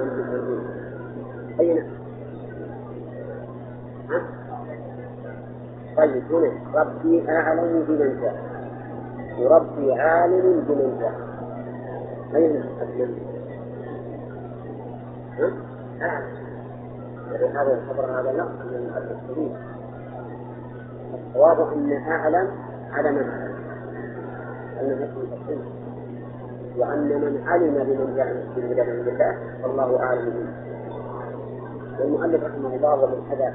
أنت 0.00 0.12
تسميه 0.12 0.84
أي 1.60 1.74
نعم. 4.08 4.22
طيب 5.96 6.22
هنا 6.30 6.52
ربي 6.74 7.30
أعلم 7.30 7.84
بمن 7.88 8.20
جاء 8.20 8.36
وربي 9.38 9.92
عالم 9.92 10.64
بمن 10.68 10.98
جاء 11.00 11.14
أين؟ 12.34 12.64
أعلم 16.02 16.44
هذا 17.56 17.78
الخبر 17.82 18.20
هذا 18.20 18.32
لا 18.32 18.44
من 18.44 18.90
الصواب 21.14 21.72
أن 21.72 21.92
أعلم 21.92 22.48
على 22.92 23.12
من 23.12 23.28
أعلم. 23.28 23.53
وأن 26.78 27.08
من 27.08 27.42
علم 27.46 27.74
بمن 27.74 28.14
جاء 28.16 28.34
من 28.86 29.08
الله 29.08 29.38
فالله 29.62 30.02
أعلم 30.02 30.26
منه 30.26 30.52
والمؤلف 32.00 32.44
رحمه 32.44 32.74
الله 32.74 32.94
ومن 33.04 33.22
حدا 33.30 33.50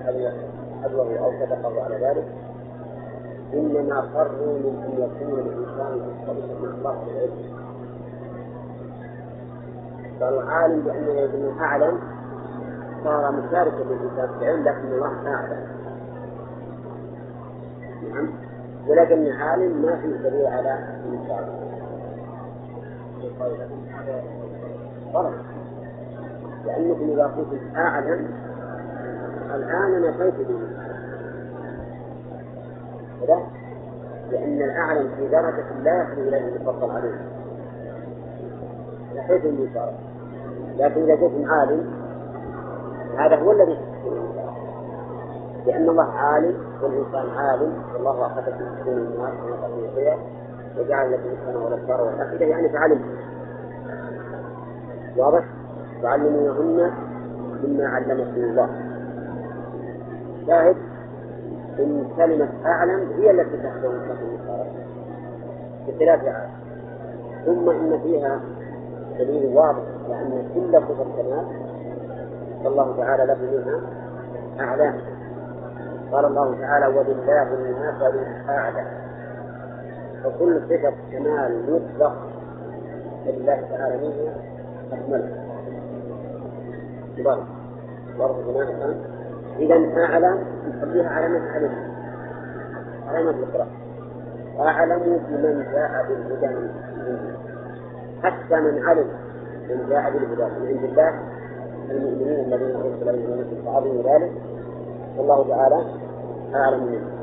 حذوه 0.84 1.20
أو 1.20 1.32
صدقه 1.32 1.84
على 1.84 1.96
ذلك 1.96 2.26
إنما 3.54 4.02
فروا 4.02 4.54
من 4.54 4.76
أن 4.86 4.92
يكون 5.04 5.40
الإنسان 5.40 6.10
مختلفا 6.10 6.62
مع 6.62 6.74
الله 6.78 7.06
في 7.06 7.12
العلم 7.12 7.60
فالعالم 10.20 10.82
بأنه 10.82 11.12
يكون 11.12 11.60
أعلم 11.60 12.00
صار 13.04 13.32
مشاركا 13.32 13.78
في 13.78 14.42
العلم 14.42 14.64
لكن 14.64 14.94
الله 14.94 15.28
أعلم. 15.28 15.68
نعم. 18.14 18.49
ولكن 18.90 19.32
عالم 19.32 19.82
ما 19.82 19.96
فيه 19.96 20.30
دليل 20.30 20.46
على 20.48 20.80
غلط 25.14 25.34
لأنكم 26.66 27.10
إذا 27.10 27.24
قلتم 27.24 27.78
أعلم 27.78 28.28
الآن 29.56 30.02
نفيت 30.02 30.48
به 30.48 30.60
كذا 33.22 33.40
لأن 34.32 34.62
الأعلم 34.62 35.10
في 35.18 35.28
درجة 35.28 35.66
لا 35.84 36.04
يصل 36.04 36.22
إليه 36.22 36.56
المفضل 36.56 36.92
عليه 36.92 37.22
نفيت 39.16 39.46
المشاركة 39.46 39.98
لكن 40.78 41.02
إذا 41.04 41.14
قلتم 41.14 41.52
عالم 41.52 41.94
هذا 43.18 43.36
هو 43.36 43.52
الذي 43.52 43.78
لأن 45.66 45.90
الله 45.90 46.12
عالم. 46.12 46.69
والإنسان 46.84 47.38
عالم 47.38 47.84
والله 47.94 48.26
أخذ 48.26 48.44
في 48.44 48.66
سكون 48.80 48.94
الناس 48.98 49.34
ونقل 49.44 49.90
فيها 49.96 50.18
وجعل 50.80 51.12
لكم 51.12 51.30
السماء 51.30 51.64
والأبصار 51.64 52.02
والأفئدة 52.02 52.46
يعني 52.46 52.70
فعلم. 52.70 53.02
واضح؟ 55.18 55.44
تعلمونهن 56.02 56.92
مما 57.64 57.88
علمكم 57.88 58.42
الله. 58.42 58.70
شاهد؟ 60.48 60.76
إن 61.80 62.08
كلمة 62.18 62.50
أعلم 62.66 63.10
هي 63.18 63.32
التي 63.32 63.58
تحكم 63.58 63.92
في 64.00 65.92
بخلاف 65.92 66.22
ثم 67.46 67.70
إن 67.70 68.00
فيها 68.04 68.40
دليل 69.20 69.58
واضح 69.58 69.84
أن 70.10 70.50
كل 70.54 70.82
صفة 70.82 71.04
كمال 71.04 71.46
فالله 72.64 72.98
تعالى 72.98 73.26
له 73.26 73.36
منها 73.36 73.82
أعلام. 74.60 75.19
قال 76.12 76.26
الله 76.26 76.62
تعالى 76.62 76.88
ولله 76.88 77.42
المثل 77.44 78.20
الأعلى. 78.46 78.86
فكل 80.24 80.62
صفة 80.70 80.94
كمال 81.12 81.64
مطلق. 81.72 82.16
لله 83.26 83.62
تعالى 83.72 83.98
منها 83.98 84.34
أكملها. 84.94 85.50
واضح 88.20 88.36
إذا 89.60 90.04
أعلم 90.04 90.44
نخليها 90.68 91.10
علامة 91.10 91.52
علم 91.52 91.72
علامة 93.08 93.30
الإقرار 93.30 93.68
أعلم 94.60 95.22
بمن 95.30 95.66
جاء 95.72 96.06
بالهدى 96.10 96.48
من 96.48 97.20
حتى 98.24 98.56
من 98.56 98.84
علم 98.88 99.08
من 99.70 99.90
جاء 99.90 100.12
بالهدى. 100.12 100.44
من 100.44 100.68
عند 100.68 100.84
الله 100.84 101.14
المؤمنين 101.90 102.54
الذين 102.54 102.76
أرسل 102.76 103.10
إليهم 103.10 103.66
فعظموا 103.66 104.04
ذلك. 104.04 104.32
والله 105.18 105.48
تعالى 105.50 105.84
اعلم 106.56 106.84
منه 106.84 107.20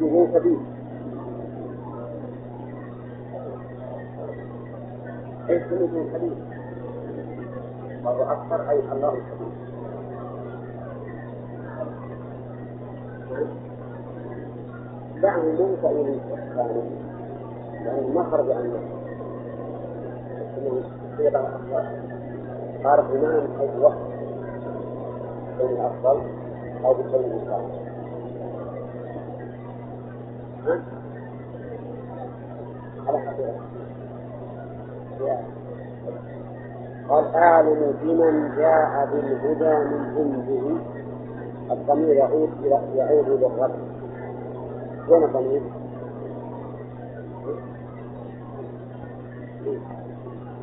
به 0.00 0.28
سبيل 0.34 0.58
إيش 5.50 5.62
سميته 5.70 6.06
سبيل 6.12 6.34
وهو 8.04 8.22
أكثر 8.22 8.70
أي 8.70 8.78
الله 8.92 9.12
سبيل 9.30 9.52
دعه 15.22 15.42
منك 15.42 15.84
إلى 15.84 16.14
الثاني 16.14 16.82
لأنه 17.84 18.08
ما 18.14 18.22
خرج 18.30 18.50
عن 18.50 18.66
نفسه 18.66 18.98
انه 20.58 20.82
صيغه 21.16 21.38
افضل 21.38 22.08
قال 22.84 23.02
بناء 23.02 23.40
من 23.40 23.56
حيث 23.58 23.80
وقت 23.80 24.17
أو 26.84 26.94
بكونه 26.94 27.40
صالح 27.46 27.88
على 33.08 33.18
حقيقة 33.18 33.54
قال 37.08 37.34
أعلم 37.34 37.94
بمن 38.02 38.56
جاء 38.56 39.08
بالهدى 39.12 39.84
من 39.88 40.00
عنده. 40.16 40.80
الضمير 41.72 42.14
يعود 42.16 42.50
يعود 42.94 43.28
للرب 43.28 43.70
وين 45.08 45.24
الضمير؟ 45.24 45.62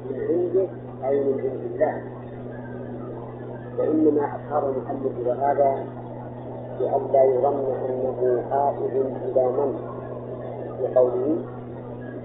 من 0.10 0.22
عنده 0.30 0.68
أي 1.08 1.24
من 1.24 1.40
عند 1.40 1.72
الله 1.74 2.15
وإنما 3.80 4.22
أشار 4.36 4.70
المؤلف 4.70 5.18
إلى 5.20 5.32
هذا 5.32 5.86
لئلا 6.80 7.24
يظن 7.24 7.66
أنه 7.90 8.44
عائد 8.52 8.96
إلى 9.26 9.46
من؟ 9.48 9.80
بقوله 10.82 11.38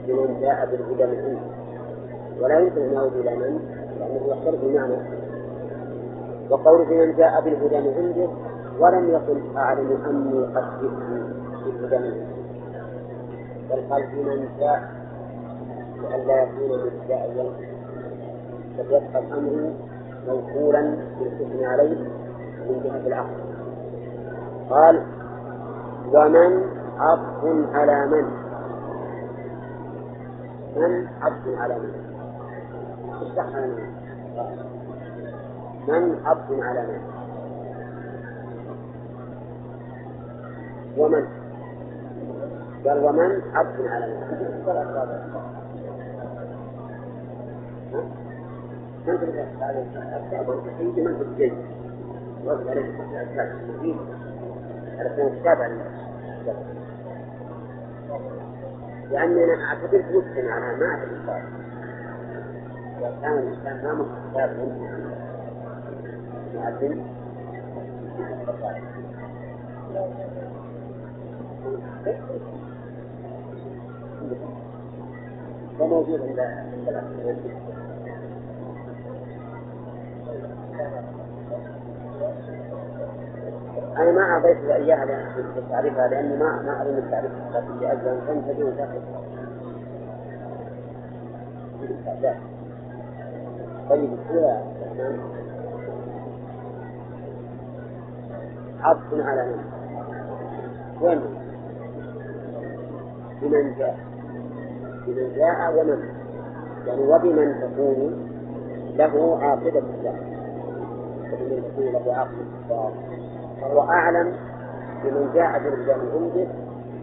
لمن 0.08 0.40
جاء 0.40 0.66
بالهدى 0.70 1.06
من 1.06 1.24
عنده. 1.24 1.40
ولا 2.42 2.58
يمكن 2.58 2.80
أن 2.80 2.92
يعود 2.92 3.12
إلى 3.16 3.36
من؟ 3.36 3.60
لأنه 3.98 4.26
يختلف 4.26 4.62
المعنى 4.64 4.96
وقوله 6.50 6.84
من 6.90 7.16
جاء 7.16 7.40
بالهدى 7.40 7.80
من 7.80 7.94
عنده 7.96 8.28
ولم 8.80 9.10
يقل 9.10 9.40
أعلم 9.56 9.98
أني 10.06 10.44
قد 10.44 10.64
جئت 10.80 10.90
بالهدى 11.64 11.98
من 11.98 12.04
عنده. 12.04 12.40
بل 13.70 13.82
قال 13.90 14.06
في 14.10 14.22
من 14.24 14.48
جاء 14.60 14.90
لئلا 16.02 16.42
يكون 16.42 16.78
مبتدئا 16.78 17.46
فليبقى 18.78 19.18
الأمر 19.18 19.72
موصولا 20.30 20.96
بالحكم 21.20 21.64
عليه 21.64 21.96
من 22.68 22.80
جهة 22.84 23.06
العقل. 23.06 23.40
قال 24.70 25.02
ومن 26.12 26.62
عطف 26.98 27.74
على 27.74 28.06
من؟ 28.06 28.24
من 30.76 31.08
عطف 31.22 31.58
على 31.58 31.74
من؟ 31.78 31.92
اشرح 33.22 33.46
من 33.56 33.90
من 35.88 36.26
عطف 36.26 36.50
على 36.50 36.82
من؟ 36.86 37.00
ومن؟ 40.98 41.26
قال 42.84 43.04
ومن 43.04 43.42
عطف 43.54 43.80
على 43.80 44.06
من؟ 44.06 44.20
الأسباب 49.08 49.86
المفيد 53.48 53.96
على 54.98 55.10
سنة 55.16 55.26
التابع 55.26 55.66
لأني 59.10 59.44
أنا 59.44 59.64
أعتبر 59.64 59.98
مسلم 60.10 60.48
على 60.48 60.76
ما 60.76 60.86
أعرف 60.86 61.02
الإنسان 61.04 61.42
إذا 62.98 63.18
كان 63.22 63.38
الإنسان 63.38 63.84
ما 63.84 63.92
منه 64.58 64.90
مؤذن 66.54 67.04
وموجود 75.80 76.20
عند 76.20 76.88
الأخوة 76.88 77.79
أنا 84.00 84.12
ما 84.12 84.22
أعطيت 84.22 84.70
إياها 84.70 85.34
تعريفها 85.70 86.08
لأني 86.08 86.36
ما 86.36 86.62
ما 86.62 86.82
أظن 86.82 86.98
التعريف. 86.98 87.30
الخطابي 87.32 87.92
أجل 87.92 88.08
أن 88.08 88.20
تنتهي 88.28 88.64
وتأخذ 88.64 89.00
طيب 93.90 94.10
الأولى 94.30 94.60
عطف 98.80 99.14
على 99.14 99.46
من؟ 99.46 99.64
وين؟ 101.00 101.20
بمن 103.42 103.74
جاء. 103.78 103.96
بمن 105.06 105.32
جاء 105.36 105.80
ومن. 105.80 106.08
يعني 106.86 107.02
وبمن 107.02 107.54
تكون 107.60 108.30
له 108.96 109.38
عاقبة 109.42 109.78
الدار 109.78 110.14
فإن 111.30 111.52
المسيح 111.52 112.06
له 112.06 112.14
عاقبة 112.14 112.46
الدار 112.62 112.92
فهو 113.60 113.80
أعلم 113.80 114.32
بمن 115.04 115.30
جاء 115.34 115.58
بالرجال 115.58 115.98
من 115.98 116.10
عنده 116.14 116.50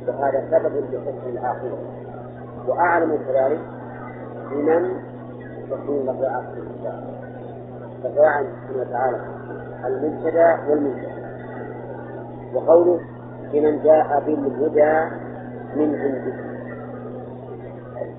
وهذا 0.08 0.48
سبب 0.52 0.84
لحسن 0.94 1.30
العاقبة 1.30 1.78
وأعلم 2.68 3.20
كذلك 3.28 3.60
بمن 4.52 4.90
تكون 5.72 6.06
له 6.06 6.30
عاقبة 6.30 7.18
فجاء 8.04 8.46
سبحانه 8.70 8.82
وتعالى 8.82 9.20
المبتدا 9.86 10.60
والمنتهى 10.70 11.18
وقوله 12.54 13.00
لمن 13.54 13.84
جاء 13.84 14.24
بالهدى 14.26 15.16
من 15.76 15.96
عنده. 15.96 16.48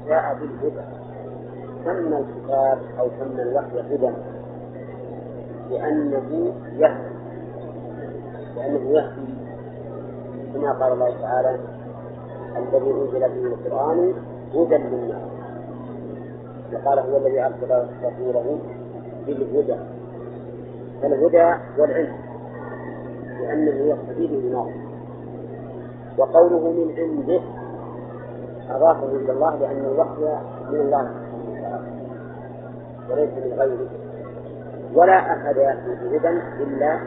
جاء 0.06 0.36
بالهدى. 0.40 0.84
سمى 1.84 2.18
الكتاب 2.18 2.78
أو 2.98 3.08
سمى 3.20 3.42
الوحي 3.42 3.80
هدى. 3.80 4.10
لأنه 5.70 6.52
يهدي. 6.76 7.17
لأنه 8.58 8.90
يهدي 8.90 9.34
كما 10.54 10.72
قال 10.72 10.92
الله 10.92 11.10
تعالى 11.22 11.58
الذي 12.56 12.90
أنزل 12.90 13.20
به 13.20 13.46
القرآن 13.46 14.14
هدى 14.54 14.76
للناس. 14.76 15.22
وقال 16.72 16.98
هو 16.98 17.16
الذي 17.16 17.40
أرسل 17.40 17.86
رسوله 18.04 18.58
بالهدى. 19.26 19.76
فالهدى 21.02 21.54
والعلم 21.78 22.16
لأنه 23.40 23.70
يقتدي 23.70 24.26
به 24.26 24.66
وقوله 26.18 26.58
من 26.58 26.94
عنده 26.98 27.40
أضافه 28.70 29.06
إلى 29.06 29.32
الله 29.32 29.56
لأن 29.56 29.84
الوحي 29.84 30.38
من 30.70 30.80
الله 30.80 31.02
سبحانه 31.02 31.50
وتعالى 31.50 31.86
وليس 33.10 33.30
من 33.30 33.58
غيره. 33.58 33.88
ولا 34.94 35.32
أحد 35.32 35.56
يأتي 35.56 35.94
بهدى 36.02 36.28
إلا 36.62 36.98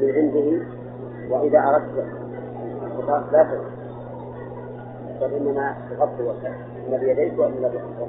من 0.00 0.10
عنده 0.16 0.62
وإذا 1.30 1.58
أردت 1.58 2.06
الخطاب 2.86 3.22
لا 3.32 3.42
تغفر 3.42 3.70
بل 5.20 5.34
إنما 5.34 5.74
وجهك 6.20 6.54
إما 6.88 6.96
بيديك 6.96 7.38
وإما 7.38 7.68
بخطوة 7.68 8.08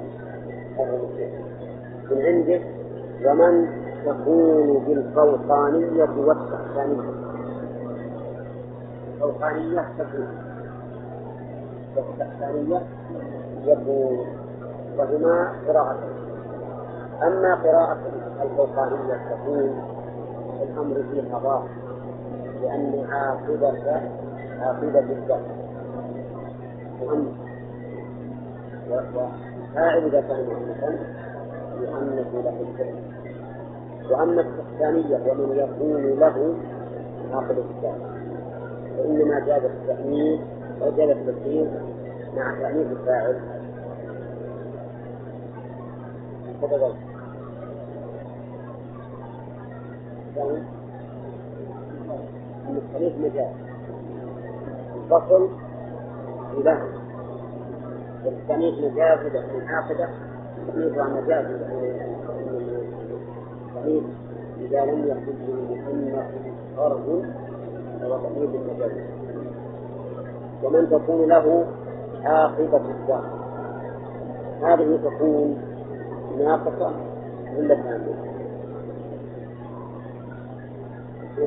من 2.10 2.22
عندك 2.22 2.62
ومن 3.26 3.68
تكون 4.06 4.84
بالفوقانية 4.86 6.08
والتحسانية 6.16 7.10
الفوقانية 9.14 9.88
تكون. 9.98 10.28
والتحسانية 11.96 12.82
يكون. 13.64 14.26
وهما 14.98 15.52
قراءتين 15.68 16.21
أما 17.22 17.54
قراءة 17.54 17.98
الفوقانية 18.42 19.20
تكون 19.30 19.82
الأمر 20.62 21.04
فيها 21.10 21.38
ضار 21.38 21.68
لأن 22.62 23.06
عاقبة 23.10 24.00
عاقبة 24.60 24.98
الدهر 25.00 25.42
مؤنث 27.00 27.34
وفاعل 28.90 30.06
إذا 30.06 30.20
كان 30.20 30.46
مؤنثا 30.46 30.98
يؤنث 31.80 32.34
له 32.34 32.60
الفعل 32.60 32.94
وأما 34.10 34.40
التحسانية 34.40 35.30
ومن 35.30 35.56
يكون 35.56 36.18
له 36.20 36.54
عاقبة 37.32 37.64
الدهر 37.76 38.12
وإنما 38.98 39.40
جاز 39.46 39.62
التأنيث 39.64 40.40
أو 40.82 40.90
جاز 40.90 41.10
التسليم 41.10 41.70
مع 42.36 42.54
تأنيث 42.60 42.86
الفاعل. 42.86 43.40
تفضل 46.62 46.94
الثاني 50.28 50.62
أن 52.68 52.80
مجاز 53.18 53.54
الفصل 54.96 55.48
له 56.64 56.82
والتأنيث 58.24 58.74
مجاز 58.74 59.18
لأن 59.26 59.60
العاقبة 59.60 60.08
تأنيثها 60.66 61.08
مجاز 61.08 61.46
التأنيث 63.68 64.04
إذا 64.60 64.84
لم 64.84 65.08
يكن 65.08 65.32
لمؤنث 65.48 66.26
فرض 66.76 67.24
فهو 68.00 68.18
تأنيث 68.18 68.50
مجاز 68.50 68.92
ومن 70.62 70.90
تكون 70.90 71.28
له 71.28 71.66
عاقبة 72.24 72.76
الدار. 72.90 73.24
هذه 74.62 74.98
تكون 75.04 75.71
ناقصة 76.38 76.92
ولا 77.58 77.74
كاملة؟ 77.74 78.14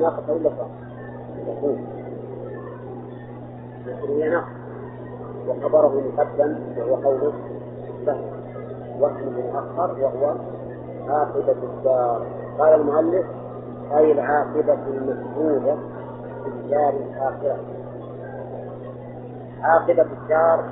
ناقصة 0.00 0.32
ولا 0.32 0.50
تكون 1.46 1.86
لكن 3.86 4.08
هي 4.08 4.28
ناقصة 4.28 4.66
وخبره 5.48 6.02
مقدم 6.16 6.56
وهو 6.76 6.94
قوله 6.94 7.32
له. 8.06 8.20
واسمه 9.00 9.30
مؤخر 9.30 9.96
وهو 10.02 10.34
عاقبة 11.08 11.56
الدار. 11.62 12.26
قال 12.58 12.80
المؤلف 12.80 13.26
أي 13.96 14.12
العاقبة 14.12 14.78
المشهورة 14.88 15.78
في 16.44 16.48
الدار 16.48 16.92
الآخرة. 16.92 17.58
عاقبة 19.62 20.06
الدار 20.22 20.64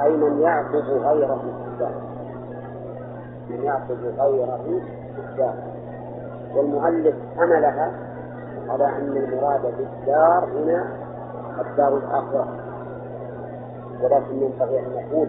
أي 0.00 0.16
من 0.16 0.40
يعقب 0.40 0.84
غيره 0.90 1.36
في 1.36 1.68
الدار. 1.72 2.13
من 3.64 3.70
يعقب 3.70 3.98
غيره 4.18 4.80
في 5.14 5.20
الدار 5.30 5.54
والمؤلف 6.54 7.14
حملها 7.36 7.92
على 8.68 8.86
أن 8.86 9.16
المراد 9.16 9.62
بالدار 9.62 10.44
هنا 10.44 10.86
الدار 11.60 11.96
الآخرة. 11.96 12.48
ولكن 14.02 14.42
ينبغي 14.42 14.78
أن 14.80 14.84
نقول 14.92 15.28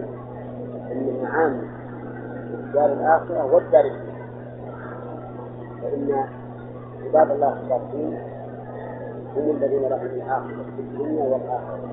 أن 0.92 1.22
معاني 1.22 1.62
الدار 2.54 2.92
الآخرة 2.92 3.54
والدار 3.54 3.90
فإن 5.82 6.24
عباد 7.04 7.30
الله 7.30 7.52
الصالحين 7.52 8.18
هم 9.36 9.50
الذين 9.50 9.82
لهم 9.82 10.06
العاقبة 10.06 10.62
في 10.76 10.80
الدنيا 10.80 11.24
والآخرة. 11.24 11.88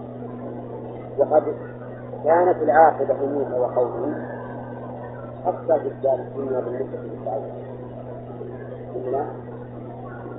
وقد 1.18 1.44
كانت 2.24 2.62
العاقبة 2.62 3.14
في 3.14 3.28
موسى 3.28 3.60
في 5.80 5.88
الدار 5.88 6.20
الدنيا 6.20 6.60
بالنسبة 6.60 6.98
للصالحين 6.98 7.74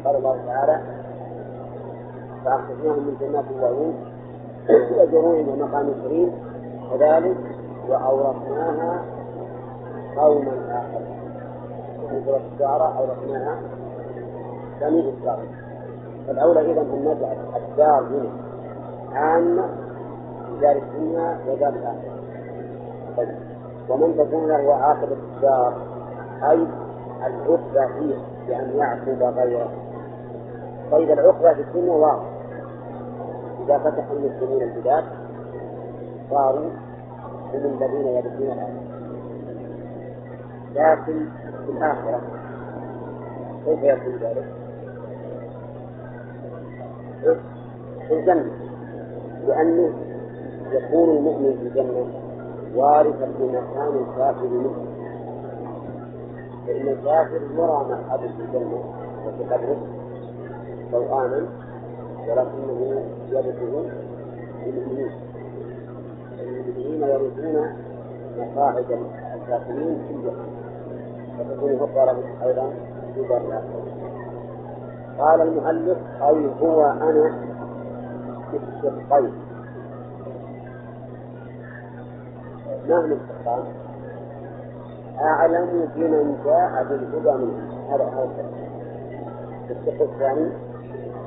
قال 0.05 0.17
الله 0.17 0.37
تعالى 0.47 0.81
فأخرجناهم 2.45 2.99
من 3.07 3.17
جنات 3.21 3.45
وعيون 3.63 3.95
وزروع 4.71 5.35
ومقام 5.35 5.95
كريم 6.05 6.33
كذلك 6.91 7.37
وأورثناها 7.89 9.03
قوما 10.17 10.53
آخرين. 10.71 11.15
في 12.11 12.25
سورة 12.25 12.41
الشعراء 12.55 12.97
أورثناها 12.99 13.59
بني 14.81 15.13
إسرائيل. 15.19 15.49
فالأولى 16.27 16.73
إذا 16.73 16.81
أن 16.81 17.01
نجعل 17.01 17.37
الدار 17.57 18.03
هنا 18.03 18.31
عامة 19.13 19.67
في 20.47 20.61
دار 20.61 20.77
الدنيا 20.77 21.39
ودار 21.49 21.69
الآخرة. 21.69 22.15
طيب. 23.17 23.54
ومن 23.89 24.17
تكون 24.17 24.49
له 24.49 24.75
عاقبة 24.75 25.17
الدار 25.37 25.75
أي 26.51 26.67
العقبة 27.27 27.87
فيه 27.99 28.15
بأن 28.49 28.77
يعقب 28.77 29.23
غيره. 29.23 29.71
طيب 30.91 31.11
العقبة 31.11 31.55
في 31.55 31.61
الدنيا 31.61 31.93
واضح. 31.93 32.25
إذا 33.65 33.79
فتح 33.79 34.05
المسلمون 34.11 34.63
البلاد 34.63 35.05
صاروا 36.31 36.71
هم 37.55 37.79
الذين 37.83 38.07
يرثون 38.07 38.47
الأرض. 38.47 38.85
لكن 40.75 41.27
في 41.67 41.73
الآخرة 41.73 42.21
كيف 43.65 43.83
يكون 43.83 44.13
ذلك؟ 44.21 44.45
في 48.09 48.15
الجنة 48.15 48.51
لأنه 49.47 49.91
يكون 50.73 51.17
المؤمن 51.17 51.57
في 51.61 51.63
الجنة 51.69 52.07
وارثا 52.77 53.25
لمكان 53.25 54.05
الكافر 54.09 54.49
منه. 54.49 54.75
فإن 56.67 56.89
الكافر 56.89 57.41
يرى 57.55 57.87
مقعده 57.91 58.29
في 58.29 58.43
الجنة 58.43 58.85
وفي 59.27 59.45
قبره 59.55 59.77
آمن 60.95 61.47
ولكنه 62.29 63.03
يرثه 63.29 63.85
للمؤمنين 64.67 65.11
المؤمنين 66.41 67.03
يرثون 67.03 67.69
مقاعد 68.39 68.85
الكافرين 69.35 69.99
في 70.09 70.15
الجنة. 70.15 70.45
فتكون 71.39 71.79
فقرة 71.79 72.23
أيضا 72.43 72.71
في 73.15 73.23
دار 73.29 73.63
قال 75.19 75.41
المؤلف 75.41 75.99
أي 76.23 76.51
هو 76.63 76.85
أنا 76.85 77.35
في 78.51 78.57
الشقين 78.57 79.33
ما 82.89 82.99
هم 83.01 83.13
الشقان؟ 83.13 83.65
أعلم 85.21 85.91
بمن 85.97 86.37
جاء 86.45 86.85
بالهدى 86.85 87.45
منه 87.45 87.75
هذا 87.91 88.05
هذا 88.05 88.45
الشق 89.71 90.03
الثاني 90.03 90.51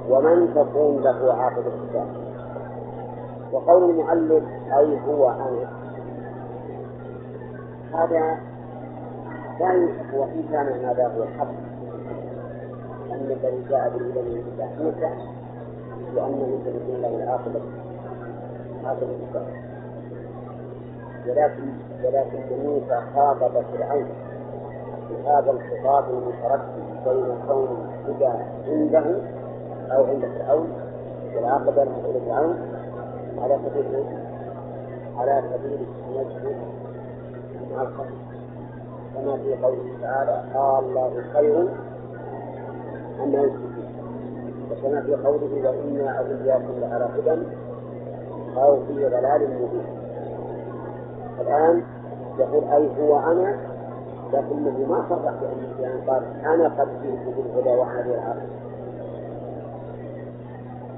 ومن 0.10 0.54
تكون 0.56 1.02
له 1.04 1.34
عاقبة 1.34 1.74
الدار 1.74 2.08
وقول 3.52 3.90
المؤلف 3.90 4.44
أي 4.78 5.00
هو 5.08 5.30
أنا. 5.30 5.70
هذا 7.94 8.38
لا 9.60 9.72
يوصف 9.74 10.14
وإن 10.14 10.44
كان 10.52 10.86
هذا 10.86 11.08
هو 11.08 11.24
الحق. 11.24 11.48
أن 13.12 13.26
الذي 13.32 13.64
جاء 13.70 13.90
بالهدى 13.90 14.22
من 14.22 14.44
الله 14.54 14.70
موسى 14.84 15.10
وأنه 16.16 16.60
سيكون 16.64 17.02
له 17.02 17.24
العاقبة 17.24 17.62
عاقبة 18.86 19.16
الدار 19.28 19.67
ولكن 21.30 21.64
ولكن 22.04 22.64
موسى 22.66 23.02
خاطب 23.16 23.52
فرعون 23.74 24.08
بهذا 25.10 25.52
الخطاب 25.52 26.04
المتردد 26.10 26.88
بين 27.06 27.36
كون 27.48 27.90
الهدى 28.08 28.44
عنده 28.68 29.22
أو 29.92 30.06
عند 30.06 30.26
فرعون 30.26 30.68
والعاقبة 31.36 31.82
عند 31.82 32.22
فرعون 32.26 32.58
على 33.38 33.60
سبيل 33.66 34.06
على 35.18 35.44
سبيل 35.54 35.80
التنزل 35.82 36.56
مع 37.76 37.82
الخير 37.82 38.18
كما 39.16 39.38
في 39.38 39.56
قوله 39.64 40.02
تعالى 40.02 40.44
قال 40.54 40.86
الله 40.86 41.24
خير 41.34 41.60
أما 43.24 43.40
يشركون 43.40 43.88
وكما 44.72 45.02
في 45.02 45.16
قوله 45.16 45.70
وإنا 45.70 46.20
أو 46.20 46.26
إياكم 46.26 46.80
لعلى 46.82 47.10
هدى 47.18 47.42
أو 48.58 48.80
في 48.88 48.94
ضلال 48.94 49.42
مبين. 49.42 50.07
الآن 51.42 51.84
يقول 52.40 52.64
أي 52.64 52.90
هو 53.02 53.20
أنا 53.20 53.56
لكنه 54.34 54.86
ما 54.90 55.06
صرح 55.10 55.34
بأنه 55.42 55.82
يعني 55.82 56.02
قال 56.08 56.24
أنا 56.46 56.68
قد 56.68 56.88
جئت 57.04 57.36
بالهدى 57.36 57.70
وأنا 57.70 58.02
بالعقل 58.02 58.48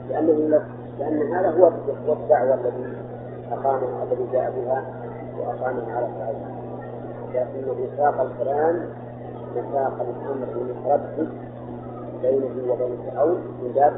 لأنه 0.10 0.62
لأن 1.00 1.34
هذا 1.34 1.50
هو 1.50 1.68
الدعوة 2.14 2.54
الذي 2.54 2.98
أقام 3.52 3.80
الذي 4.04 4.28
جاء 4.32 4.52
بها 4.52 4.84
وأقامها 5.40 5.96
على 5.96 6.08
فعله 6.20 6.60
لكنه 7.34 7.88
ساق 7.98 8.22
الكلام 8.22 8.86
وساق 9.52 9.94
الأمر 10.02 10.48
المتردد 10.56 11.30
بينه 12.22 12.74
وبين 12.74 12.98
فرعون 13.12 13.38
من 13.64 13.72
باب 13.76 13.94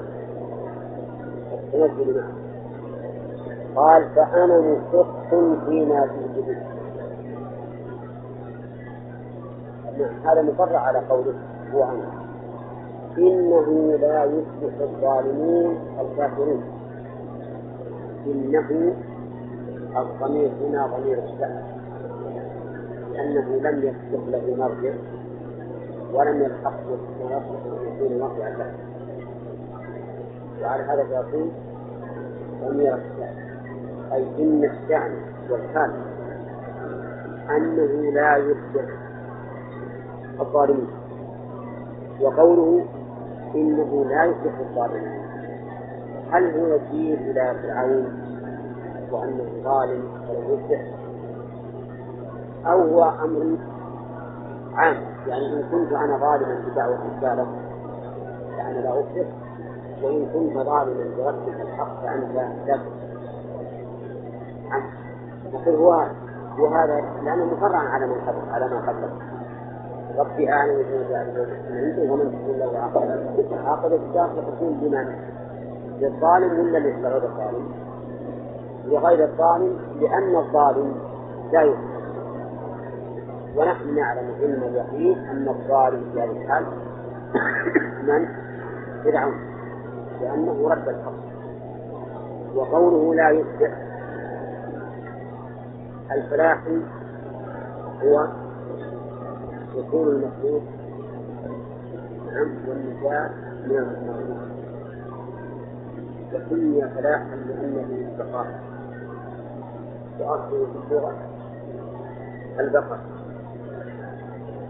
التنزل 1.54 2.18
معه. 2.18 2.51
قال 3.76 4.10
فأنا 4.16 4.60
مشق 4.60 5.30
فيما 5.66 6.06
جئت 6.06 6.46
به 6.46 6.58
هذا 10.26 10.42
مقرر 10.42 10.76
على 10.76 11.00
قوله 11.00 11.34
هو 11.74 11.84
أنا 11.84 12.22
إنه 13.18 13.98
لا 14.02 14.24
يصلح 14.26 14.74
الظالمين 14.82 15.78
الكافرين 16.00 16.62
إنه 18.26 18.94
الضمير 19.98 20.52
هنا 20.62 20.88
ضمير 20.88 21.18
الشأن. 21.24 21.64
لأنه 23.14 23.70
لم 23.70 23.78
يصلح 23.80 24.28
له 24.28 24.56
مرجع 24.58 24.94
ولم 26.14 26.42
يلحق 26.42 26.74
يصلح 26.82 27.32
أن 27.32 27.42
يكون 27.88 28.20
مرجعا 28.20 28.50
له 28.50 28.74
وعلى 30.62 30.84
هذا 30.84 31.04
فيقول 31.04 31.50
ضمير 32.66 32.96
الشأن. 32.96 33.51
أي 34.14 34.26
إن 34.40 34.64
الشأن 34.64 35.12
والحال 35.50 35.92
أنه 37.50 38.12
لا 38.12 38.38
يصلح 38.38 38.90
الظالمين. 40.40 40.88
وقوله 42.22 42.86
إنه 43.56 44.06
لا 44.10 44.24
يصلح 44.26 44.60
الظالمين. 44.60 45.22
هل 46.32 46.60
هو 46.60 46.76
يشير 46.76 47.18
إلى 47.18 47.56
فرعون 47.64 48.06
وأنه 49.12 49.46
ظالم 49.64 50.04
ولم 50.30 50.60
يصلح 50.60 50.82
أو 52.66 52.82
هو 52.82 53.04
أمر 53.04 53.58
عام؟ 54.74 54.98
يعني 55.28 55.46
إن 55.54 55.64
كنت 55.72 55.92
أنا 55.94 56.18
ظالما 56.18 56.62
بدعوة 56.72 56.96
الرسالة 56.96 57.46
فأنا 58.58 58.80
لا 58.80 58.90
أصلح. 58.90 59.28
وإن 60.04 60.26
كنت 60.34 60.54
ظالما 60.54 61.06
برد 61.18 61.48
الحق 61.62 62.02
فأنت 62.02 62.36
لا 62.36 62.76
تصلح 62.76 63.11
نقول 65.54 65.76
هو 65.76 65.92
هو 66.60 66.68
هذا 66.68 67.02
لأنه 67.24 67.46
مفرع 67.46 67.80
على 67.80 68.06
من 68.08 68.14
قبل 68.28 68.52
على 68.52 68.68
ما 68.68 68.80
قبله. 68.80 69.12
ربي 70.18 70.52
أعلم 70.54 70.74
بما 70.76 71.10
جاء 71.10 71.26
من 71.70 71.78
عنده 71.78 72.14
ومن 72.14 72.32
تكون 72.32 72.60
له 72.60 72.80
عاقبة 72.80 73.70
عاقبة 73.70 73.96
الدار 73.96 74.30
ستكون 74.30 74.74
بمن؟ 74.82 75.16
للظالم 76.00 76.60
ولا 76.60 76.78
لغير 76.80 77.24
الظالم؟ 77.24 77.72
لغير 78.86 79.24
الظالم 79.24 79.78
لأن 80.02 80.36
الظالم 80.36 80.96
لا 81.52 81.62
يحكم 81.62 81.92
ونحن 83.58 83.96
نعلم 83.96 84.32
علم 84.42 84.64
اليقين 84.64 85.18
أن 85.18 85.48
الظالم 85.48 86.04
في 86.14 86.22
هذه 86.22 86.32
الحال 86.32 86.66
من؟ 88.04 88.28
فرعون. 89.04 89.34
لأنه 90.22 90.70
رد 90.70 90.88
الحق. 90.88 91.32
وقوله 92.56 93.16
لا 93.16 93.30
يصلح 93.30 93.91
الفلاح 96.18 96.64
هو 98.04 98.28
يكون 99.76 100.08
المخلوق 100.08 100.64
نعم 102.32 102.52
والنجاة 102.68 103.30
من 103.66 103.78
المخلوق 103.78 104.42
وسمي 106.34 106.82
فلاحا 106.96 107.36
لأنه 107.36 108.16
بقاء 108.18 108.60
وأصله 110.20 110.66
في 110.66 110.92
اللغة 110.92 111.14
البقاء 112.60 113.00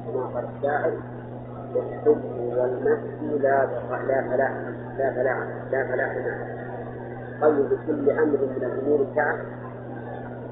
كما 0.07 0.21
قال 0.25 0.45
الشاعر 0.57 0.91
والحب 1.75 2.21
والنفس 2.57 3.41
لا 3.43 3.65
بقاء 3.65 4.05
لا 4.07 4.21
فلاح 4.21 4.51
لا 4.97 5.13
فلاح 5.13 5.37
لا 5.71 5.87
فلاح 5.87 6.15
معه 6.17 6.61
قل 7.41 7.63
بكل 7.63 8.09
أمر 8.09 8.37
من 8.57 8.63
الأمور 8.63 9.07
سعة 9.15 9.37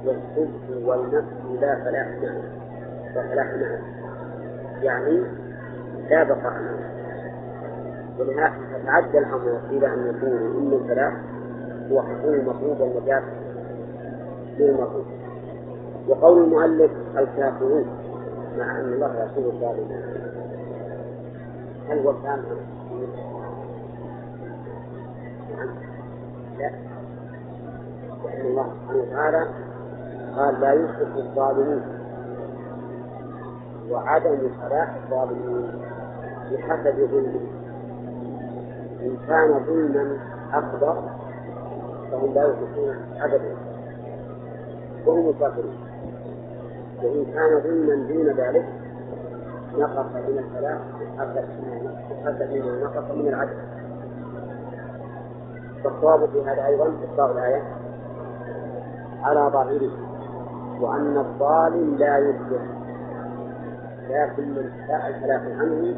والحب 0.06 0.86
والنفس 0.86 1.62
لا 1.62 1.76
فلاح 1.76 2.08
معه. 2.08 2.42
لا 3.16 3.28
فلاح 3.28 3.48
معه. 3.48 3.80
يعني 4.84 5.24
لا 6.10 6.24
بقاء 6.24 6.54
له 6.54 6.90
ولهذا 8.20 8.54
تعدى 8.86 9.18
الأمر 9.18 9.60
إلى 9.70 9.88
أن 9.88 10.08
يكون 10.08 10.32
إن 10.32 10.80
الفلاح 10.84 11.14
هو 11.92 12.02
حصول 12.02 12.34
المطلوب 12.34 12.82
والنجاة 12.82 13.24
للمطلوب 14.58 15.06
وقول 16.08 16.44
المؤلف 16.44 16.92
الكافرون 17.18 17.86
مع 18.58 18.80
أن 18.80 18.94
الله 18.94 19.16
يقول 19.16 19.46
الظالمين. 19.46 20.02
هل 21.90 22.00
هو 22.00 22.14
كان 22.14 22.44
نعم. 25.58 25.70
لا. 26.60 26.72
لأن 28.26 28.46
الله 28.46 28.70
سبحانه 28.74 29.02
وتعالى 29.02 29.48
قال 30.36 30.62
لا 30.62 30.74
يشرك 30.74 31.18
الظالمين 31.18 31.82
وعدم 33.92 34.50
صلاح 34.62 34.96
الظالمين 34.96 35.72
بحسب 36.52 36.96
ظلمه. 37.12 37.42
إن 39.02 39.18
كان 39.28 39.66
ظلما 39.66 40.18
أكبر 40.54 40.96
فهم 42.12 42.34
لا 42.34 42.44
يشركون 42.44 42.96
أبدا. 43.22 43.56
وهم 45.06 45.34
كافرون 45.40 45.78
وإن 47.04 47.26
كان 47.26 47.62
ظلما 47.64 47.96
دون 48.08 48.28
ذلك 48.28 48.66
نقص 49.78 50.06
من 50.16 50.44
الصلاة 50.46 50.80
بحسب 51.00 52.66
ما 52.66 52.84
نقص 52.84 53.12
من 53.16 53.28
العدل. 53.28 53.58
والصواب 55.86 56.30
في 56.30 56.42
هذا 56.42 56.66
أيضا 56.66 56.94
إطلاق 57.14 57.30
الآية 57.30 57.64
على 59.24 59.50
ظاهره. 59.54 60.09
وأن 60.80 61.18
الظالم 61.18 61.96
لا 61.96 62.18
يصلح 62.18 62.62
لكن 64.10 64.50
من 64.50 64.72
الخلاف 65.08 65.42
عنه 65.42 65.96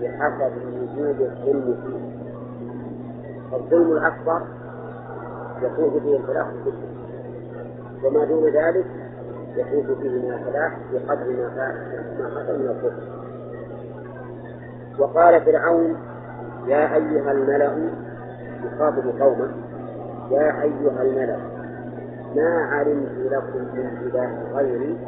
بحسب 0.00 0.52
وجود 0.66 1.20
الظلم 1.20 1.76
فيه. 1.86 2.26
الظلم 3.56 3.92
الأكبر 3.92 4.42
يفوز 5.62 6.02
فيه 6.02 6.16
الخلاف 6.16 6.46
كله 6.64 6.88
وما 8.04 8.24
دون 8.24 8.48
ذلك 8.48 8.86
يفوز 9.56 9.96
فيه 9.98 10.08
من 10.08 10.32
الخلاف 10.32 10.72
بقدر 10.92 11.32
ما 11.32 11.74
ما 12.18 12.28
حصل 12.28 12.58
من 12.60 12.68
الظلم. 12.68 13.26
وقال 14.98 15.40
فرعون 15.40 15.96
يا 16.66 16.94
أيها 16.94 17.32
الملأ 17.32 17.90
يخاطب 18.64 19.20
قومه. 19.20 19.50
يا 20.30 20.62
أيها 20.62 21.02
الملأ 21.02 21.55
ما 22.36 22.66
علمت 22.72 23.32
لكم 23.32 23.58
من 23.58 23.86
إله 24.06 24.30
غيري 24.54 24.98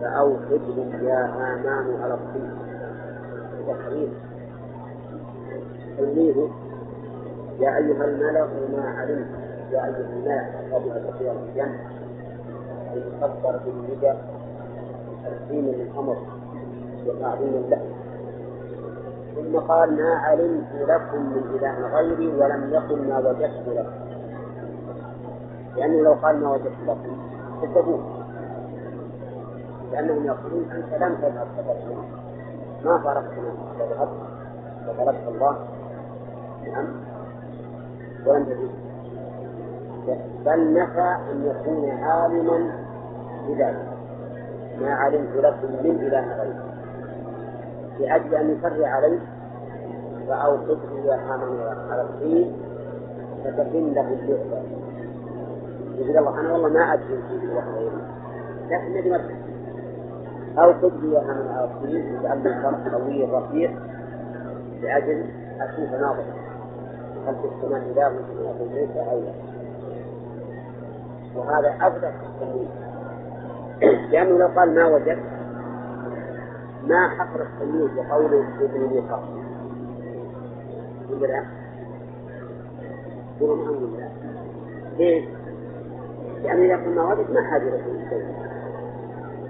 فأوقد 0.00 0.60
لي 0.76 1.06
يا 1.06 1.26
هامان 1.26 2.02
على 2.02 2.14
الطين. 2.14 2.50
حديث 3.86 4.10
تلميذ 5.98 6.36
يا 7.60 7.76
أيها 7.76 8.04
الملأ 8.04 8.46
ما 8.76 8.84
علمت 8.98 9.30
يا 9.72 9.84
أيها 9.84 10.06
الملأ 10.12 10.74
قبل 10.74 11.10
كثيرا 11.10 11.32
الجنة. 11.32 11.80
المقدر 12.94 13.60
بالندى 13.64 14.12
تقديم 15.24 15.64
للأمر 15.64 16.16
وتعظيم 17.06 17.64
له 17.70 17.82
ثم 19.36 19.58
قال 19.58 19.96
ما 19.96 20.14
علمت 20.14 20.72
لكم 20.88 21.20
من 21.32 21.42
إله 21.54 21.96
غيري 21.96 22.28
ولم 22.28 22.70
يقل 22.72 23.08
ما 23.08 23.18
وجدت 23.18 23.68
لكم. 23.68 24.01
لأنه 25.76 26.02
لو 26.02 26.12
قال 26.12 26.40
ما 26.40 26.50
وجدت 26.50 26.82
لكم 26.86 27.16
كذبوه 27.62 28.00
لأنهم 29.92 30.26
يقولون 30.26 30.70
أنت 30.70 31.02
لم 31.02 31.14
تذهب 31.14 31.46
فتركنا 31.56 32.02
ما 32.84 32.98
فارقتنا 32.98 33.52
فذهبت. 33.78 34.32
فتركت 34.86 35.28
الله. 35.28 35.56
نعم. 36.72 36.86
ولم 38.26 38.44
تجد 38.44 38.70
بل 40.44 40.74
نفى 40.74 41.16
أن 41.32 41.46
يكون 41.46 41.90
عالما 41.90 42.72
بذلك. 43.48 43.88
ما 44.80 44.94
علمت 44.94 45.36
لكم 45.36 45.68
من 45.84 46.00
إله 46.00 46.42
غيره 46.42 46.64
لأجل 48.00 48.34
أن 48.34 48.50
يفرع 48.50 48.88
عليه 48.88 49.18
فأوقف 50.28 50.78
يا 51.04 51.16
حامل 51.16 51.60
على 51.90 52.02
الطين 52.02 52.52
فتكن 53.44 53.92
له 53.94 54.08
اللعبة. 54.12 54.62
يقول 55.98 56.18
الله 56.18 56.40
أنا 56.40 56.52
والله 56.52 56.68
ما 56.68 56.92
أدري 56.94 57.06
في 57.06 57.54
واحد 57.54 57.68
غيره 57.68 58.00
لكن 58.70 58.90
ندي 58.98 59.10
مرتب 59.10 59.36
أو 60.58 60.70
قد 60.72 61.04
يا 61.04 61.20
حامل 61.20 61.48
على 61.48 61.64
الطين 61.64 62.14
يجعل 62.14 62.38
لي 62.42 62.62
فرق 62.62 62.98
طويل 62.98 63.32
رفيع 63.32 63.70
لأجل 64.82 65.24
أشوف 65.60 65.90
ناظر. 66.00 66.24
هل 67.26 67.34
في 67.34 67.48
السماء 67.56 67.82
إله 67.82 68.08
من 68.08 68.70
ليس 68.74 68.96
أو 68.96 69.20
لا؟ 69.20 69.32
وهذا 71.36 71.70
في 72.10 72.26
التمويل 72.26 72.68
لأنه 74.10 74.38
لو 74.38 74.46
قال 74.46 74.74
ما 74.74 74.86
وجد 74.86 75.18
ما 76.86 77.08
حفر 77.08 77.42
التمييز 77.42 77.90
وقوله 77.98 78.44
ابن 78.60 78.86
لي 78.94 79.02
خاص 79.10 79.20
ولا 81.10 81.26
لا؟ 81.26 81.44
يقولون 83.40 83.60
الحمد 83.60 83.82
لله 83.82 84.08
ليش؟ 84.98 85.24
لأنه 86.42 86.64
إذا 86.64 86.76
كنا 86.76 87.04
وجد 87.04 87.30
ما 87.30 87.50
حاجة 87.50 87.62
إلى 87.62 88.08
شيء. 88.10 88.26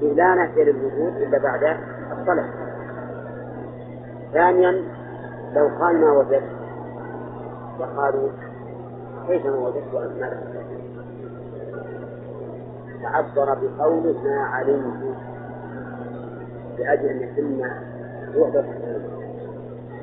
إذ 0.03 0.15
لا 0.15 0.35
نهتدي 0.35 0.65
للوجود 0.65 1.17
إلا 1.17 1.39
بعد 1.39 1.77
الصلاة. 2.21 2.49
ثانيا 4.33 4.85
لو 5.55 5.69
قال 5.81 6.01
ما 6.01 6.13
وجد 6.13 6.43
وقالوا 7.81 8.29
كيف 9.29 9.47
ما 9.47 9.59
وجدت 9.59 9.95
وأنت 9.95 10.21
ما 10.21 10.31
تعبر 13.03 13.55
بقوله 13.55 14.23
ما 14.25 14.45
علمت 14.45 15.17
لأجل 16.79 17.09
أن 17.09 17.21
يتم 17.21 17.61
وحدة 18.37 18.65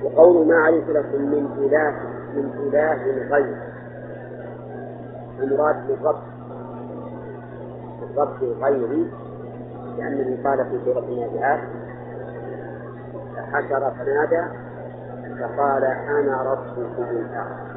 وقول 0.03 0.47
ما 0.47 0.55
علمت 0.55 0.89
لكم 0.89 1.21
من 1.21 1.45
إله 1.57 1.93
من 2.35 2.51
إله 2.67 2.93
غير. 3.29 3.57
المراد 5.39 5.87
بالرب. 5.87 6.38
الرب 8.11 8.43
غيري 8.61 9.11
لأنه 9.97 10.49
قال 10.49 10.65
في 10.65 10.79
سورة 10.85 10.99
النازعات 10.99 11.59
حشر 13.53 13.91
فنادى 13.91 14.43
فقال 15.39 15.83
أنا 15.83 16.43
ربكم 16.43 17.03
الأعلى. 17.03 17.69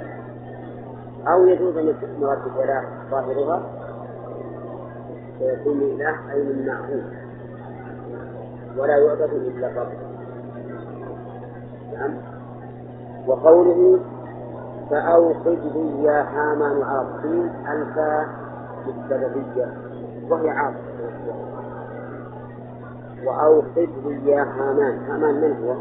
أو 1.28 1.46
يجوز 1.46 1.76
أن 1.76 1.94
مراد 2.20 2.38
بالإله 2.44 2.84
ظاهرها 3.10 3.62
فيكون 5.38 5.78
إله 5.80 6.32
أي 6.32 6.42
من 6.42 6.66
معبود 6.66 7.04
ولا 8.76 8.96
يعبد 8.96 9.32
إلا 9.32 9.66
الرب. 9.66 9.88
نعم. 11.92 12.14
وقوله 13.26 14.00
فأوقد 14.90 15.58
لي 15.74 16.04
يا 16.04 16.22
هامان 16.22 16.82
على 16.82 17.00
الطين 17.00 17.50
ألفا 17.72 18.26
بالسببية. 18.86 19.91
وهي 20.32 20.50
عاصفة 20.50 20.92
وأوقد 23.24 23.88
لي 24.04 24.30
يا 24.30 24.42
هامان. 24.42 24.98
هامان 24.98 25.34
من 25.34 25.64
هو؟ 25.64 25.74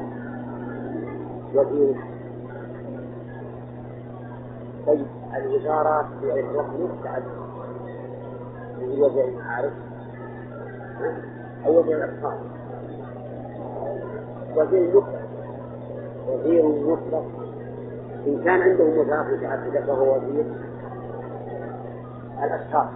وزير 1.60 1.96
طيب 4.88 5.06
الوزارات 5.38 6.06
في 6.20 6.40
الركن 6.40 6.90
تعدد 7.04 7.26
وزير 8.82 9.28
المعارف 9.28 9.74
أو 11.66 11.80
وزير 11.80 11.98
الأطفال 11.98 12.38
وزير 14.56 14.90
المطلق 14.90 15.22
وزير 16.28 16.66
مطلق. 16.66 17.26
إن 18.28 18.44
كان 18.44 18.62
عنده 18.62 18.86
مضاف 18.86 19.28
متعددة 19.28 19.86
فهو 19.86 20.18
وزير 20.18 20.46
الأشخاص. 22.44 22.88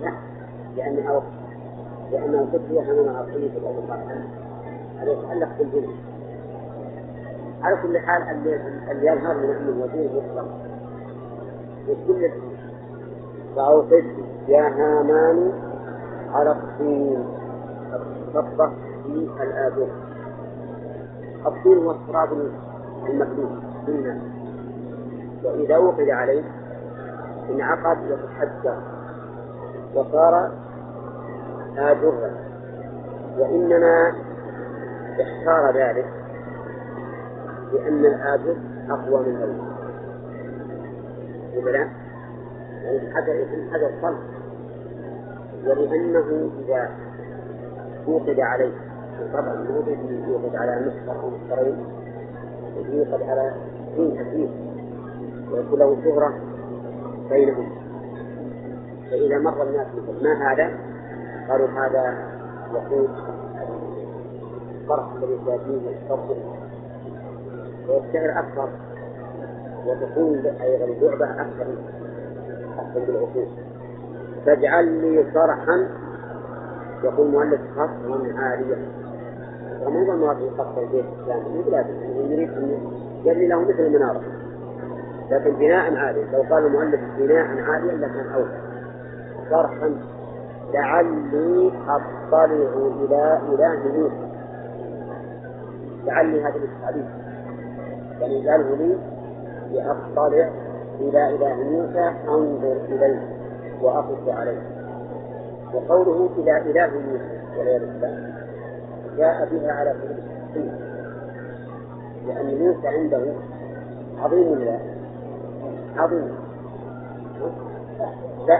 لا 0.00 0.12
لأنه 0.76 1.22
لأنه 2.12 2.48
تسوية 2.52 2.80
من 2.80 3.08
عقلية 3.16 3.58
الأول 3.58 3.82
هذا 4.98 5.12
يتعلق 5.12 5.48
بالجنس 5.58 5.90
على 7.62 7.76
كل 7.82 7.98
حال 7.98 8.22
اللي 8.90 9.06
يظهر 9.06 9.34
من 9.34 9.50
أنه 9.50 9.84
وزير 9.84 10.10
مطلق. 10.10 10.48
وكل 11.88 12.30
فأوقد 13.56 14.04
يا 14.48 14.62
هامان 14.68 15.52
على 16.32 16.50
الطين 16.50 17.24
الصفة 17.94 18.72
في 19.06 19.42
الآذون. 19.42 19.90
الطين 21.46 21.78
هو 21.78 21.90
التراب 21.90 22.28
المكلوف 23.08 23.50
في 23.86 23.90
الناس 23.90 24.37
وإذا 25.44 25.78
وقد 25.78 26.08
عليه 26.08 26.44
انعقد 27.50 27.98
وتحجر 28.10 28.76
وصار 29.94 30.50
آجرا 31.76 32.30
وإنما 33.38 34.12
اختار 35.20 35.76
ذلك 35.76 36.06
لأن 37.72 38.04
الآجر 38.04 38.56
أقوى 38.90 39.20
من 39.26 39.36
الأول 39.36 39.78
ولا 41.64 41.78
يعني 42.84 43.14
حجر 43.14 43.42
اسم 43.42 43.70
حجر 43.74 43.90
صلب 44.02 44.18
ولأنه 45.66 46.50
إذا 46.58 46.90
وقد 48.06 48.40
عليه 48.40 48.72
طبعا 49.32 49.54
مو 49.54 49.82
يوقد 50.28 50.56
على 50.56 50.86
مصفر 50.86 51.20
أو 51.20 51.30
مصفرين 51.30 51.86
يوقد 52.92 53.22
على 53.22 53.52
دين 53.96 54.16
كثير 54.16 54.67
ويكون 55.52 55.78
له 55.78 55.96
شهرة 56.04 56.34
بينهم. 57.30 57.68
فإذا 59.10 59.38
مر 59.38 59.62
الناس 59.62 59.86
مثل 59.86 60.24
ما 60.24 60.52
هذا 60.52 60.70
قالوا 61.48 61.68
هذا 61.68 62.14
وقود 62.74 63.10
الفرح 64.80 65.12
الذي 65.16 65.38
سيأتيه 65.44 65.96
الصبر 66.02 66.36
ويشتهر 67.88 68.38
أكثر 68.38 68.68
وتكون 69.86 70.46
أيضا 70.46 70.84
اللعبة 70.84 71.40
أكثر 71.40 71.66
أكثر 72.78 73.00
بالعقول 73.06 73.46
فاجعل 74.46 74.84
لي 74.88 75.24
صرحا 75.34 75.88
يقول 77.04 77.30
مؤلف 77.30 77.60
قصرا 77.76 78.32
عاليا. 78.36 78.78
ومو 79.86 80.12
المراد 80.12 80.40
يقصر 80.40 80.80
البيت 80.80 81.04
الإسلامي 81.04 81.70
لا 81.70 81.84
يريد 82.34 82.50
أن 82.50 82.78
يبني 83.24 83.46
له 83.46 83.60
مثل 83.60 83.80
المنارة. 83.80 84.22
لكن 85.30 85.52
بناء 85.56 85.96
عالي. 85.96 86.24
لو 86.32 86.42
قال 86.50 86.66
المؤلف 86.66 87.00
بناء 87.18 87.46
عاليا 87.70 87.92
لكان 87.92 88.32
أولى. 88.34 88.58
صرحا 89.50 89.94
لعلي 90.74 91.72
أطلع 91.88 92.44
إلى 92.44 93.40
إله 93.48 93.98
موسى 93.98 94.28
لعلي 96.04 96.42
هذا 96.42 96.56
التعليم 96.56 97.08
يعني 98.20 98.48
قاله 98.48 98.76
لي 98.76 98.98
لأطلع 99.72 100.50
إلى 101.00 101.34
إله 101.34 101.54
موسى 101.54 102.12
أنظر 102.28 102.76
إليه 102.88 103.20
وأقف 103.82 104.28
عليه. 104.28 104.62
وقوله 105.74 106.28
إلى 106.38 106.56
إله 106.58 106.86
موسى 106.86 107.58
والعياذ 107.58 107.80
بالله 107.80 108.32
جاء 109.16 109.48
بها 109.52 109.72
على 109.72 109.94
سبيل 110.02 110.18
التحقيق 110.18 110.72
لأن 112.26 112.58
موسى 112.58 112.88
عنده 112.88 113.32
عظيم 114.18 114.52
الله. 114.52 114.97
عظيم. 115.98 116.34
موسى 118.48 118.58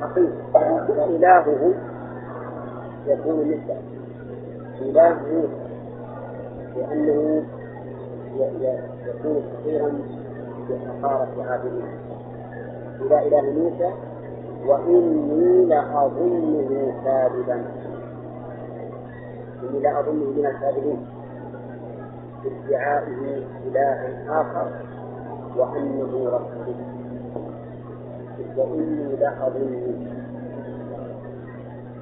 حقيقي 0.00 0.32
فإلهه 0.54 1.74
يكون 3.06 3.48
مثله. 3.48 3.80
إله 4.80 5.16
موسى 5.32 5.68
لأنه 6.76 7.44
يكون 9.06 9.42
كثيرا 9.52 9.90
بحقارة 10.68 11.44
عابدين 11.50 11.86
إلى 13.00 13.28
إله 13.28 13.42
موسى 13.42 13.90
وإني 14.66 15.64
لأظنه 15.64 16.92
كاذبا. 17.04 17.64
إني 19.62 19.80
لأظنه 19.80 20.24
من 20.36 20.46
الكاذبين. 20.46 21.06
بادعائه 22.44 23.44
إلها 23.66 24.40
آخر. 24.40 24.66
وأنه 25.58 26.28
رسول 26.28 26.74
وإني 28.56 29.16
لأظنه 29.16 29.94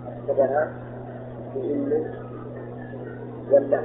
أكتبها 0.07 0.73
بإن 1.55 2.05
ولا 3.53 3.81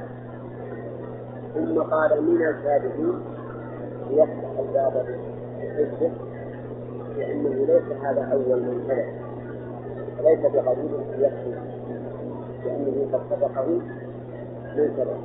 ثم 1.54 1.80
قال 1.80 2.22
من 2.24 2.46
الكاذبين 2.46 3.20
ليفتح 4.10 4.58
الباب 4.58 5.06
بالحجة 5.58 6.10
لأنه 7.16 7.48
ليس 7.66 8.02
هذا 8.02 8.22
أول 8.32 8.62
من 8.62 8.84
كذب 8.88 9.22
وليس 10.20 10.40
بقليل 10.40 10.90
يكفي 11.18 11.54
لأنه 12.64 13.08
قد 13.12 13.20
سبقه 13.30 13.66
من 14.76 14.94
كذب 14.96 15.16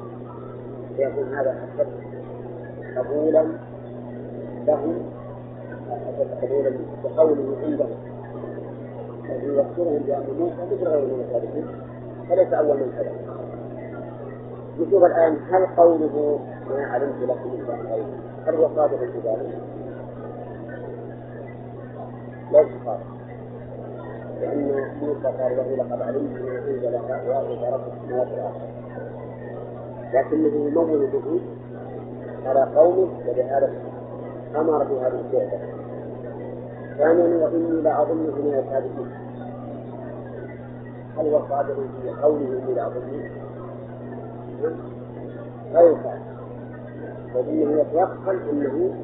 فيكون 0.98 1.34
هذا 1.34 1.52
أشد 1.52 1.88
قبولا 2.98 3.46
له 4.68 4.96
أشد 5.92 6.42
قبولا 6.42 6.72
بقوله 7.04 7.58
عندهم 7.64 7.90
الذي 9.30 9.48
يذكرهم 9.48 10.04
بأن 10.08 10.26
موسى 10.40 10.56
مثل 10.72 10.88
غيره 10.88 11.06
من 11.06 11.24
الكاذبين 11.28 11.68
فليس 12.30 12.54
أول 12.54 12.78
من 12.78 12.92
كذب 12.98 13.16
نشوف 14.80 15.04
الآن 15.04 15.38
هل 15.52 15.66
قوله 15.78 16.40
ما 16.70 16.86
علمت 16.86 17.22
لكم 17.22 17.50
من 17.50 17.88
غيره 17.92 18.08
هل 18.48 18.56
هو 18.56 18.70
صادق 18.76 18.98
في 19.00 19.20
ذلك؟ 19.26 19.60
ليس 22.52 22.68
صادق. 22.86 23.18
لأن 24.42 24.88
موسى 25.02 25.28
قال 25.42 25.58
له 25.58 25.76
لقد 25.76 26.02
علمت 26.02 26.42
ما 26.42 26.60
أنزل 26.68 26.96
هؤلاء 26.96 27.74
رب 27.74 27.82
السماوات 27.94 28.28
والأرض 28.32 28.62
لكنه 30.14 30.68
يمول 30.68 31.08
به 31.08 31.42
على 32.46 32.64
قومه 32.76 33.10
ولهذا 33.28 33.74
أمر 34.56 34.84
بهذه 34.84 35.22
الشعبة 35.28 35.60
ثانيا 36.98 37.46
وإني 37.46 37.82
لأظنه 37.82 38.36
من 38.36 38.64
الكاذبين 38.66 39.12
هل 41.18 41.28
هو 41.28 41.42
صادق 41.50 41.76
في 41.76 42.10
قوله 42.24 42.46
إني 42.64 42.74
لأظنه؟ 42.74 43.30
غير 45.74 45.96
صادق 46.04 46.28
فإنه 47.34 47.82
يتيقن 47.82 48.40
أنه 48.50 48.96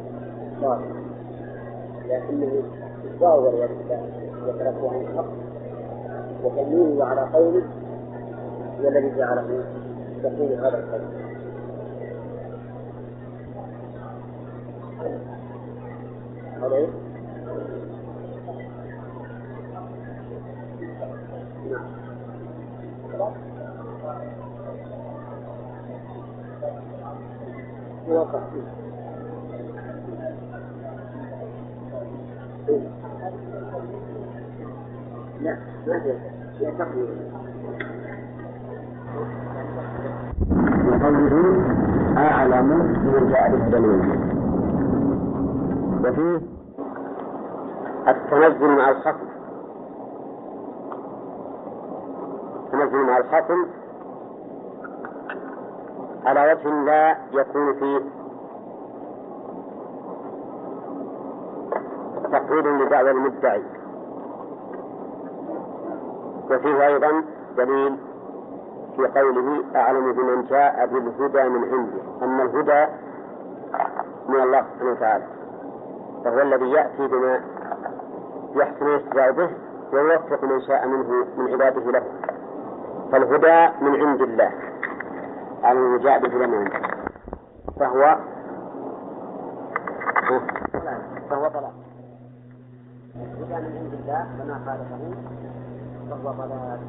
صادق. 0.62 1.04
لكنه 2.10 2.52
يتزاور 3.06 3.54
وتركه 4.48 4.92
عن 4.92 5.02
الحق. 5.02 5.26
وتمييزه 6.44 7.06
على 7.06 7.22
قوله 7.22 7.64
هو 8.82 8.88
الذي 8.88 9.18
جعله 9.18 9.64
يقول 10.24 10.54
هذا 10.54 10.78
القول. 10.78 11.23
هذا 16.64 16.76
إيه؟ 16.76 16.88
نعم 35.42 35.58
ما 35.88 35.96
هي 36.04 36.12
هي 36.60 36.72
تقوية 36.72 37.32
وقوله 40.88 41.62
أعلم 42.18 42.68
من 43.06 43.30
جاء 43.30 43.52
بالدليل 43.52 44.02
وفيه 46.06 46.53
التنزل 48.08 48.68
مع 48.78 48.90
الخصم. 48.90 49.28
التنزل 52.66 52.98
مع 52.98 53.18
الخصم 53.18 53.66
على 56.26 56.54
وجه 56.54 56.84
لا 56.84 57.18
يكون 57.32 57.74
فيه 57.74 58.00
تقرير 62.32 62.78
لدعوى 62.78 63.12
المدعي. 63.12 63.64
وفيه 66.52 66.88
أيضا 66.88 67.24
دليل 67.58 67.98
في 68.96 69.08
قوله 69.08 69.64
أعلم 69.76 70.12
بمن 70.12 70.46
جاء 70.46 70.86
بالهدى 70.86 71.50
من 71.50 71.64
عنده. 71.74 72.26
أما 72.26 72.44
الهدى 72.44 72.92
من 74.30 74.40
الله 74.42 74.66
سبحانه 74.74 74.92
وتعالى 74.92 75.24
فهو 76.24 76.42
الذي 76.42 76.72
يأتي 76.72 77.08
بما 77.08 77.42
يحسن 78.56 78.86
الاستدعاء 78.86 79.32
به 79.32 79.50
ويوفق 79.94 80.44
من 80.44 80.62
شاء 80.62 80.88
منه 80.88 81.26
من 81.38 81.54
عباده 81.54 81.92
له. 81.92 82.04
فالهدى 83.12 83.74
من 83.82 84.02
عند 84.02 84.22
الله. 84.22 84.52
على 85.64 85.80
من 85.80 86.00
جاء 86.00 86.20
بالهدى 86.20 86.48
من 86.48 86.58
عنده 86.58 86.88
فهو 87.80 88.18
فهو 91.30 91.48
ضلال 91.48 91.72
الهدى 93.16 93.68
من 93.68 93.78
عند 93.78 93.94
الله 93.94 94.28
فما 94.40 94.60
خالفه 94.66 95.16
فهو 96.10 96.32
ضلال 96.32 96.80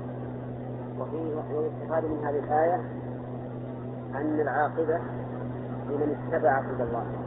وفيه 1.00 1.56
ويستفاد 1.56 2.04
من 2.04 2.24
هذه 2.24 2.38
الآية 2.38 2.80
أن 4.14 4.40
العاقبة 4.40 5.00
لمن 5.88 6.16
اتبع 6.32 6.58
هدى 6.58 6.82
الله. 6.82 7.23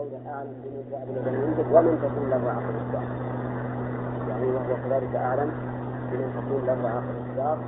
عندك 0.00 1.66
ومن 1.72 1.98
تكون 2.02 2.30
له 2.30 2.50
عاقبة 2.50 2.80
الدار 2.80 3.02
يعني 4.28 4.46
وهو 4.46 4.76
كذلك 4.84 5.14
أعلم 5.16 5.50
بمن 6.12 6.32
تكون 6.36 6.66
له 6.66 6.88
عاقبة 6.88 7.20
الدار 7.30 7.58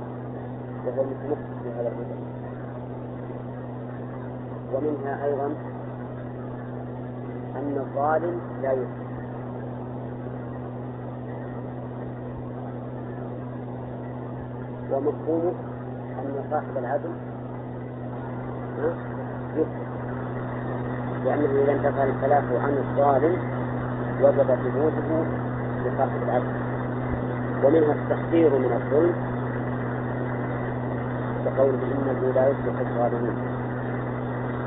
وهو 0.85 1.03
متمسك 1.03 1.63
بهذا 1.65 1.87
الهدى 1.87 2.19
ومنها 4.73 5.25
أيضا 5.25 5.45
أن 7.55 7.77
الظالم 7.77 8.39
لا 8.61 8.71
يسلم 8.71 9.03
ومفهومه 14.91 15.53
أن 16.19 16.43
صاحب 16.51 16.77
العدل 16.77 17.11
يسلم 19.55 19.82
لأنه 21.25 21.63
إذا 21.63 21.71
انتقل 21.71 22.09
الخلاف 22.09 22.43
عن 22.63 22.73
الظالم 22.77 23.37
وجب 24.21 24.55
ثبوته 24.55 25.25
لصاحب 25.85 26.23
العدل. 26.27 26.53
ومنها 27.63 27.93
التحذير 27.93 28.49
من 28.49 28.71
الظلم 28.81 29.13
كقوله 31.45 31.73
إنه 31.73 32.31
لا 32.35 32.47
يصلح 32.47 32.79
الظالمين. 32.79 33.37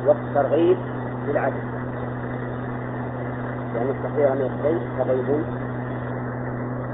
والترغيب 0.06 0.78
بالعدل 1.26 1.76
يعني 3.76 3.90
التحذير 3.90 4.34
من 4.34 4.40
الشيء 4.40 4.80
ترغيب 4.98 5.44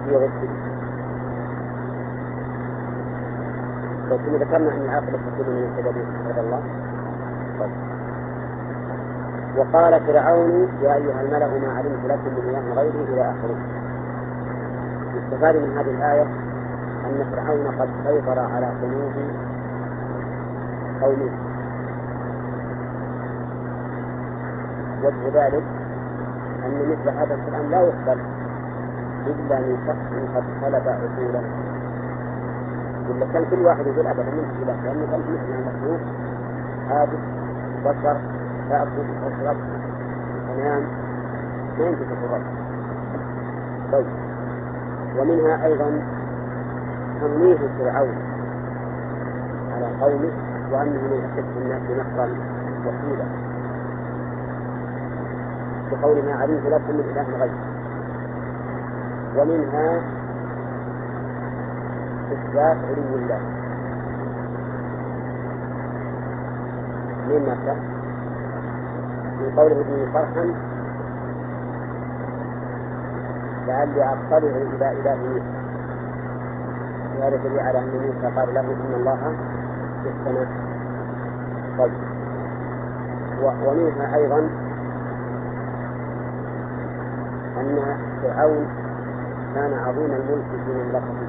في 0.05 0.17
ضده 0.17 0.63
كنا 4.17 4.39
ذكرنا 4.39 4.75
أن 4.75 4.83
العاقبة 4.83 5.11
تكون 5.11 5.55
من 5.55 5.71
سبب 5.77 6.39
الله. 6.39 6.63
طيب. 7.61 7.92
وقال 9.57 10.01
فرعون 10.07 10.69
يا 10.83 10.95
أيها 10.95 11.21
الملأ 11.21 11.47
ما 11.47 11.73
علمت 11.79 12.05
لكم 12.05 12.31
من 12.31 12.49
إله 12.49 12.75
غيري 12.75 13.05
إلى 13.13 13.21
آخره. 13.21 13.57
يستفاد 15.17 15.57
من 15.57 15.79
هذه 15.79 15.91
الآية 15.91 16.23
أن 17.07 17.25
فرعون 17.33 17.67
قد 17.81 17.89
سيطر 18.05 18.39
على 18.39 18.67
قلوب 18.67 19.13
قومه. 21.03 21.33
وجه 25.05 25.29
ذلك 25.35 25.65
أن 26.65 26.91
مثل 26.91 27.09
هذا 27.19 27.35
الكلام 27.35 27.71
لا 27.71 27.81
يقبل 27.81 28.21
إلا 29.27 29.59
من 29.61 29.77
شخص 29.87 30.37
قد 30.37 30.45
طلب 30.63 30.89
عقوله 30.89 31.43
ولا 33.11 33.27
كان 33.33 33.45
كل 33.51 33.67
واحد 33.67 33.87
يقول 33.87 34.07
أبدا 34.07 34.31
من 34.31 34.63
إله 34.63 34.77
لأنه 34.85 35.07
كان 35.11 35.21
مثل 35.67 35.99
عابد 36.91 37.19
بشر 37.85 38.42
تأكل 38.69 39.07
وتشرب 39.25 39.57
تنام 40.49 40.83
ما 41.79 41.85
ينتهي 41.87 42.25
الرب 42.25 42.43
طيب. 43.93 44.07
ومنها 45.19 45.67
أيضا 45.67 46.03
تمويه 47.21 47.59
فرعون 47.79 48.15
على 49.75 49.87
قومه 50.01 50.33
وأنه 50.73 51.01
من 51.01 51.31
أشد 51.33 51.57
الناس 51.63 51.83
نصرا 51.83 52.29
وحيدا 52.87 53.27
بقول 55.93 56.25
ما 56.25 56.33
علمت 56.35 56.67
لكم 56.67 56.95
من 56.97 57.05
إله 57.11 57.39
غيره 57.39 57.73
ومنها 59.37 60.01
إثبات 62.33 62.77
علو 62.77 63.17
الله. 63.17 63.41
من 67.29 67.49
من 69.43 69.53
قوله 69.57 69.81
ابن 69.81 70.13
فرحا 70.13 70.45
لعلي 73.67 74.05
أطلع 74.05 74.39
إلى 74.39 74.93
إله 75.01 75.15
موسى 75.17 75.63
وهذا 77.19 77.37
دليل 77.37 77.61
على 77.61 77.79
أن 77.79 77.91
موسى 77.91 78.37
قال 78.37 78.55
له 78.55 78.61
إن 78.61 78.95
الله 78.95 79.17
في 80.03 80.09
السماء 80.09 80.49
طيب 81.79 81.93
ومنها 83.43 84.17
أيضا 84.17 84.39
أن 87.61 87.97
فرعون 88.23 88.67
كان 89.55 89.73
عظيم 89.75 90.13
الملك 90.13 90.45
في 90.67 90.73
مملكته. 90.73 91.29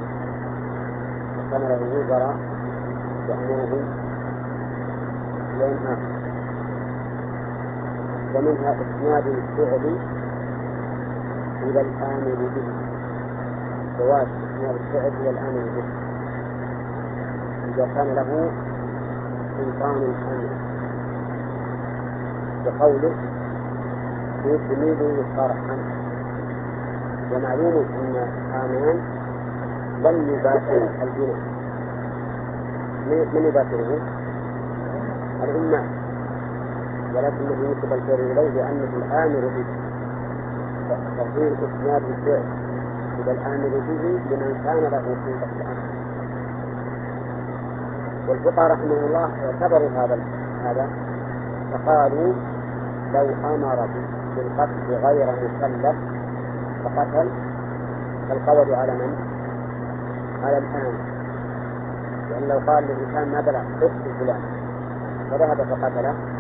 وكان 1.39 1.61
له 1.61 1.99
وزراء 1.99 2.35
يأمرهم 3.29 3.83
وينهاهم 5.59 6.12
ومنها 8.35 8.71
إسناد 8.73 9.27
الفعل 9.27 9.97
إلى 11.63 11.81
الآمر 11.81 12.35
به. 12.55 12.67
جواز 13.99 14.27
إسناد 14.27 14.75
الفعل 14.75 15.11
إلى 15.21 15.29
الآمر 15.29 15.65
به. 15.75 15.85
إذا 17.73 17.85
كان 17.95 18.07
له 18.15 18.51
سلطان 19.57 19.97
الأمر 19.97 20.49
بقوله 22.65 23.13
يسند 24.45 25.25
فرحا 25.37 25.77
ومعلوم 27.31 27.85
أن 27.99 28.15
آمان 28.53 28.97
لم 30.03 30.29
يباشر 30.33 30.89
البناء 31.03 31.37
من 33.35 33.45
يباشره؟ 33.45 34.01
الأمة 35.43 36.02
ولكنه 37.15 37.69
ينسب 37.69 37.93
الفعل 37.93 38.19
إليه 38.19 38.49
لأنه 38.49 38.91
الآمر 38.97 39.47
به. 39.55 39.65
تصير 41.17 41.53
إسناد 41.53 42.03
الفعل 42.03 42.43
إلى 43.19 43.31
الآمر 43.31 43.69
به 43.69 44.19
لمن 44.29 44.61
كان 44.63 44.83
له 44.83 45.15
سلطة 45.25 45.51
الأمر. 45.55 45.83
والفقهاء 48.27 48.71
رحمه 48.71 49.05
الله 49.05 49.29
اعتبروا 49.45 49.89
هذا 49.89 50.19
هذا. 50.63 50.87
فقالوا 51.71 52.33
لو 53.13 53.27
أمر 53.55 53.87
بالقتل 54.35 55.05
غير 55.05 55.27
مكلف 55.31 55.95
فقتل. 56.83 57.29
فالقول 58.29 58.75
على 58.75 58.91
من؟ 58.91 59.15
على 60.43 60.57
الآن. 60.57 60.93
لأن 62.29 62.47
لو 62.49 62.71
قال 62.71 62.83
للإنسان 62.83 63.31
ما 63.31 63.41
بلغ 63.41 63.61
اقتل 63.81 64.13
فلان. 64.19 64.41
فذهب 65.31 65.57
فقتله. 65.57 66.32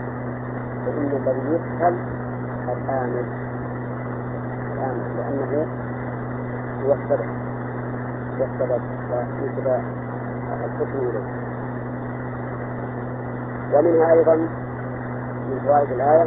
فإن 0.85 1.11
الذي 1.21 1.53
يقتل 1.53 1.95
الآمر 2.69 3.25
الآمر 4.73 5.03
لأنه 5.17 5.67
هو 6.85 6.93
السبب 6.93 7.29
هو 10.53 10.65
الحكم 10.65 10.97
إليه 10.99 11.43
ومنها 13.73 14.11
أيضا 14.13 14.35
من 14.35 15.59
فوائد 15.65 15.91
الآية 15.91 16.23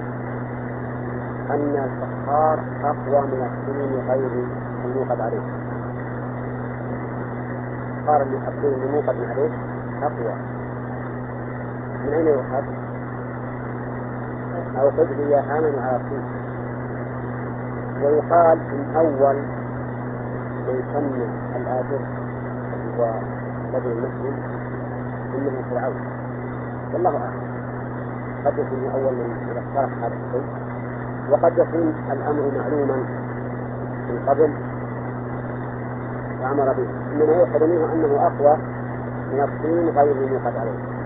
أن 1.51 1.77
السخار 1.89 2.59
أقوى 2.85 3.21
من 3.27 3.51
السنين 3.51 4.09
غير 4.09 4.31
الموقد 4.85 5.21
عليه. 5.21 5.41
السخار 7.99 8.23
السنين 8.23 8.83
الموقد 8.83 9.17
عليه 9.31 9.51
أقوى. 10.03 10.35
من 12.07 12.13
أين 12.13 12.27
يؤخذ؟ 12.27 12.86
أو 14.81 14.91
خذ 14.91 15.05
لي 15.05 15.35
هاما 15.35 15.83
على 15.83 16.01
ويقال 18.03 18.59
إن 18.73 18.97
أول 18.97 19.37
من 20.67 20.83
سمى 20.93 21.27
هو 22.99 23.11
رجل 23.75 23.97
مسلم 23.97 24.35
إنه 25.35 25.63
فرعون. 25.71 26.01
والله 26.93 27.11
أعلم. 27.11 27.47
قد 28.45 28.59
يكون 28.59 28.91
أول 28.95 29.15
من 29.15 29.57
اقترح 29.57 29.99
هذا 29.99 30.15
الشيء. 30.15 30.45
وقد 31.31 31.59
يكون 31.59 31.95
الأمر 32.13 32.53
معلوما 32.59 32.97
من 34.09 34.25
قبل. 34.29 34.53
فأمر 36.43 36.73
به. 36.73 36.89
إنما 37.13 37.33
يؤخذ 37.33 37.67
منه 37.67 37.93
أنه 37.93 38.27
أقوى 38.27 38.57
من 39.33 39.41
الطين 39.41 39.89
غير 39.89 40.17
الموقد 40.17 40.57
عليه 40.57 40.97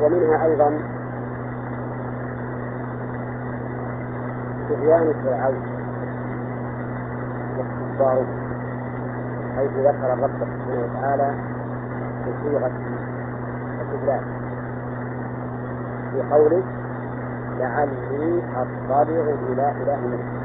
ومنها 0.00 0.44
أيضا 0.44 0.97
طغيان 4.68 5.14
فرعون 5.24 5.62
واستكباره 7.58 8.26
حيث 9.56 9.70
ذكر 9.70 10.12
الرب 10.12 10.30
سبحانه 10.40 10.84
وتعالى 10.84 11.34
بصيغة 12.22 12.70
الاستدلال 13.80 14.20
في 16.12 16.22
قوله 16.30 16.62
لعلي 17.58 18.42
أطلع 18.56 19.02
إلى 19.02 19.32
إله 19.52 19.96
موسى 19.96 20.38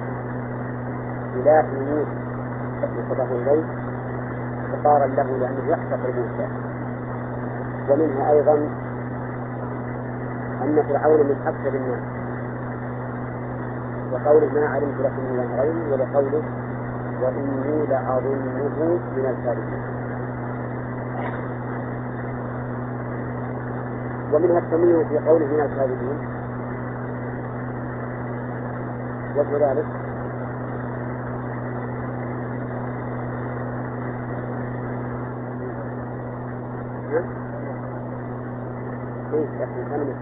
إله 1.36 1.62
موسى 1.62 2.24
نسبه 2.84 3.24
إليه. 3.24 3.64
اختصارا 4.64 5.08
له 5.08 5.24
لأنه 5.24 5.68
يحتقر 5.68 6.14
موسى. 6.18 6.48
ومنها 7.90 8.32
أيضا 8.32 8.54
أن 10.64 10.84
فرعون 10.90 11.20
من 11.20 11.38
أكثر 11.48 11.76
الناس. 11.76 12.23
وقوله 14.14 14.54
ما 14.54 14.68
علمت 14.68 15.00
لكم 15.02 15.24
من 15.34 15.40
الأمرين 15.40 15.92
ولقوله 15.92 16.44
وإني 17.22 17.86
لأظنه 17.86 19.00
من 19.16 19.26
الكاذبين. 19.26 19.84
ومنها 24.34 24.60
التمييز 24.60 25.08
في 25.08 25.18
قوله 25.18 25.46
من 25.46 25.60
الكاذبين. 25.62 26.18
وجه 29.38 29.72
ذلك 29.72 29.86
إيه 39.34 39.66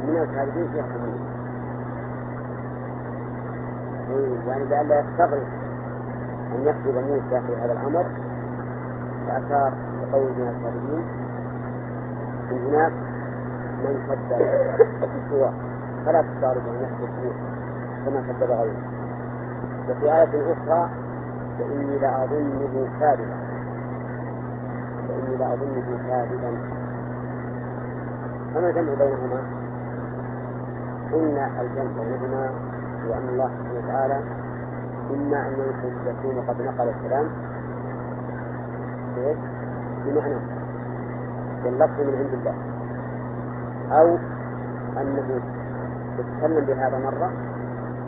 من 0.08 0.18
الكاذبين 0.22 0.68
فيها 0.72 0.84
تمييز 0.84 1.41
يعني 4.48 4.64
لئلا 4.64 5.00
يستغرب 5.00 5.44
أن 6.56 6.62
يكذب 6.62 6.96
موسى 6.96 7.42
في 7.48 7.56
هذا 7.56 7.74
الأمر 7.74 8.06
فأشار 9.28 9.74
بقول 10.02 10.32
من 10.38 10.48
الكاذبين 10.48 11.06
من 12.52 12.68
هناك 12.68 12.92
من 13.84 14.18
كذب 15.00 15.30
سوى 15.30 15.52
فلا 16.06 16.22
تستغرب 16.22 16.62
أن 16.68 16.76
يكذب 16.84 17.10
موسى 17.24 17.52
كما 18.06 18.22
كذب 18.22 18.52
غيره. 18.52 18.82
وفي 19.90 20.06
آية 20.06 20.54
أخرى 20.54 20.90
فإني 21.60 22.00
لأظنه 22.00 22.88
كاذبا. 23.00 23.38
فإني 25.08 25.38
لأظنه 25.38 25.98
كاذبا. 26.08 26.58
فما 28.54 28.70
الجمع 28.70 28.94
بينهما؟ 28.94 29.42
إن 31.14 31.50
الجمع 31.62 32.04
بينهما 32.04 32.71
هو 33.08 33.14
أن 33.14 33.30
الله 33.30 33.48
سبحانه 33.48 33.80
وتعالى 33.80 34.20
إما 35.12 35.48
أن 35.48 35.54
يكون 36.06 36.42
قد 36.48 36.62
نقل 36.62 36.90
الكلام. 36.90 37.28
بمعنى 40.06 40.36
واللفظ 41.66 42.00
من 42.00 42.16
عند 42.16 42.34
الله. 42.34 42.56
أو 43.92 44.18
أنه 45.02 45.42
يتكلم 46.20 46.66
بهذا 46.66 46.98
مرة 46.98 47.30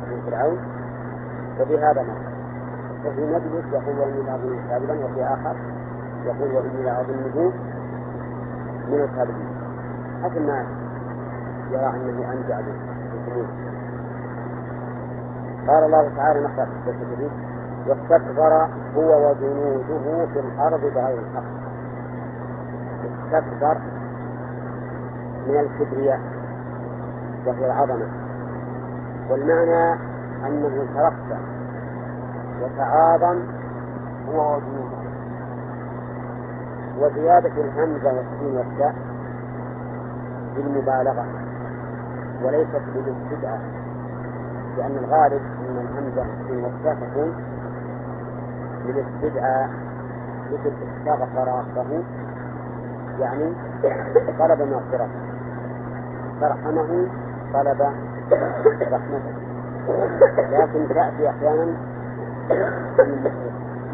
من 0.09 0.21
فرعون 0.25 0.57
وبهذا 1.61 2.01
مرة. 2.03 2.33
وفي 3.05 3.25
مجلس 3.25 3.65
يقول 3.73 3.99
وإني 3.99 4.23
لأظنه 4.23 4.69
كاذبا 4.69 5.05
وفي 5.05 5.23
آخر 5.23 5.55
يقول 6.25 6.55
وإني 6.55 6.83
لأظنه 6.83 7.51
من 8.87 8.99
الكاذبين. 9.01 9.49
حسب 10.23 10.41
ما 10.41 10.65
يرى 11.71 11.89
أنه 11.95 12.33
أنجع 12.33 12.61
به 12.61 12.75
قال 15.67 15.83
الله 15.83 16.11
تعالى 16.17 16.39
نقرأ 16.39 16.65
في 16.85 16.89
التدريب 16.89 17.31
واستكبر 17.87 18.67
هو 18.95 19.29
وجنوده 19.31 20.25
في 20.33 20.39
الأرض 20.39 20.79
بغير 20.81 21.19
الحق. 21.19 21.43
استكبر 23.05 23.77
من 25.47 25.59
الكبرياء 25.59 26.19
وهي 27.45 27.65
العظمة. 27.65 28.07
والمعنى 29.29 29.93
أنه 30.47 30.85
ترفع 30.95 31.37
وتعاظم 32.61 33.39
هو 34.29 34.55
وجنوده. 34.55 35.03
وزيادة 36.99 37.61
الهمزة 37.61 38.13
والسين 38.13 38.57
والتاء 38.57 38.95
بالمبالغة 40.55 41.25
وليست 42.43 42.81
بالاستدعاء 42.95 43.82
لأن 44.77 44.97
الغالب 44.97 45.41
أن 45.41 45.77
الهمزة 45.77 46.93
تكون 46.93 47.35
بالاستدعاء 48.85 49.69
مثل 50.51 50.73
استغفر 50.83 51.47
ربه 51.47 52.03
يعني 53.19 53.53
طلب 54.39 54.61
مغفرة. 54.61 55.07
ترحمه 56.41 57.07
طلب 57.53 57.81
رحمته. 58.81 59.33
لكن 60.51 60.87
تأتي 60.87 61.29
أحيانا 61.29 61.75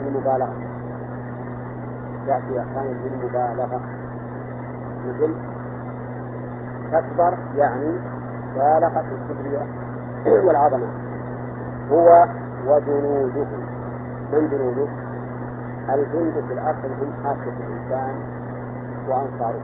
بالمبالغة 0.04 0.54
تأتي 2.28 2.60
أحيانا 2.60 2.94
بالمبالغة 3.04 3.82
مثل 5.08 5.36
تكبر 6.92 7.38
يعني 7.56 8.00
بالغت 8.56 9.06
الكبرياء. 9.06 9.68
والعظمة. 10.26 10.88
هو 11.92 12.26
وجنوده. 12.68 13.48
من 14.34 14.50
جنوده؟ 14.50 14.88
الجند 15.94 16.34
في 16.48 16.54
الأصل 16.54 16.88
هم 17.02 17.14
حاشية 17.24 17.58
الإنسان 17.68 18.16
وأنصاره. 19.10 19.62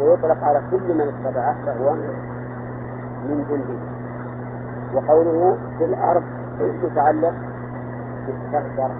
ويطلق 0.00 0.44
على 0.44 0.62
كل 0.70 0.94
من 0.94 1.00
اتبعه 1.00 1.56
فهو 1.66 1.92
من 3.24 3.44
جنده. 3.50 3.80
وقوله 4.94 5.56
في 5.78 5.84
الأرض 5.84 6.22
يتعلق؟ 6.60 7.34
بالتكبر 8.26 8.90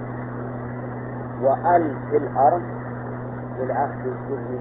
وأل 1.43 1.95
في 2.11 2.17
الأرض 2.17 2.63
للعهد 3.61 4.07
السجن 4.07 4.59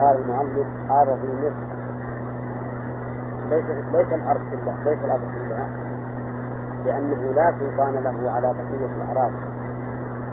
قال 0.00 0.16
المؤلف 0.18 0.66
أرض 0.90 1.18
مصر 1.42 1.75
ليس 3.50 3.64
ليس 3.92 4.12
الأرض 4.12 4.40
كلها 4.50 4.76
ليس 4.84 4.98
الأرض 5.04 5.20
كلها. 5.20 5.68
لأنه 6.84 7.32
لا 7.32 7.54
سلطان 7.58 7.94
له 7.94 8.30
على 8.30 8.52
بقية 8.52 8.90
الأراضي 8.96 9.36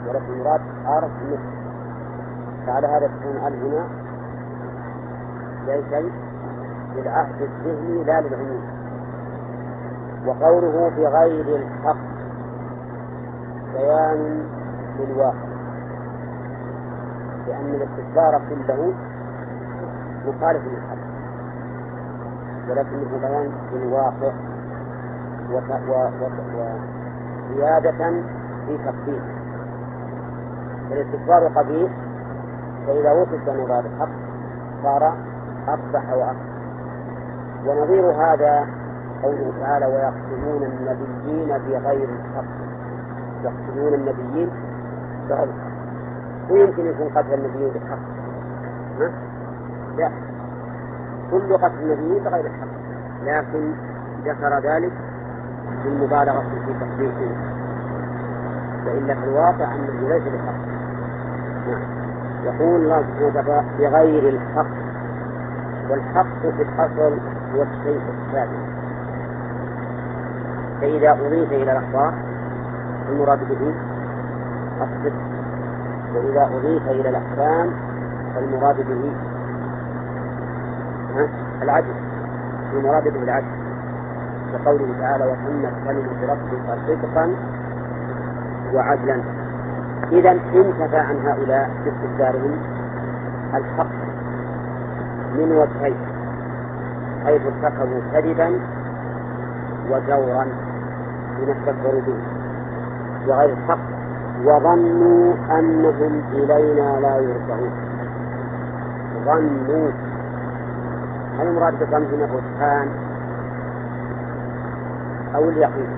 ولكن 0.08 0.32
المراد 0.32 0.60
أرض 0.86 1.10
مصر 1.30 1.54
فعلى 2.66 2.86
هذا 2.86 3.06
تكون 3.06 3.36
ال 3.46 3.62
هنا 3.62 3.86
ليس 5.66 6.10
للعهد 6.96 7.42
الذهني 7.42 8.04
لا 8.04 8.20
للعموم. 8.20 8.62
وقوله 10.26 10.88
بغير 10.96 11.56
الحق 11.56 11.96
بيان 13.72 14.48
للواقع. 14.98 15.54
لأن 17.46 17.74
الاستكبار 17.74 18.40
كله 18.48 18.92
مخالف 20.26 20.62
للحق. 20.64 21.13
ولكنه 22.70 23.18
بيان 23.20 23.52
للواقع 23.72 24.32
وزيادة 27.50 28.22
في 28.66 28.78
تقدير 28.84 29.22
فالاستكبار 30.90 31.48
قبيح 31.48 31.92
فإذا 32.86 33.12
وصف 33.12 33.48
مراد 33.48 33.84
الحق 33.84 34.08
صار 34.82 35.14
أقبح 35.68 36.12
وأقبح 36.12 36.54
ونظير 37.66 38.10
هذا 38.10 38.66
قوله 39.22 39.52
تعالى 39.60 39.86
ويقتلون 39.86 40.62
النبيين 40.62 41.48
بغير 41.48 42.08
الحق. 42.08 42.44
يقتلون 43.44 43.94
النبيين 43.94 44.50
بغير 45.28 45.44
الحق. 45.44 45.74
ويمكن 46.50 46.86
يكون 46.86 47.08
قتل 47.08 47.34
النبيين 47.34 47.72
بالحق. 47.72 47.98
ها؟ 49.00 49.10
لا. 49.96 50.33
كل 51.34 51.56
قتل 51.56 51.74
النبيين 51.82 52.24
بغير 52.24 52.46
الحق. 52.46 52.74
لكن 53.24 53.72
ذكر 54.24 54.58
ذلك 54.58 54.92
بالمبالغة 55.84 56.42
في 56.66 56.74
تقديره 56.80 57.36
وإلا 58.86 59.14
في 59.14 59.24
الواقع 59.24 59.74
أنه 59.74 60.08
ليس 60.08 60.22
بالحق 60.22 60.64
نعم. 61.68 61.82
يقول 62.44 62.80
الله 62.82 63.04
سبحانه 63.18 63.64
بغير 63.78 64.28
الحق. 64.28 64.74
والحق 65.90 66.40
في 66.40 66.62
الأصل 66.62 67.18
هو 67.54 67.62
الشيء 67.62 68.00
الثابت. 68.26 68.64
فإذا 70.80 71.12
أضيف 71.12 71.52
إلى 71.52 71.72
الأخبار 71.72 72.14
المراد 73.08 73.38
به 73.48 73.74
الصدق. 74.82 75.12
وإذا 76.14 76.44
أضيف 76.56 76.88
إلى 76.88 77.08
الأحكام 77.08 77.70
فالمراد 78.34 78.76
به 78.76 79.12
العدل 81.62 81.94
المراد 82.74 83.04
به 83.08 83.22
العدل. 83.22 83.54
كقوله 84.52 84.88
تعالى 85.00 85.24
وتمت 85.24 85.74
كلمة 85.86 86.32
ربك 86.32 86.78
صدقا 86.86 87.30
وعدلا. 88.74 89.20
إذا 90.12 90.30
انتفى 90.30 90.96
عن 90.96 91.16
هؤلاء 91.26 91.70
باستكبارهم 91.84 92.58
الحق 93.54 93.94
من 95.34 95.48
وجهين 95.52 95.96
حيث 97.24 97.42
ارتكبوا 97.46 98.00
كذبا 98.12 98.48
وجورا 99.90 100.46
لنستكبروا 101.38 102.00
به 102.06 102.18
وغير 103.28 103.52
الحق 103.52 103.78
وظنوا 104.44 105.34
أنهم 105.58 106.22
إلينا 106.32 107.00
لا 107.00 107.16
يرجعون. 107.16 107.72
ظنوا 109.24 109.90
هل 111.38 111.46
المراد 111.46 111.78
بالظن 111.78 112.04
هنا 112.14 112.24
الرجحان 112.24 112.88
أو 115.34 115.48
اليقين؟ 115.48 115.88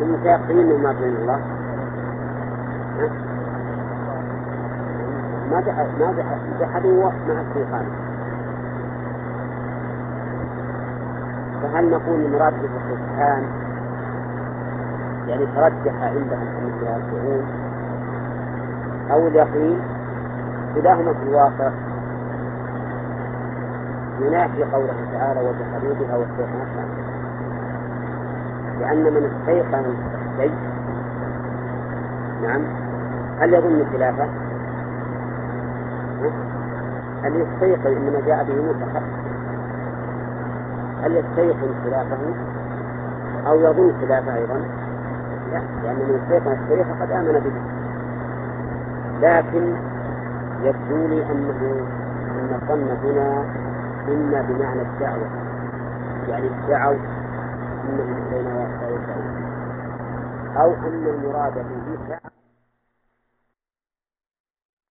ثم 0.00 0.16
سيقين 0.22 0.82
ما 0.82 0.92
بين 0.92 1.16
الله. 1.16 1.40
ما 5.50 5.60
ما 5.60 6.12
جحدوا 6.60 7.10
مع 7.28 7.40
استيقان 7.40 7.86
فهل 11.62 11.90
نقول 11.90 12.20
المراد 12.20 12.54
بالرجحان 12.62 13.44
يعني 15.28 15.46
ترجح 15.46 15.94
عندهم 16.02 16.46
انهم 16.58 16.72
يرجعون 16.82 17.44
أو 19.10 19.26
اليقين 19.28 19.80
كلاهما 20.74 21.12
في 21.12 21.22
الواقع. 21.22 21.70
ينافي 24.20 24.64
قوله 24.64 24.94
تعالى 25.12 25.40
بها 25.82 26.16
واستيقنتها 26.16 26.84
لأن 28.80 29.02
من 29.02 29.30
استيقن 29.30 29.84
الشيء 30.32 30.54
نعم. 32.42 32.62
هل 33.40 33.54
يظن 33.54 33.84
خلافه؟ 33.92 34.28
هل 37.22 37.36
يستيقن 37.36 37.96
إنما 37.96 38.20
جاء 38.26 38.44
به 38.44 38.54
متحقق 38.54 39.02
هل 41.02 41.16
يستيقن 41.16 41.74
خلافه 41.84 42.18
أو 43.46 43.60
يظن 43.60 43.92
خلافه 44.00 44.34
أيضا؟ 44.34 44.54
لا 45.52 45.60
لأن 45.82 45.96
من 45.96 46.20
استيقن 46.22 46.52
الشيء 46.52 46.84
فقد 46.84 47.10
آمن 47.10 47.32
به. 47.32 47.83
لكن 49.20 49.76
يبدو 50.62 51.06
لي 51.08 51.22
أنه 51.32 51.60
أن 52.40 52.54
الظن 52.62 52.88
هنا 53.06 53.44
إما 54.08 54.42
بمعنى 54.42 54.82
الدعوة. 54.82 55.28
يعني 56.28 56.50
ادعوا 56.66 56.96
أنهم 57.84 58.16
إلينا 58.32 58.68
يرجعون 58.88 59.44
أو 60.56 60.70
أن 60.72 61.06
المراد 61.06 61.54
به 61.54 62.14